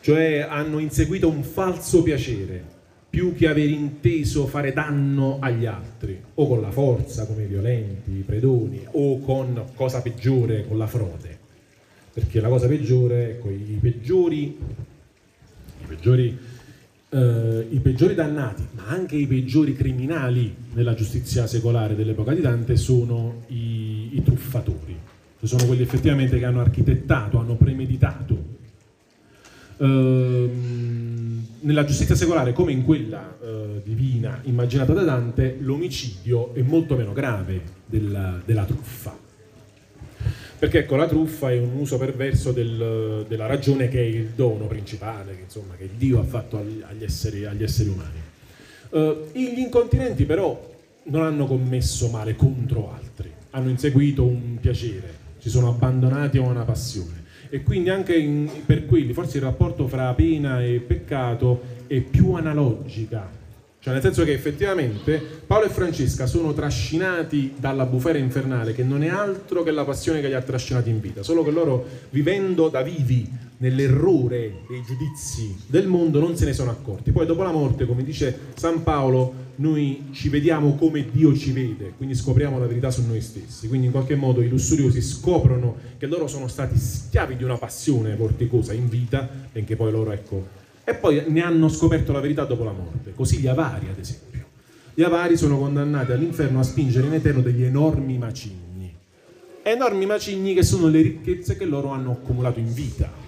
[0.00, 2.80] cioè hanno inseguito un falso piacere
[3.12, 8.10] più che aver inteso fare danno agli altri, o con la forza come i violenti,
[8.12, 11.38] i predoni, o con cosa peggiore, con la frode.
[12.10, 16.38] Perché la cosa peggiore, ecco, i peggiori, i peggiori,
[17.12, 22.76] eh, i peggiori dannati, ma anche i peggiori criminali nella giustizia secolare dell'epoca di Dante
[22.76, 24.96] sono i, i truffatori,
[25.42, 28.60] sono quelli effettivamente che hanno architettato, hanno premeditato
[29.82, 36.96] Ehm, nella giustizia secolare, come in quella eh, divina immaginata da Dante, l'omicidio è molto
[36.96, 39.21] meno grave della, della truffa.
[40.62, 44.68] Perché ecco, la truffa è un uso perverso del, della ragione che è il dono
[44.68, 48.20] principale che, insomma, che Dio ha fatto agli esseri, agli esseri umani.
[48.90, 50.72] Uh, gli incontinenti però
[51.06, 56.62] non hanno commesso male contro altri, hanno inseguito un piacere, si sono abbandonati a una
[56.62, 62.00] passione e quindi anche in, per quelli forse il rapporto fra pena e peccato è
[62.02, 63.28] più analogica,
[63.82, 69.02] cioè nel senso che effettivamente Paolo e Francesca sono trascinati dalla bufera infernale che non
[69.02, 72.68] è altro che la passione che li ha trascinati in vita, solo che loro vivendo
[72.68, 77.10] da vivi nell'errore dei giudizi del mondo non se ne sono accorti.
[77.10, 81.94] Poi dopo la morte, come dice San Paolo, noi ci vediamo come Dio ci vede,
[81.96, 83.66] quindi scopriamo la verità su noi stessi.
[83.66, 88.14] Quindi in qualche modo i lussuriosi scoprono che loro sono stati schiavi di una passione
[88.14, 92.64] vorticosa in vita, benché poi loro, ecco, e poi ne hanno scoperto la verità dopo
[92.64, 93.12] la morte.
[93.14, 94.46] Così gli avari, ad esempio.
[94.94, 98.94] Gli avari sono condannati all'inferno a spingere in eterno degli enormi macigni.
[99.62, 103.22] Enormi macigni che sono le ricchezze che loro hanno accumulato in vita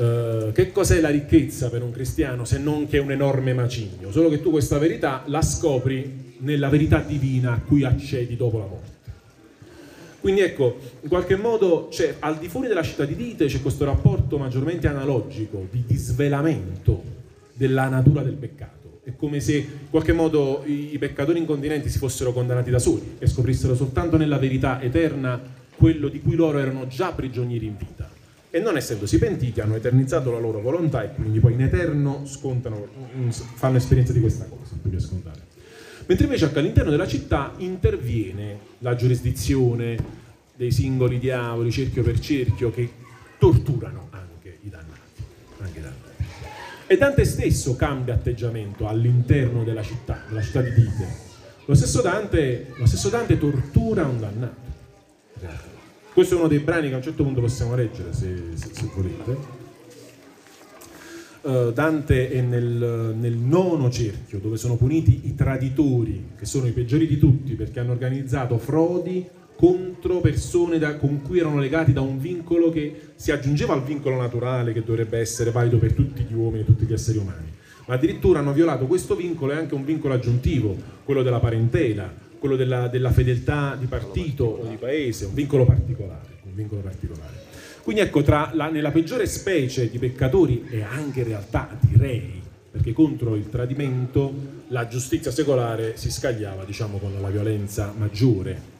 [0.00, 4.10] Uh, che cos'è la ricchezza per un cristiano se non che un enorme macigno?
[4.10, 8.64] Solo che tu questa verità la scopri nella verità divina a cui accedi dopo la
[8.64, 8.99] morte.
[10.20, 13.86] Quindi ecco, in qualche modo c'è, al di fuori della città di Dite c'è questo
[13.86, 17.02] rapporto maggiormente analogico di disvelamento
[17.54, 19.00] della natura del peccato.
[19.02, 23.16] È come se in qualche modo i, i peccatori incontinenti si fossero condannati da soli
[23.18, 25.40] e scoprissero soltanto nella verità eterna
[25.74, 28.08] quello di cui loro erano già prigionieri in vita.
[28.50, 32.86] E non essendosi pentiti hanno eternizzato la loro volontà e quindi poi in eterno scontano,
[33.16, 35.49] mm, fanno esperienza di questa cosa, più che scontare.
[36.10, 39.96] Mentre invece all'interno della città interviene la giurisdizione
[40.56, 42.90] dei singoli diavoli, cerchio per cerchio, che
[43.38, 45.22] torturano anche i dannati.
[45.60, 46.24] Anche i dannati.
[46.88, 51.06] E Dante stesso cambia atteggiamento all'interno della città, della città di Dite.
[51.66, 54.68] Lo stesso Dante, lo stesso Dante tortura un dannato.
[56.12, 58.90] Questo è uno dei brani che a un certo punto possiamo leggere, se, se, se
[58.92, 59.59] volete.
[61.42, 66.72] Uh, Dante è nel, nel, nono cerchio dove sono puniti i traditori, che sono i
[66.72, 69.26] peggiori di tutti perché hanno organizzato frodi
[69.56, 74.16] contro persone da, con cui erano legati da un vincolo che si aggiungeva al vincolo
[74.16, 77.52] naturale che dovrebbe essere valido per tutti gli uomini e tutti gli esseri umani.
[77.86, 82.56] Ma addirittura hanno violato questo vincolo e anche un vincolo aggiuntivo, quello della parentela, quello
[82.56, 86.38] della, della fedeltà di partito o di paese, un vincolo particolare.
[86.44, 87.39] Un vincolo particolare.
[87.82, 92.40] Quindi ecco, la, nella peggiore specie di peccatori e anche in realtà direi,
[92.70, 94.32] perché contro il tradimento
[94.68, 98.78] la giustizia secolare si scagliava diciamo, con la violenza maggiore.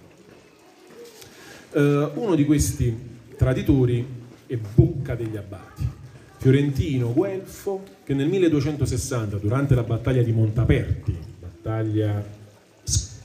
[1.72, 2.96] Uh, uno di questi
[3.36, 4.04] traditori
[4.46, 5.88] è Bocca degli Abbati,
[6.36, 12.38] fiorentino guelfo che nel 1260, durante la battaglia di Montaperti, battaglia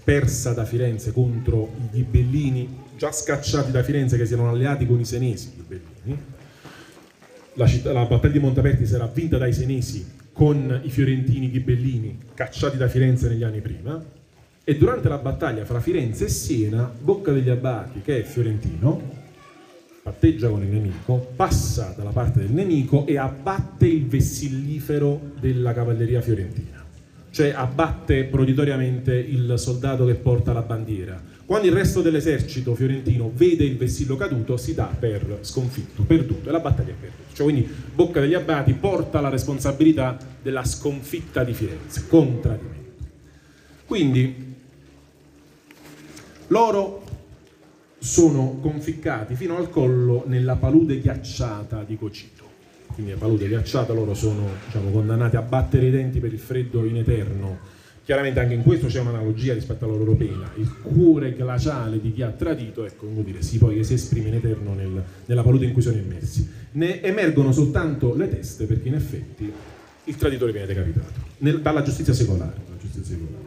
[0.04, 5.00] persa da Firenze contro i ghibellini, già scacciati da Firenze che si erano alleati con
[5.00, 6.24] i senesi, ghibellini,
[7.54, 12.78] la, città, la battaglia di Montaperti sarà vinta dai senesi con i fiorentini ghibellini cacciati
[12.78, 14.04] da Firenze negli anni prima,
[14.68, 19.24] e durante la battaglia fra Firenze e Siena, Bocca degli Abbati, che è fiorentino,
[20.02, 26.22] patteggia con il nemico, passa dalla parte del nemico e abbatte il vessillifero della cavalleria
[26.22, 26.84] fiorentina,
[27.30, 31.34] cioè abbatte proditoriamente il soldato che porta la bandiera.
[31.46, 36.52] Quando il resto dell'esercito fiorentino vede il vessillo caduto, si dà per sconfitto, perduto, e
[36.52, 37.34] la battaglia è perduta.
[37.34, 42.42] Cioè, quindi Bocca degli Abbati porta la responsabilità della sconfitta di Firenze, con.
[43.86, 44.56] Quindi
[46.48, 47.04] loro
[48.00, 52.44] sono conficcati fino al collo nella palude ghiacciata di Cocito.
[52.94, 56.86] Quindi la palude ghiacciata loro sono diciamo, condannati a battere i denti per il freddo
[56.86, 57.74] in eterno.
[58.06, 60.48] Chiaramente anche in questo c'è un'analogia rispetto alla loro pena.
[60.58, 64.36] Il cuore glaciale di chi ha tradito, ecco, come dire, si poi si esprime in
[64.36, 66.48] eterno nel, nella palude in cui sono immersi.
[66.74, 69.52] Ne emergono soltanto le teste perché in effetti
[70.04, 72.54] il traditore viene decapitato nel, dalla giustizia secolare.
[72.80, 73.44] Giustizia secolare.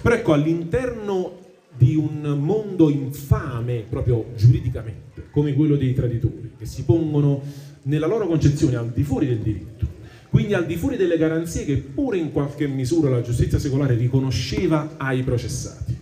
[0.00, 1.40] Però ecco, all'interno
[1.76, 7.42] di un mondo infame proprio giuridicamente, come quello dei traditori, che si pongono
[7.82, 9.86] nella loro concezione al di fuori del diritto,
[10.30, 14.94] quindi al di fuori delle garanzie che pure in qualche misura la giustizia secolare riconosceva
[14.96, 15.96] ai processati.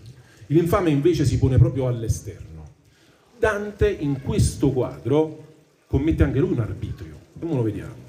[0.49, 2.45] L'infame invece si pone proprio all'esterno.
[3.39, 5.45] Dante in questo quadro
[5.87, 8.05] commette anche lui un arbitrio, e lo vediamo.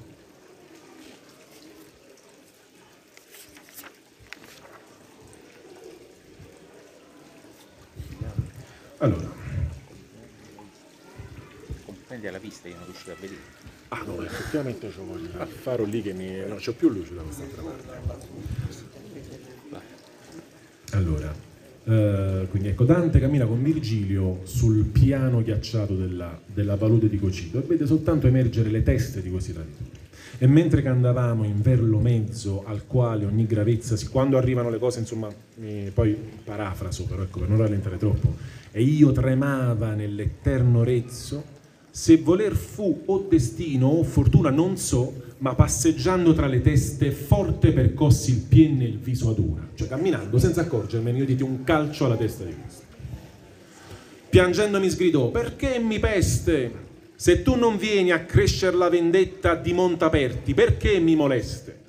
[9.00, 9.30] Allora.
[11.84, 13.47] Comprendi alla vista, io non riuscivo a vedere.
[13.88, 16.28] Ah no, effettivamente c'ho il faro lì che mi...
[16.46, 18.26] no, c'ho più luce da quest'altra parte.
[20.92, 21.34] Allora,
[21.84, 27.58] eh, quindi ecco, Dante cammina con Virgilio sul piano ghiacciato della, della palude di Cocito
[27.58, 29.90] e vede soltanto emergere le teste di questi traditori.
[30.40, 35.28] E mentre andavamo in verlo mezzo al quale ogni gravezza, quando arrivano le cose, insomma,
[35.92, 38.36] poi parafraso, però ecco, per non rallentare troppo,
[38.70, 41.56] e io tremava nell'eterno rezzo,
[41.98, 47.72] se voler fu o destino o fortuna non so, ma passeggiando tra le teste forte
[47.72, 51.64] percossi il piede e il viso ad una, cioè camminando senza accorgermene io diedi un
[51.64, 52.82] calcio alla testa di questo.
[54.30, 56.72] Piangendo mi sgridò, perché mi peste?
[57.16, 61.80] Se tu non vieni a crescere la vendetta di Montaperti, perché mi moleste?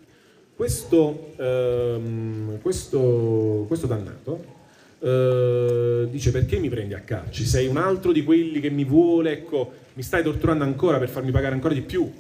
[0.56, 4.58] Questo, ehm, questo, questo dannato
[5.00, 7.46] eh, dice perché mi prendi a calci?
[7.46, 11.32] Sei un altro di quelli che mi vuole, ecco, mi stai torturando ancora per farmi
[11.32, 12.12] pagare ancora di più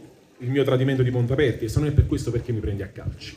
[0.41, 2.87] il mio tradimento di Montaperti e se non è per questo perché mi prendi a
[2.87, 3.35] calci?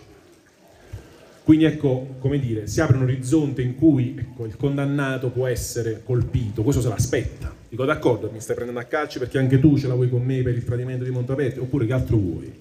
[1.44, 6.02] Quindi ecco, come dire, si apre un orizzonte in cui ecco, il condannato può essere
[6.04, 7.52] colpito, questo se l'aspetta.
[7.68, 10.42] Dico d'accordo, mi stai prendendo a calci perché anche tu ce la vuoi con me
[10.42, 12.52] per il tradimento di Montaperti, oppure che altro vuoi?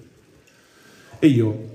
[1.19, 1.69] E io,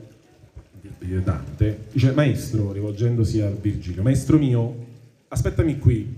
[0.99, 4.86] Dante, dice, maestro, rivolgendosi a Virgilio, maestro mio,
[5.29, 6.15] aspettami qui,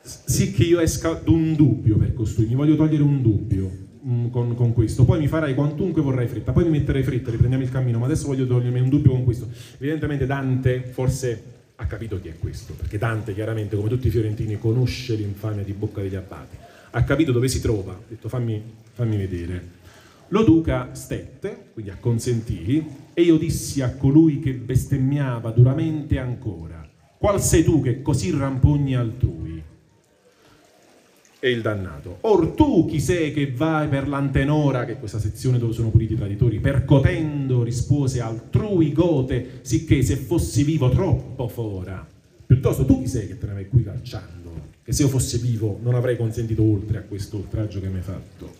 [0.00, 3.70] sì che io esca d'un dubbio per costui, mi voglio togliere un dubbio.
[4.06, 7.64] mm, con, con questo, poi mi farai quantunque vorrai fretta, poi mi metterai fretta, riprendiamo
[7.64, 9.48] il cammino, ma adesso voglio togliermi un dubbio con questo.
[9.78, 14.58] Evidentemente Dante forse ha capito chi è questo, perché Dante chiaramente, come tutti i fiorentini,
[14.58, 16.56] conosce l'infamia di Bocca degli Abbati,
[16.90, 18.62] ha capito dove si trova, ha detto fammi,
[18.92, 19.82] fammi vedere.
[20.28, 26.73] Lo duca stette, quindi acconsentì, e io dissi a colui che bestemmiava duramente ancora,
[27.24, 29.62] qual sei tu che così rampogni altrui?
[31.38, 35.56] E il dannato, or tu chi sei che vai per l'antenora, che è questa sezione
[35.56, 42.06] dove sono puliti i traditori, percotendo rispose altrui gote, sicché se fossi vivo troppo fora.
[42.44, 44.72] Piuttosto tu chi sei che te ne vai qui calciando?
[44.84, 48.02] Che se io fossi vivo non avrei consentito oltre a questo oltraggio che mi hai
[48.02, 48.52] fatto.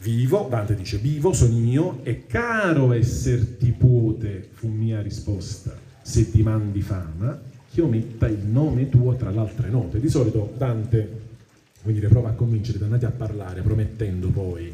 [0.00, 6.40] Vivo, Dante dice vivo, sono io, e caro esserti puote, fu mia risposta, se ti
[6.44, 7.36] mandi fama,
[7.68, 9.98] che io metta il nome tuo tra le altre note.
[9.98, 11.20] Di solito Dante,
[11.82, 14.72] dire, prova a convincere i dannati a parlare, promettendo poi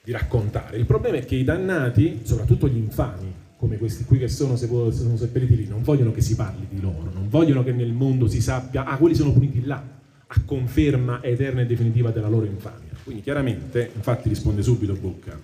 [0.00, 0.76] di raccontare.
[0.76, 5.16] Il problema è che i dannati, soprattutto gli infami, come questi qui che sono, sono
[5.16, 8.40] seppelliti lì, non vogliono che si parli di loro, non vogliono che nel mondo si
[8.40, 9.82] sappia, ah, quelli sono puniti là,
[10.24, 12.92] a conferma eterna e definitiva della loro infamia.
[13.02, 15.36] Quindi chiaramente, infatti risponde subito Bocca,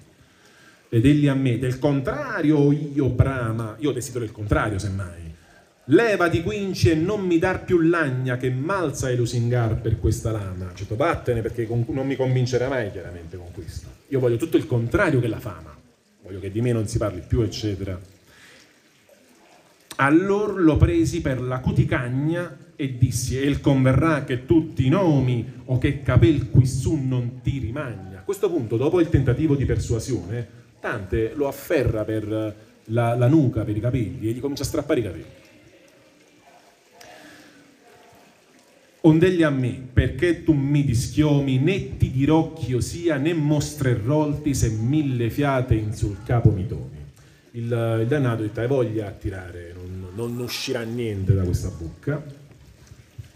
[0.88, 5.34] ed egli a me, del contrario io brama, io desidero il contrario semmai,
[5.86, 10.72] levati quinci e non mi dar più lagna che malza e lusingar per questa lama,
[10.74, 15.20] cioè vattene perché non mi convincerà mai chiaramente con questo, io voglio tutto il contrario
[15.20, 15.76] che la fama,
[16.22, 18.14] voglio che di me non si parli più eccetera.
[19.98, 25.62] Allora lo presi per la cuticagna e dissi, e il converrà che tutti i nomi
[25.64, 28.18] o che capel qui su non ti rimagna.
[28.18, 32.54] A questo punto, dopo il tentativo di persuasione, Dante lo afferra per
[32.84, 35.24] la, la nuca, per i capelli, e gli comincia a strappare i capelli.
[39.00, 44.68] Ondegli a me, perché tu mi dischiomi, né ti dirò ch'io sia, né mostrerolti se
[44.70, 47.04] mille fiate in sul capo mi toni.
[47.52, 52.44] Il, il dannato dice, hai voglia a tirare, non, non uscirà niente da questa bocca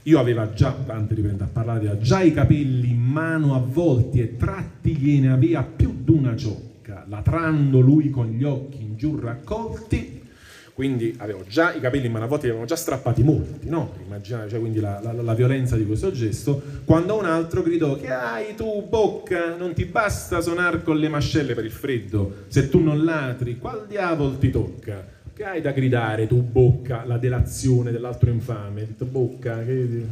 [0.04, 4.36] io aveva già, Dante riprende a parlare, aveva già i capelli in mano avvolti e
[4.36, 6.69] tratti gliene aveva più d'una ciocca,
[7.10, 10.28] latrando lui con gli occhi in giù raccolti,
[10.72, 13.92] quindi avevo già i capelli in mano avvolti, li avevano già strappati molti, no?
[14.02, 18.10] Immaginate, cioè, quindi la, la, la, violenza di questo gesto, quando un altro gridò che
[18.10, 22.80] hai tu bocca, non ti basta suonare con le mascelle per il freddo, se tu
[22.80, 25.18] non latri, qual diavolo ti tocca?
[25.34, 28.86] Che hai da gridare tu, bocca, la delazione dell'altro infame?
[28.96, 30.06] Bocca, che,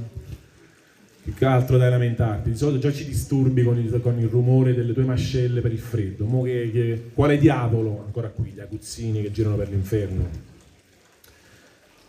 [1.34, 2.50] che altro da lamentarti?
[2.50, 5.78] Di solito già ci disturbi con il, con il rumore delle tue mascelle per il
[5.78, 6.24] freddo.
[6.26, 10.28] Mo che, che, quale diavolo, ancora qui, gli aguzzini che girano per l'inferno?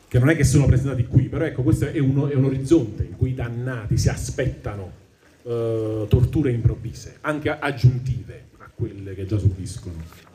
[0.08, 3.04] Che non è che sono presentati qui, però ecco, questo è, uno, è un orizzonte
[3.04, 4.92] in cui i dannati si aspettano
[5.44, 10.29] uh, torture improvvise, anche aggiuntive a quelle che già subiscono.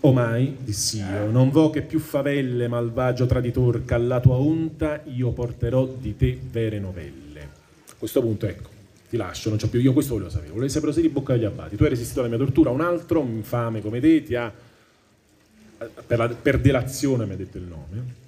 [0.00, 5.30] Omai, dissi io, non vo che più favelle, malvagio traditor, che alla tua onta io
[5.30, 7.40] porterò di te vere novelle.
[7.90, 8.68] A questo punto, ecco,
[9.08, 11.44] ti lascio, non c'ho più, io questo volevo sapere, volevo sapere se di bocca degli
[11.44, 14.52] abbati, tu hai resistito alla mia tortura, un altro, infame come te, ti ha,
[16.06, 18.26] per, la, per delazione mi ha detto il nome,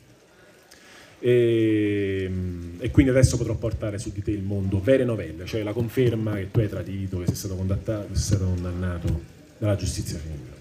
[1.21, 2.31] e,
[2.79, 6.35] e, quindi adesso potrò portare su di te il mondo vere novelle, cioè la conferma
[6.35, 9.21] che tu hai tradito, che sei stato, sei stato condannato
[9.59, 10.60] dalla giustizia finita.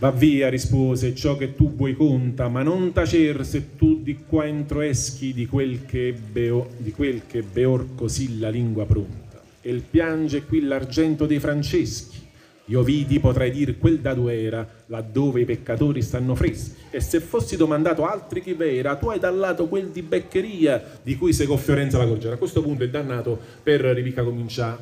[0.00, 4.46] Va via, rispose, ciò che tu vuoi conta, ma non tacer se tu di qua
[4.46, 9.42] entro eschi di quel che ebbe, di quel che ebbe or così la lingua pronta.
[9.60, 12.16] E il piange qui l'argento dei Franceschi.
[12.64, 16.76] Io vidi, potrei dir, quel dato era, laddove i peccatori stanno freschi.
[16.88, 21.14] E se fossi domandato altri chi vera, tu hai dal lato quel di Beccheria, di
[21.18, 22.36] cui segò Fiorenza la corgera.
[22.36, 24.78] A questo punto il dannato per Ripicca comincia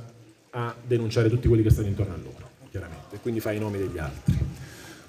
[0.51, 3.78] a denunciare tutti quelli che stanno intorno a loro, chiaramente, e quindi fa i nomi
[3.78, 4.57] degli altri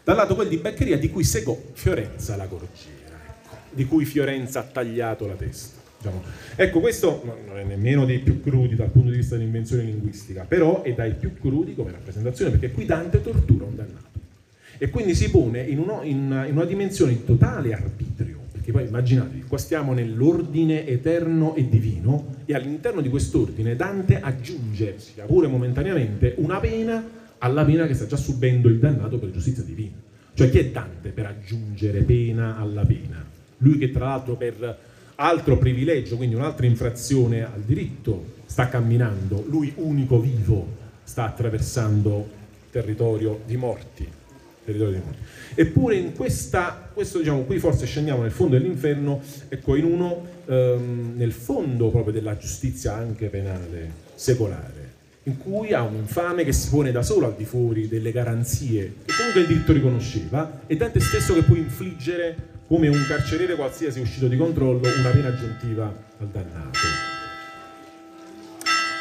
[0.10, 4.61] dal lato quel di Beccheria di cui segò Fiorenza la corgiera, ecco, di cui Fiorenza
[4.61, 5.77] ha tagliato la testa.
[5.98, 6.23] Diciamo.
[6.56, 10.81] Ecco, questo non è nemmeno dei più crudi dal punto di vista dell'invenzione linguistica, però
[10.81, 14.07] è dai più crudi come rappresentazione, perché qui Dante tortura un dannato.
[14.80, 18.88] E quindi si pone in, uno, in, in una dimensione di totale arbitrio, perché poi
[18.88, 25.45] immaginatevi, qua stiamo nell'ordine eterno e divino, e all'interno di quest'ordine Dante aggiunge, sia pure
[25.45, 29.95] momentaneamente, una pena alla pena che sta già subendo il dannato per giustizia divina.
[30.33, 33.25] Cioè chi è Dante per aggiungere pena alla pena?
[33.57, 34.77] Lui che tra l'altro per
[35.15, 42.29] altro privilegio, quindi un'altra infrazione al diritto, sta camminando, lui unico vivo sta attraversando
[42.71, 44.07] territorio di morti.
[44.63, 45.19] Territorio di morti.
[45.55, 51.13] Eppure in questa, questo diciamo, qui forse scendiamo nel fondo dell'inferno, ecco, in uno, ehm,
[51.15, 54.78] nel fondo proprio della giustizia anche penale secolare
[55.30, 58.95] in cui ha un infame che si pone da solo al di fuori delle garanzie
[59.06, 63.99] che comunque il diritto riconosceva e Dante stesso che può infliggere come un carceriere qualsiasi
[63.99, 66.80] uscito di controllo una pena aggiuntiva al dannato.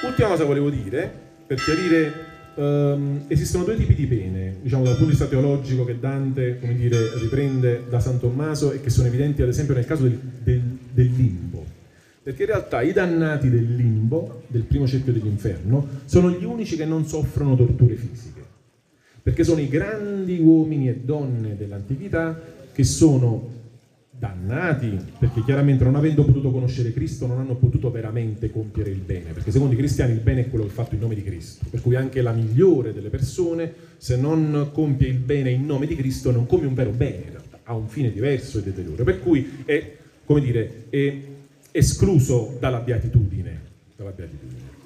[0.04, 1.10] Ultima cosa volevo dire,
[1.46, 2.12] per chiarire,
[2.54, 6.76] ehm, esistono due tipi di pene, diciamo dal punto di vista teologico che Dante come
[6.76, 10.62] dire, riprende da San Tommaso e che sono evidenti ad esempio nel caso del, del,
[10.92, 11.67] del limbo.
[12.28, 16.84] Perché in realtà i dannati del limbo, del primo cerchio dell'inferno, sono gli unici che
[16.84, 18.42] non soffrono torture fisiche.
[19.22, 22.38] Perché sono i grandi uomini e donne dell'antichità
[22.70, 23.56] che sono
[24.10, 29.32] dannati perché chiaramente non avendo potuto conoscere Cristo non hanno potuto veramente compiere il bene,
[29.32, 31.64] perché secondo i cristiani il bene è quello che è fatto in nome di Cristo,
[31.70, 35.96] per cui anche la migliore delle persone se non compie il bene in nome di
[35.96, 39.18] Cristo non compie un vero bene in realtà, ha un fine diverso e deteriore, per
[39.18, 39.96] cui è,
[40.26, 41.36] come dire, è
[41.78, 43.60] escluso dalla beatitudine,
[43.96, 44.76] dalla beatitudine.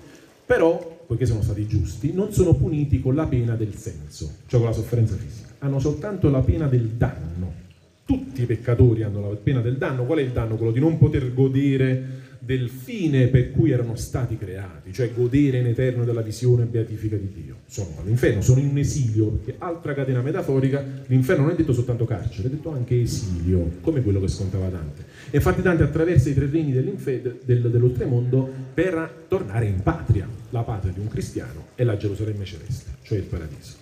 [0.46, 4.68] Però, poiché sono stati giusti, non sono puniti con la pena del senso, cioè con
[4.68, 7.60] la sofferenza fisica, hanno soltanto la pena del danno
[8.04, 10.04] tutti i peccatori hanno la pena del danno.
[10.04, 10.56] Qual è il danno?
[10.56, 15.66] Quello di non poter godere del fine per cui erano stati creati, cioè godere in
[15.66, 17.58] eterno della visione beatifica di Dio.
[17.66, 22.48] Sono all'inferno, sono in esilio, perché altra catena metaforica, l'inferno non è detto soltanto carcere,
[22.48, 25.04] è detto anche esilio, come quello che scontava Dante.
[25.34, 31.00] E Dante attraversa i tre regni del, dell'oltremondo per tornare in patria, la patria di
[31.00, 33.76] un cristiano è la Gerusalemme celeste, cioè il paradiso.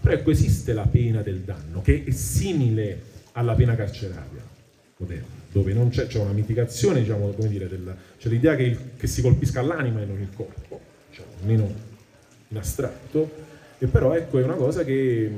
[0.00, 3.00] Però ecco, esiste la pena del danno, che è simile
[3.32, 4.42] alla pena carceraria
[4.96, 8.78] moderna, dove non c'è, c'è una mitigazione, diciamo, come dire, del, c'è l'idea che, il,
[8.96, 10.80] che, si colpisca l'anima e non il corpo,
[11.12, 11.72] cioè, almeno
[12.48, 13.30] in astratto,
[13.78, 15.30] e però ecco è una cosa che,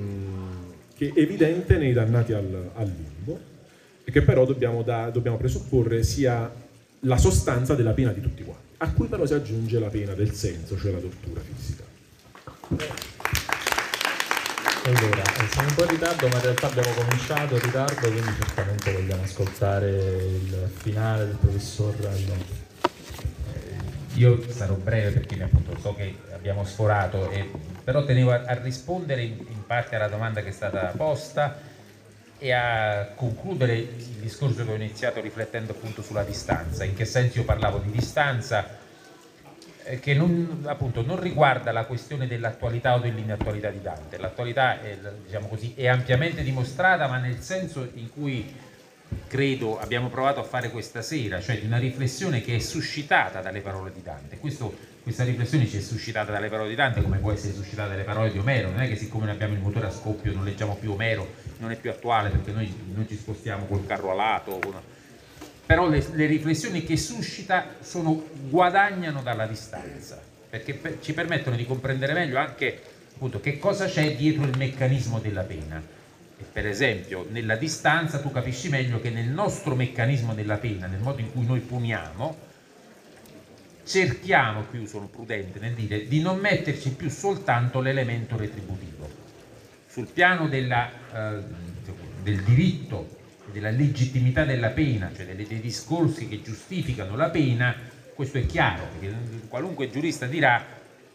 [0.95, 2.91] che è evidente nei dannati al, al,
[4.09, 6.51] e che però dobbiamo, da, dobbiamo presupporre sia
[7.01, 10.33] la sostanza della pena di tutti quanti, a cui però si aggiunge la pena del
[10.33, 11.85] senso, cioè la tortura fisica.
[14.85, 18.33] Allora, eh, siamo un po' in ritardo, ma in realtà abbiamo cominciato in ritardo, quindi
[18.39, 22.45] certamente vogliamo ascoltare il finale del professor Rallon.
[23.53, 27.51] Eh, io sarò breve perché appunto so che abbiamo sforato, e,
[27.85, 31.68] però tenevo a, a rispondere in, in, parte alla domanda che è stata posta
[32.39, 36.85] e a concludere il discorso che ho iniziato riflettendo appunto sulla distanza.
[36.85, 38.79] In che senso io parlavo di distanza?
[39.83, 44.19] Eh, che non, appunto, non, riguarda la questione dell'attualità o dell'inattualità di Dante.
[44.19, 48.55] L'attualità è, diciamo così, è, ampiamente dimostrata, ma nel senso in cui
[49.27, 53.61] credo abbiamo provato a fare questa sera, cioè di una riflessione che è suscitata dalle
[53.61, 54.39] parole di Dante.
[54.39, 58.05] Questo, questa riflessione ci è suscitata dalle parole di Dante, come può essere suscitata dalle
[58.05, 58.71] parole di Omero.
[58.71, 61.27] Non è che siccome noi abbiamo il motore a scoppio non leggiamo più Omero,
[61.59, 64.59] non è più attuale perché noi non ci spostiamo col carro alato.
[64.59, 64.81] Con
[65.67, 70.19] però le, le, riflessioni che suscita sono, guadagnano dalla distanza,
[70.49, 72.81] perché per, ci permettono di comprendere meglio anche
[73.13, 75.83] appunto, che cosa c'è dietro il meccanismo della pena.
[76.41, 81.01] E per esempio, nella distanza tu capisci meglio che nel nostro meccanismo della pena, nel
[81.01, 82.37] modo in cui noi puniamo,
[83.85, 88.98] cerchiamo, qui sono prudente nel dire, di non metterci più soltanto l'elemento retributivo.
[89.89, 91.43] Sul piano della, eh,
[92.23, 93.17] del diritto
[93.51, 97.75] della legittimità della pena, cioè dei discorsi che giustificano la pena,
[98.15, 99.17] questo è chiaro, perché
[99.49, 100.63] qualunque giurista dirà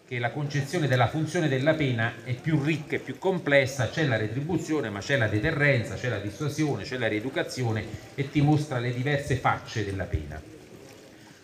[0.08, 4.18] che la concezione della funzione della pena è più ricca e più complessa, c'è la
[4.18, 7.86] retribuzione, ma c'è la deterrenza, c'è la dissuasione, c'è la rieducazione
[8.16, 10.42] e ti mostra le diverse facce della pena.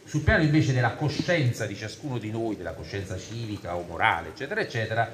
[0.03, 4.59] Sul piano invece della coscienza di ciascuno di noi, della coscienza civica o morale, eccetera,
[4.59, 5.11] eccetera,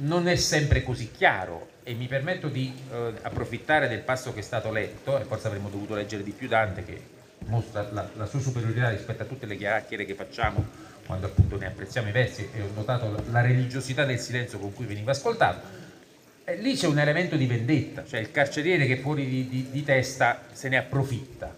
[0.00, 4.42] non è sempre così chiaro e mi permetto di eh, approfittare del passo che è
[4.42, 8.40] stato letto, e forse avremmo dovuto leggere di più Dante che mostra la, la sua
[8.40, 12.62] superiorità rispetto a tutte le chiacchiere che facciamo quando appunto ne apprezziamo i versi e
[12.62, 15.78] ho notato la, religiosità del silenzio con cui veniva ascoltato.
[16.44, 19.84] E lì c'è un elemento di vendetta, cioè il carceriere che fuori di, di, di
[19.84, 21.54] testa se ne approfitta.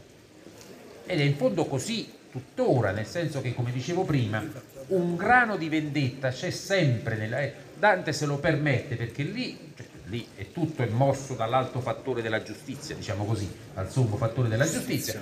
[1.04, 4.42] Ed è in fondo così tuttora, nel senso che, come dicevo prima,
[4.88, 7.40] un grano di vendetta c'è sempre nella...
[7.40, 12.22] Eh, Dante se lo permette perché lì, cioè, lì è tutto è mosso dall'alto fattore
[12.22, 15.20] della giustizia, diciamo così, al sommo fattore della giustizia,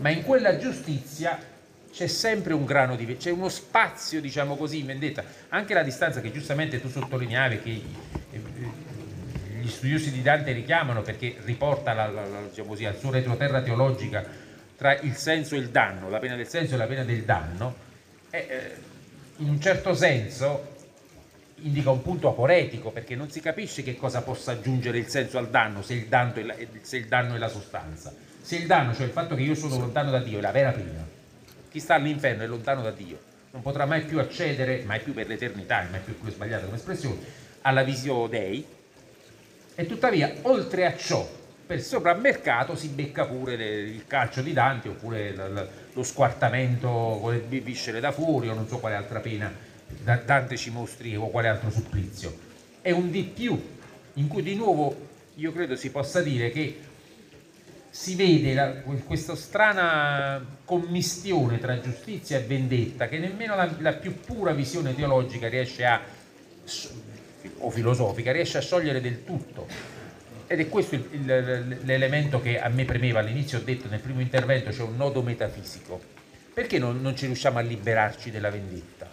[0.00, 1.38] ma in quella giustizia
[1.92, 5.24] c'è sempre un grano di c'è uno spazio, diciamo così, in vendetta.
[5.50, 7.82] Anche la distanza che giustamente tu sottolineavi che
[8.30, 8.40] eh,
[9.60, 13.62] gli studiosi di Dante richiamano perché riporta la, la, la, diciamo così, al suo retroterra
[13.62, 14.48] teologica
[14.80, 17.74] tra il senso e il danno, la pena del senso e la pena del danno,
[18.30, 18.74] eh,
[19.36, 20.76] in un certo senso
[21.56, 25.50] indica un punto aporetico perché non si capisce che cosa possa aggiungere il senso al
[25.50, 28.10] danno se il danno è la, se il danno è la sostanza.
[28.40, 30.70] Se il danno, cioè il fatto che io sono lontano da Dio, è la vera
[30.70, 31.06] pena.
[31.68, 33.18] Chi sta all'inferno è lontano da Dio.
[33.50, 37.18] non potrà mai più accedere, mai più per l'eternità, mai più quello sbagliato come espressione,
[37.60, 38.66] alla visio Dei.
[39.74, 41.39] E tuttavia, oltre a ciò,
[41.70, 46.88] per soprammercato si becca pure le- il calcio di Dante oppure l- lo squartamento
[47.20, 49.68] con le viscere da fuori o non so quale altra pena
[50.02, 52.36] Da- Dante ci mostri o quale altro supplizio.
[52.80, 53.60] È un di più
[54.14, 54.96] in cui di nuovo
[55.36, 56.80] io credo si possa dire che
[57.88, 58.72] si vede la-
[59.06, 65.48] questa strana commistione tra giustizia e vendetta che nemmeno la, la più pura visione teologica
[65.48, 66.00] riesce a
[67.58, 69.66] o filosofica riesce a sciogliere del tutto
[70.52, 73.20] ed è questo il- il- l'elemento che a me premeva.
[73.20, 76.00] All'inizio ho detto nel primo intervento c'è un nodo metafisico.
[76.52, 79.06] Perché non, non ci riusciamo a liberarci della vendetta?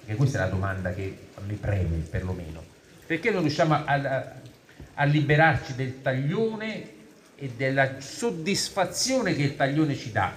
[0.00, 2.64] Perché questa è la domanda che a me preme perlomeno.
[3.04, 4.32] Perché non riusciamo a, a-
[4.94, 6.88] a liberarci del taglione
[7.36, 10.32] e della soddisfazione che il taglione ci dà,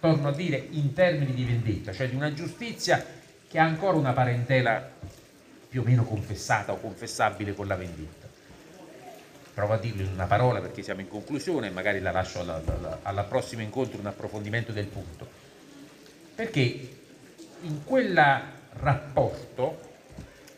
[0.00, 3.04] torno a dire in termini di vendetta, cioè di una giustizia
[3.46, 4.90] che ha ancora una parentela
[5.68, 8.17] più o meno confessata o confessabile con la vendetta.
[9.58, 12.62] Provo a dirlo in una parola perché siamo in conclusione e magari la lascio alla,
[12.64, 15.28] alla- alla prossimo incontro un approfondimento del punto.
[16.32, 16.88] Perché
[17.62, 18.16] in quel
[18.74, 19.80] rapporto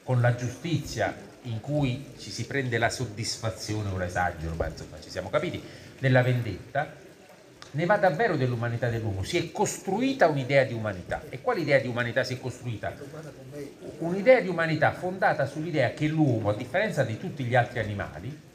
[0.02, 5.08] con la giustizia in cui ci si prende la soddisfazione, ora esagero, ma insomma ci
[5.08, 5.62] siamo capiti,
[5.98, 6.94] della vendetta,
[7.70, 9.22] ne va davvero dell'umanità dell'uomo.
[9.22, 11.22] Si è costruita un'idea di umanità.
[11.30, 12.92] E quale idea di umanità si è costruita?
[14.00, 18.48] Un'idea di umanità fondata sull'idea che l'uomo, a differenza di tutti gli altri animali,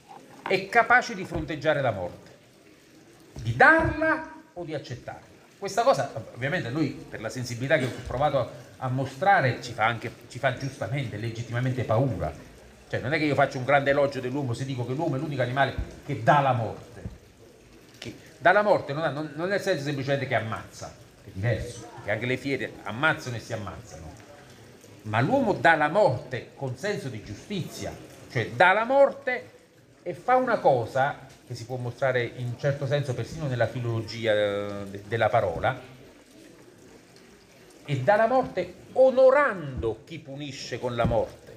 [0.47, 2.31] è capace di fronteggiare la morte,
[3.33, 5.33] di darla o di accettarla.
[5.57, 10.11] Questa cosa, ovviamente, lui per la sensibilità che ho provato a mostrare ci fa anche,
[10.29, 12.31] ci fa giustamente, legittimamente paura.
[12.87, 15.19] Cioè, non è che io faccio un grande elogio dell'uomo se dico che l'uomo è
[15.19, 15.73] l'unico animale
[16.05, 17.01] che dà la morte.
[17.97, 20.93] Che dà la morte non, ha- non- non nel senso semplicemente che ammazza,
[21.23, 24.13] è diverso, che anche le fiere ammazzano e si ammazzano.
[25.03, 27.91] Ma l'uomo dà la morte con senso di giustizia,
[28.29, 29.53] cioè dà la morte
[30.07, 34.33] e fa una cosa che si può mostrare in un certo senso persino nella filologia
[34.33, 35.81] eh, de- della parola,
[37.83, 41.53] e dà la morte onorando chi punisce con la morte.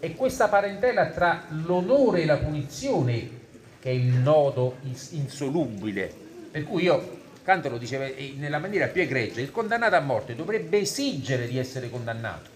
[0.00, 3.42] E questa parentela tra l'onore e la punizione
[3.78, 6.10] che è il nodo ins- insolubile.
[6.50, 8.06] Per cui io, Kant lo diceva
[8.36, 12.48] nella maniera più egregia, il condannato a morte dovrebbe esigere di essere condannato.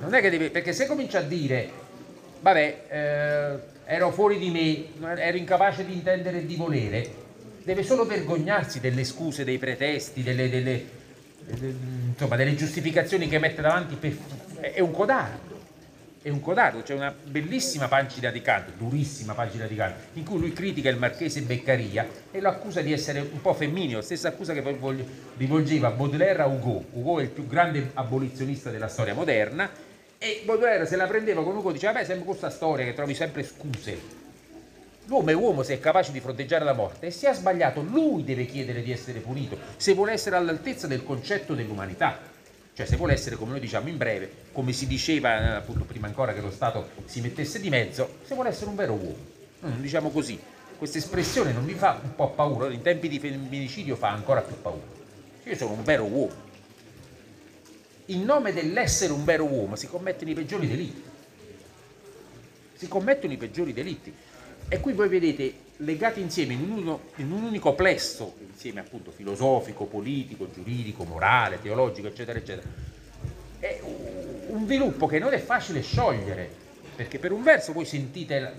[0.00, 1.81] Non è che deve, perché se comincia a dire,
[2.42, 7.10] vabbè, eh, ero fuori di me, ero incapace di intendere e di volere,
[7.62, 10.84] deve solo vergognarsi delle scuse, dei pretesti, delle, delle-
[11.46, 11.74] delle-
[12.08, 13.94] insomma, delle giustificazioni che mette davanti.
[13.94, 14.16] per-
[14.60, 15.52] è un codardo
[16.22, 20.38] è un codardo, c'è una bellissima pagina di Kant, durissima pagina di Kant, in cui
[20.38, 24.52] lui critica il marchese Beccaria e lo accusa di essere un po' femminile, stessa accusa
[24.52, 25.04] che poi
[25.36, 26.84] rivolgeva Baudelaire a Hugo.
[26.92, 29.68] Hugo è il più grande abolizionista della storia moderna
[30.22, 33.42] e Baudelaire se la prendeva con Hugo diceva, beh, sempre questa storia che trovi sempre
[33.42, 34.20] scuse.
[35.06, 38.22] L'uomo è uomo se è capace di fronteggiare la morte e se ha sbagliato lui
[38.22, 42.20] deve chiedere di essere punito, se vuole essere all'altezza del concetto dell'umanità.
[42.72, 46.32] Cioè se vuole essere, come noi diciamo in breve, come si diceva appunto prima ancora
[46.32, 49.26] che lo Stato si mettesse di mezzo, se vuole essere un vero uomo.
[49.58, 50.38] Non diciamo così.
[50.78, 54.54] Questa espressione non vi fa un po' paura, in tempi di femminicidio fa ancora più
[54.62, 54.86] paura.
[55.42, 56.50] Io sono un vero uomo.
[58.06, 61.02] In nome dell'essere un vero uomo si commettono i peggiori delitti.
[62.74, 64.12] Si commettono i peggiori delitti.
[64.68, 69.10] E qui voi vedete legati insieme in un, uno- in un unico plesso, insieme appunto
[69.10, 72.66] filosofico, politico, giuridico, morale, teologico, eccetera, eccetera,
[73.60, 76.48] è un- sviluppo che non è facile sciogliere,
[76.96, 78.52] perché per un verso voi sentite la,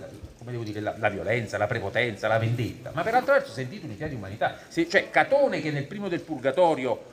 [0.63, 4.15] dire, la, la violenza, la prepotenza, la vendetta, ma per altro verso sentite un'idea di
[4.15, 4.57] umanità.
[4.67, 7.11] Se- cioè Catone che nel primo del Purgatorio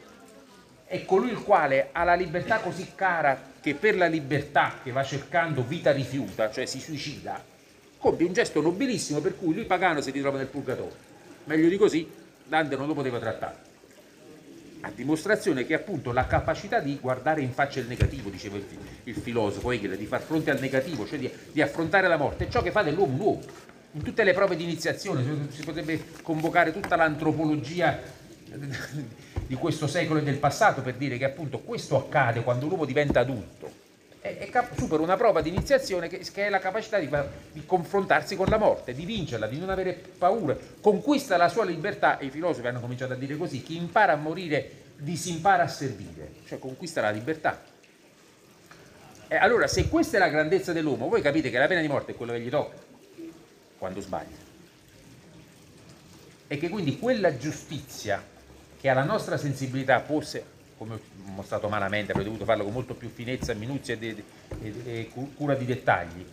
[0.91, 5.05] è colui il quale ha la libertà così cara che per la libertà che va
[5.05, 7.41] cercando vita rifiuta, cioè si suicida,
[7.97, 10.97] compie un gesto nobilissimo per cui lui pagano si ritrova nel purgatorio.
[11.45, 12.11] Meglio di così
[12.45, 13.69] Dante non lo poteva trattare.
[14.81, 18.65] A dimostrazione che appunto la capacità di guardare in faccia il negativo, diceva il,
[19.05, 22.51] il filosofo Hegel, di far fronte al negativo, cioè di, di affrontare la morte, è
[22.51, 23.43] ciò che fa dell'uomo un uomo.
[23.93, 28.19] In tutte le prove di iniziazione si- potrebbe convocare tutta l'antropologia
[29.51, 33.19] di questo secolo e del passato per dire che appunto questo accade quando l'uomo diventa
[33.19, 33.69] adulto
[34.21, 37.11] e, supera una prova di iniziazione che, che è la capacità di,
[37.51, 42.19] di confrontarsi con la morte, di vincerla, di non avere paura, conquista la sua libertà
[42.19, 46.35] e i filosofi hanno cominciato a dire così, chi impara a morire disimpara a servire,
[46.47, 47.61] cioè conquista la libertà.
[49.27, 52.13] E allora se questa è la grandezza dell'uomo, voi capite che la pena di morte
[52.13, 52.77] è quello che gli tocca
[53.79, 54.49] quando sbaglia.
[56.47, 58.39] E che quindi quella giustizia
[58.81, 60.43] che alla nostra sensibilità può, se-
[60.79, 61.01] come ho
[61.35, 64.25] mostrato malamente, avrei dovuto farlo con molto più finezza, minuzia e,
[64.63, 66.25] e, e cura di dettagli,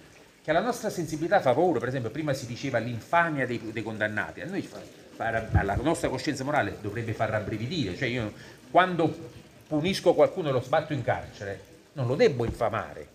[0.41, 4.39] che alla nostra sensibilità fa paura, per esempio prima si diceva l'infamia dei, dei condannati,
[4.39, 4.79] a noi fa,
[5.13, 8.31] fa, alla nostra coscienza morale dovrebbe far rabbrividire, cioè io
[8.71, 9.13] quando
[9.67, 13.07] punisco qualcuno e lo sbatto in carcere non lo debbo infamare,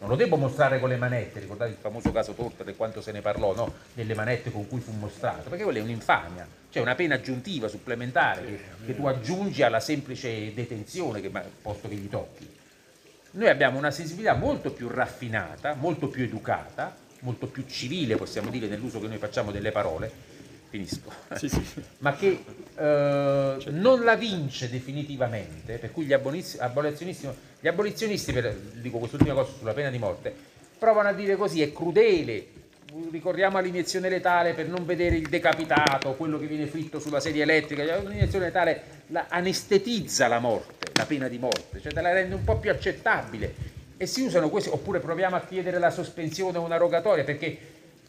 [0.00, 3.12] non lo devo mostrare con le manette, ricordate il famoso caso Torta del quanto se
[3.12, 3.72] ne parlò, no?
[3.92, 8.44] delle manette con cui fu mostrato, perché quella è un'infamia, cioè una pena aggiuntiva, supplementare,
[8.44, 12.48] che, che tu aggiungi alla semplice detenzione, che, posto che gli tocchi.
[13.32, 18.68] Noi abbiamo una sensibilità molto più raffinata, molto più educata, molto più civile, possiamo dire,
[18.68, 20.10] nell'uso che noi facciamo delle parole,
[20.70, 21.60] finisco, sì, sì.
[21.98, 22.44] ma che
[22.76, 27.28] eh, non la vince definitivamente, per cui gli abolizionisti,
[27.58, 30.32] gli abolizionisti per, dico quest'ultima cosa sulla pena di morte,
[30.78, 32.46] provano a dire così, è crudele,
[33.10, 37.98] ricordiamo l'iniezione letale per non vedere il decapitato, quello che viene fritto sulla sedia elettrica,
[37.98, 42.44] l'iniezione letale la, anestetizza la morte, la pena di morte, cioè te la rende un
[42.44, 43.78] po' più accettabile.
[43.96, 47.58] E si usano questi, oppure proviamo a chiedere la sospensione o una rogatoria perché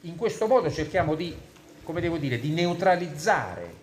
[0.02, 1.36] in questo modo cerchiamo di
[1.84, 3.80] come devo dire, di neutralizzare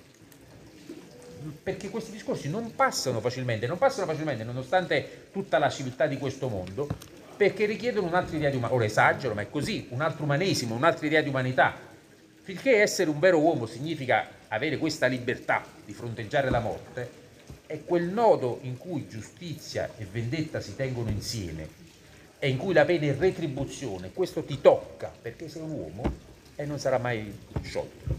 [1.62, 6.48] perché questi discorsi non passano facilmente, non passano facilmente nonostante tutta la civiltà di questo
[6.48, 6.88] mondo,
[7.36, 11.06] perché richiedono un'altra idea di umanità, ora esagero, ma è così, un altro umanesimo, un'altra
[11.06, 11.76] idea di umanità.
[12.42, 17.26] Finché essere un vero uomo significa avere questa libertà di fronteggiare la morte,
[17.66, 21.68] è quel nodo in cui giustizia e vendetta si tengono insieme
[22.38, 26.12] e in cui la pena è retribuzione, questo ti tocca perché sei un uomo,
[26.60, 27.32] e non sarà mai
[27.62, 28.16] sciolto.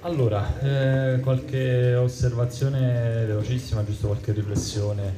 [0.00, 5.14] Allora, eh, qualche osservazione velocissima, giusto qualche riflessione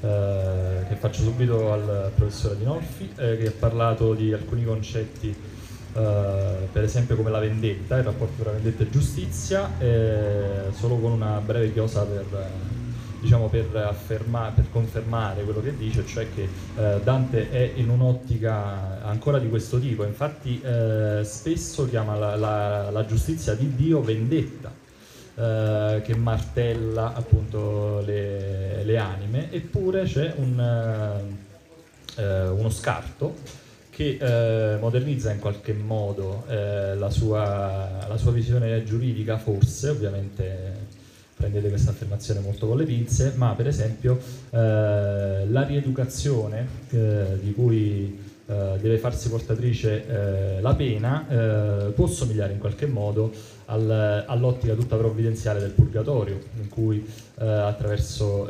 [0.00, 6.68] eh, che faccio subito al professore Adinolfi, eh, che ha parlato di alcuni concetti, eh,
[6.72, 11.38] per esempio come la vendetta, il rapporto tra vendetta e giustizia, eh, solo con una
[11.38, 12.74] breve chiosa per
[13.26, 19.04] diciamo, per, afferma, per, confermare quello che dice, cioè che eh, Dante è in un'ottica
[19.04, 24.72] ancora di questo tipo, infatti eh, spesso chiama la, la, la, giustizia di Dio vendetta,
[25.34, 31.20] eh, che martella appunto le, le anime, eppure c'è un,
[32.16, 38.84] eh, uno scarto che eh, modernizza in qualche modo eh, la sua, la, sua, visione
[38.84, 40.85] giuridica, forse, ovviamente
[41.36, 44.18] prendete questa affermazione molto con le pinze, ma per esempio
[44.50, 48.18] eh, la rieducazione eh, di cui
[48.48, 53.32] eh, deve farsi portatrice eh, la pena eh, può somigliare in qualche modo
[53.64, 57.04] al, all'ottica tutta provvidenziale del purgatorio, in cui
[57.38, 58.48] eh, attraverso,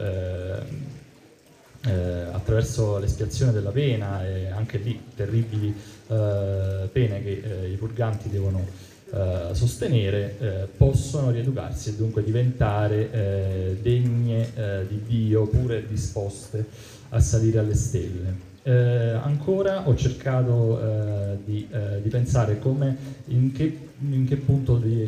[2.33, 5.75] attraverso l'espiazione della pena e anche lì terribili
[6.07, 8.65] pene che i purganti devono
[9.09, 16.67] eh, sostenere eh, possono rieducarsi e dunque diventare eh, degne eh, di Dio, pure disposte
[17.11, 18.55] a salire alle stelle.
[18.65, 21.69] Eh, ancora ho cercato eh, di,
[22.03, 22.97] di, pensare come,
[23.27, 25.07] in, che, in che punto del,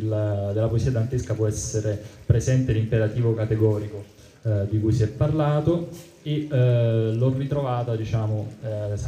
[0.53, 4.17] della poesia dantesca può essere presente l'imperativo categorico
[4.69, 5.89] di cui si è parlato
[6.23, 8.47] e l'ho ritrovata diciamo,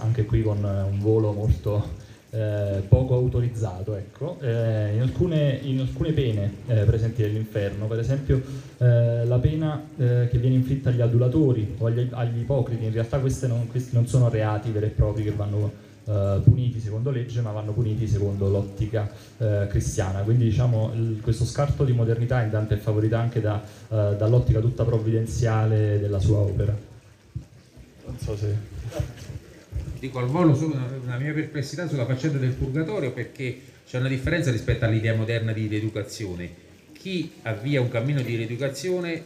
[0.02, 3.96] anche qui con un volo molto eh, poco autorizzato.
[3.96, 4.38] Ecco.
[4.40, 8.42] Eh, in, alcune, in, alcune, pene eh, presenti nell'inferno, per esempio
[8.78, 13.18] eh, la pena eh, che viene inflitta agli adulatori o agli, agli ipocriti, in realtà
[13.48, 15.90] non, questi non sono reati veri e propri che vanno
[16.44, 19.10] puniti secondo legge, ma vanno puniti secondo l'ottica
[19.70, 20.22] cristiana.
[20.22, 24.84] Quindi diciamo, il, questo scarto di modernità in Dante è favorito anche da, dall'ottica tutta
[24.84, 26.76] provvidenziale della sua opera.
[28.08, 28.81] Non so se
[30.02, 34.08] dico al volo solo una, una, mia perplessità sulla faccenda del purgatorio perché c'è una
[34.08, 36.70] differenza rispetto all'idea moderna di rieducazione.
[36.92, 39.24] Chi avvia un cammino di rieducazione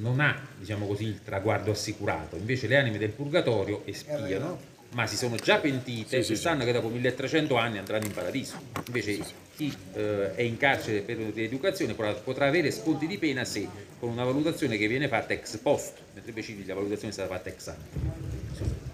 [0.00, 4.58] non ha, diciamo così, il traguardo assicurato, invece le anime del purgatorio espiano,
[4.92, 6.66] ma si sono già pentite sì, e sì, sanno sì.
[6.66, 8.58] che dopo 1300 anni andranno in paradiso.
[8.86, 9.18] Invece
[9.54, 13.68] chi eh, è in carcere per rieducazione potrà, potrà, avere sconti di pena se
[13.98, 17.50] con una valutazione che viene fatta ex post, mentre invece la valutazione è stata fatta
[17.50, 18.85] ex ante.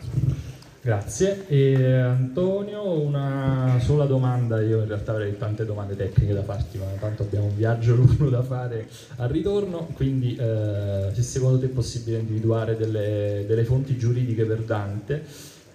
[0.84, 1.46] Grazie.
[1.46, 6.86] E Antonio, una sola domanda, io in realtà avrei tante domande tecniche da farti, ma
[6.98, 8.88] tanto abbiamo un viaggio lungo da fare
[9.18, 14.62] al ritorno, quindi eh, se secondo te è possibile individuare delle, delle fonti giuridiche per
[14.62, 15.24] Dante,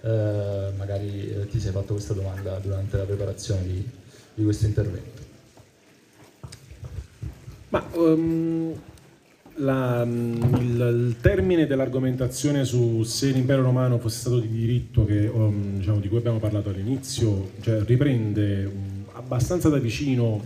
[0.02, 3.88] eh, magari eh, ti sei fatto questa domanda durante la preparazione di,
[4.34, 5.22] di questo intervento.
[7.70, 8.78] Ma um,
[9.58, 15.26] la, mm, il, il, termine dell'argomentazione su se l'impero romano fosse stato di diritto, che,
[15.26, 20.44] um, diciamo, di cui abbiamo parlato all'inizio, cioè, riprende un, abbastanza da vicino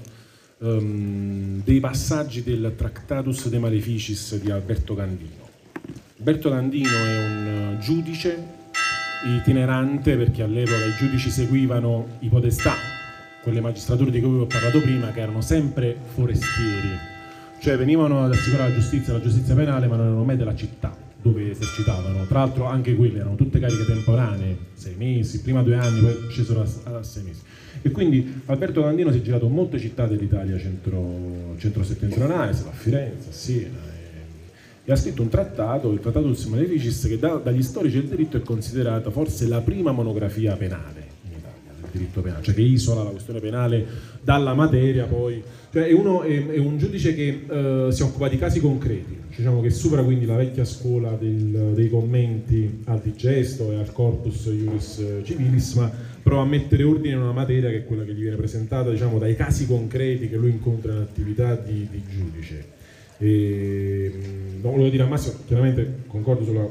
[0.61, 5.41] ehm, dei passaggi del Tractatus de Maleficis di Alberto Candino.
[6.19, 8.61] Alberto Candino è un giudice
[9.25, 12.75] itinerante perché all'epoca i giudici seguivano i podestà,
[13.43, 17.11] quelle magistrature di cui ho parlato prima, che erano sempre forestieri,
[17.63, 20.93] cioè venivano ad assicurare la giustizia, la giustizia penale, ma non erano mai della città
[21.23, 22.27] dove esercitavano.
[22.27, 26.61] Tra l'altro anche quelle erano tutte cariche temporanee, sei mesi, prima due anni, poi scesero
[26.61, 27.41] a, a sei mesi.
[27.81, 33.33] E quindi Alberto Candino si è girato molte città dell'Italia centro, centro-settentrionale, a Firenze, a
[33.33, 33.79] Siena,
[34.85, 38.37] e ha scritto un trattato, il Trattato del Maleficis, che da, dagli storici del diritto
[38.37, 41.02] è considerata forse la prima monografia penale in
[41.93, 43.87] diritto penale, cioè che isola la questione penale
[44.23, 45.43] dalla materia poi.
[45.73, 49.61] Cioè è, uno, è, è un giudice che eh, si occupa di casi concreti, diciamo
[49.61, 55.23] che supera quindi la vecchia scuola del, dei commenti al digesto e al corpus iuris
[55.23, 55.91] civilis, ma
[56.23, 59.19] prova a mettere ordine in una materia che è quella che gli viene presentata diciamo,
[59.19, 62.81] dai casi concreti che lui incontra in attività di, di giudice.
[63.19, 64.13] E,
[64.61, 66.69] non volevo dire a Massimo, chiaramente concordo sulla,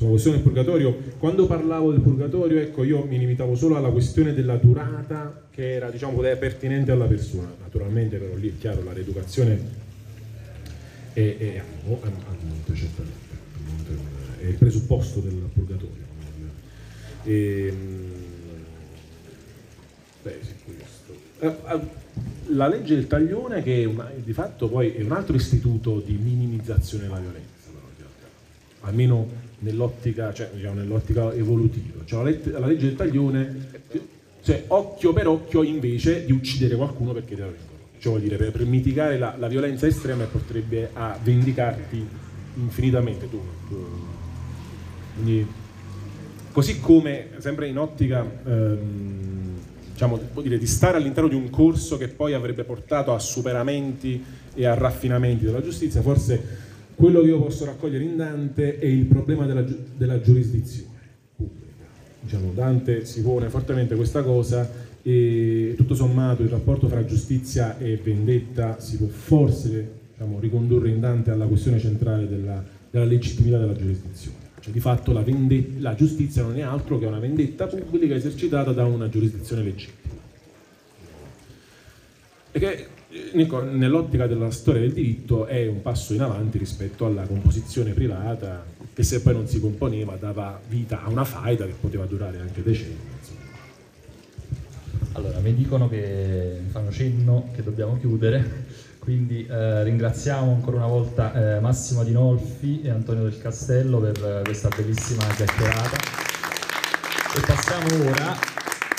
[0.00, 0.96] sulla questione del purgatorio.
[1.18, 5.90] Quando parlavo del purgatorio, ecco, io mi limitavo solo alla questione della durata che era,
[5.90, 7.52] diciamo, pertinente alla persona.
[7.60, 9.60] Naturalmente, però lì è chiaro, la rieducazione
[11.12, 13.12] è, è, oh, è, certamente,
[14.40, 16.08] è il presupposto del purgatorio.
[17.24, 17.74] E,
[20.22, 21.14] beh, sì, questo.
[21.40, 21.98] Eh,
[22.54, 27.04] la legge del taglione che una, di fatto poi è un altro istituto di minimizzazione
[27.04, 27.68] della violenza,
[28.80, 32.04] almeno nell'ottica, cioè, diciamo, nell'ottica evolutiva.
[32.04, 33.68] Cioè, la, let- la, legge del taglione,
[34.42, 37.78] cioè, occhio per occhio invece di uccidere qualcuno perché te la vengono.
[37.98, 42.06] Cioè, vuol dire, per, per mitigare la, la, violenza estrema porterebbe a vendicarti
[42.54, 43.40] infinitamente tu.
[43.68, 43.86] tu.
[45.14, 45.46] Quindi,
[46.52, 48.24] così come, sempre in ottica...
[48.44, 49.30] Ehm,
[50.00, 54.24] diciamo, dire, di stare all'interno di un corso che poi avrebbe portato a superamenti
[54.54, 56.69] e a raffinamenti della giustizia, forse
[57.00, 59.64] quello che io posso raccogliere in Dante è il problema della,
[59.96, 60.98] della giurisdizione
[61.34, 61.86] pubblica.
[62.20, 64.70] Diciamo, Dante si pone fortemente questa cosa
[65.00, 71.00] e tutto sommato il rapporto fra giustizia e vendetta si può forse diciamo, ricondurre in
[71.00, 74.36] Dante alla questione centrale della, della legittimità della giurisdizione.
[74.60, 78.72] Cioè, di fatto la, vendetta, la, giustizia non è altro che una vendetta pubblica esercitata
[78.72, 80.18] da una giurisdizione legittima.
[82.52, 82.86] E che
[83.32, 89.02] nell'ottica della storia del diritto è un passo in avanti rispetto alla composizione privata che
[89.02, 93.08] se poi non si componeva dava vita a una faida che poteva durare anche decenni.
[95.12, 98.68] Allora, mi dicono che mi fanno cenno che dobbiamo chiudere.
[99.00, 104.42] Quindi eh, ringraziamo ancora una volta eh, Massimo Adinolfi e Antonio del Castello per eh,
[104.44, 105.96] questa bellissima chiacchierata.
[107.34, 108.36] E passiamo ora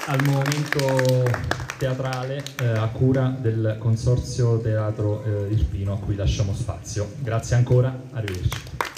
[0.07, 7.09] al momento teatrale eh, a cura del Consorzio Teatro eh, Irpino a cui lasciamo spazio.
[7.17, 8.90] Grazie ancora, arrivederci.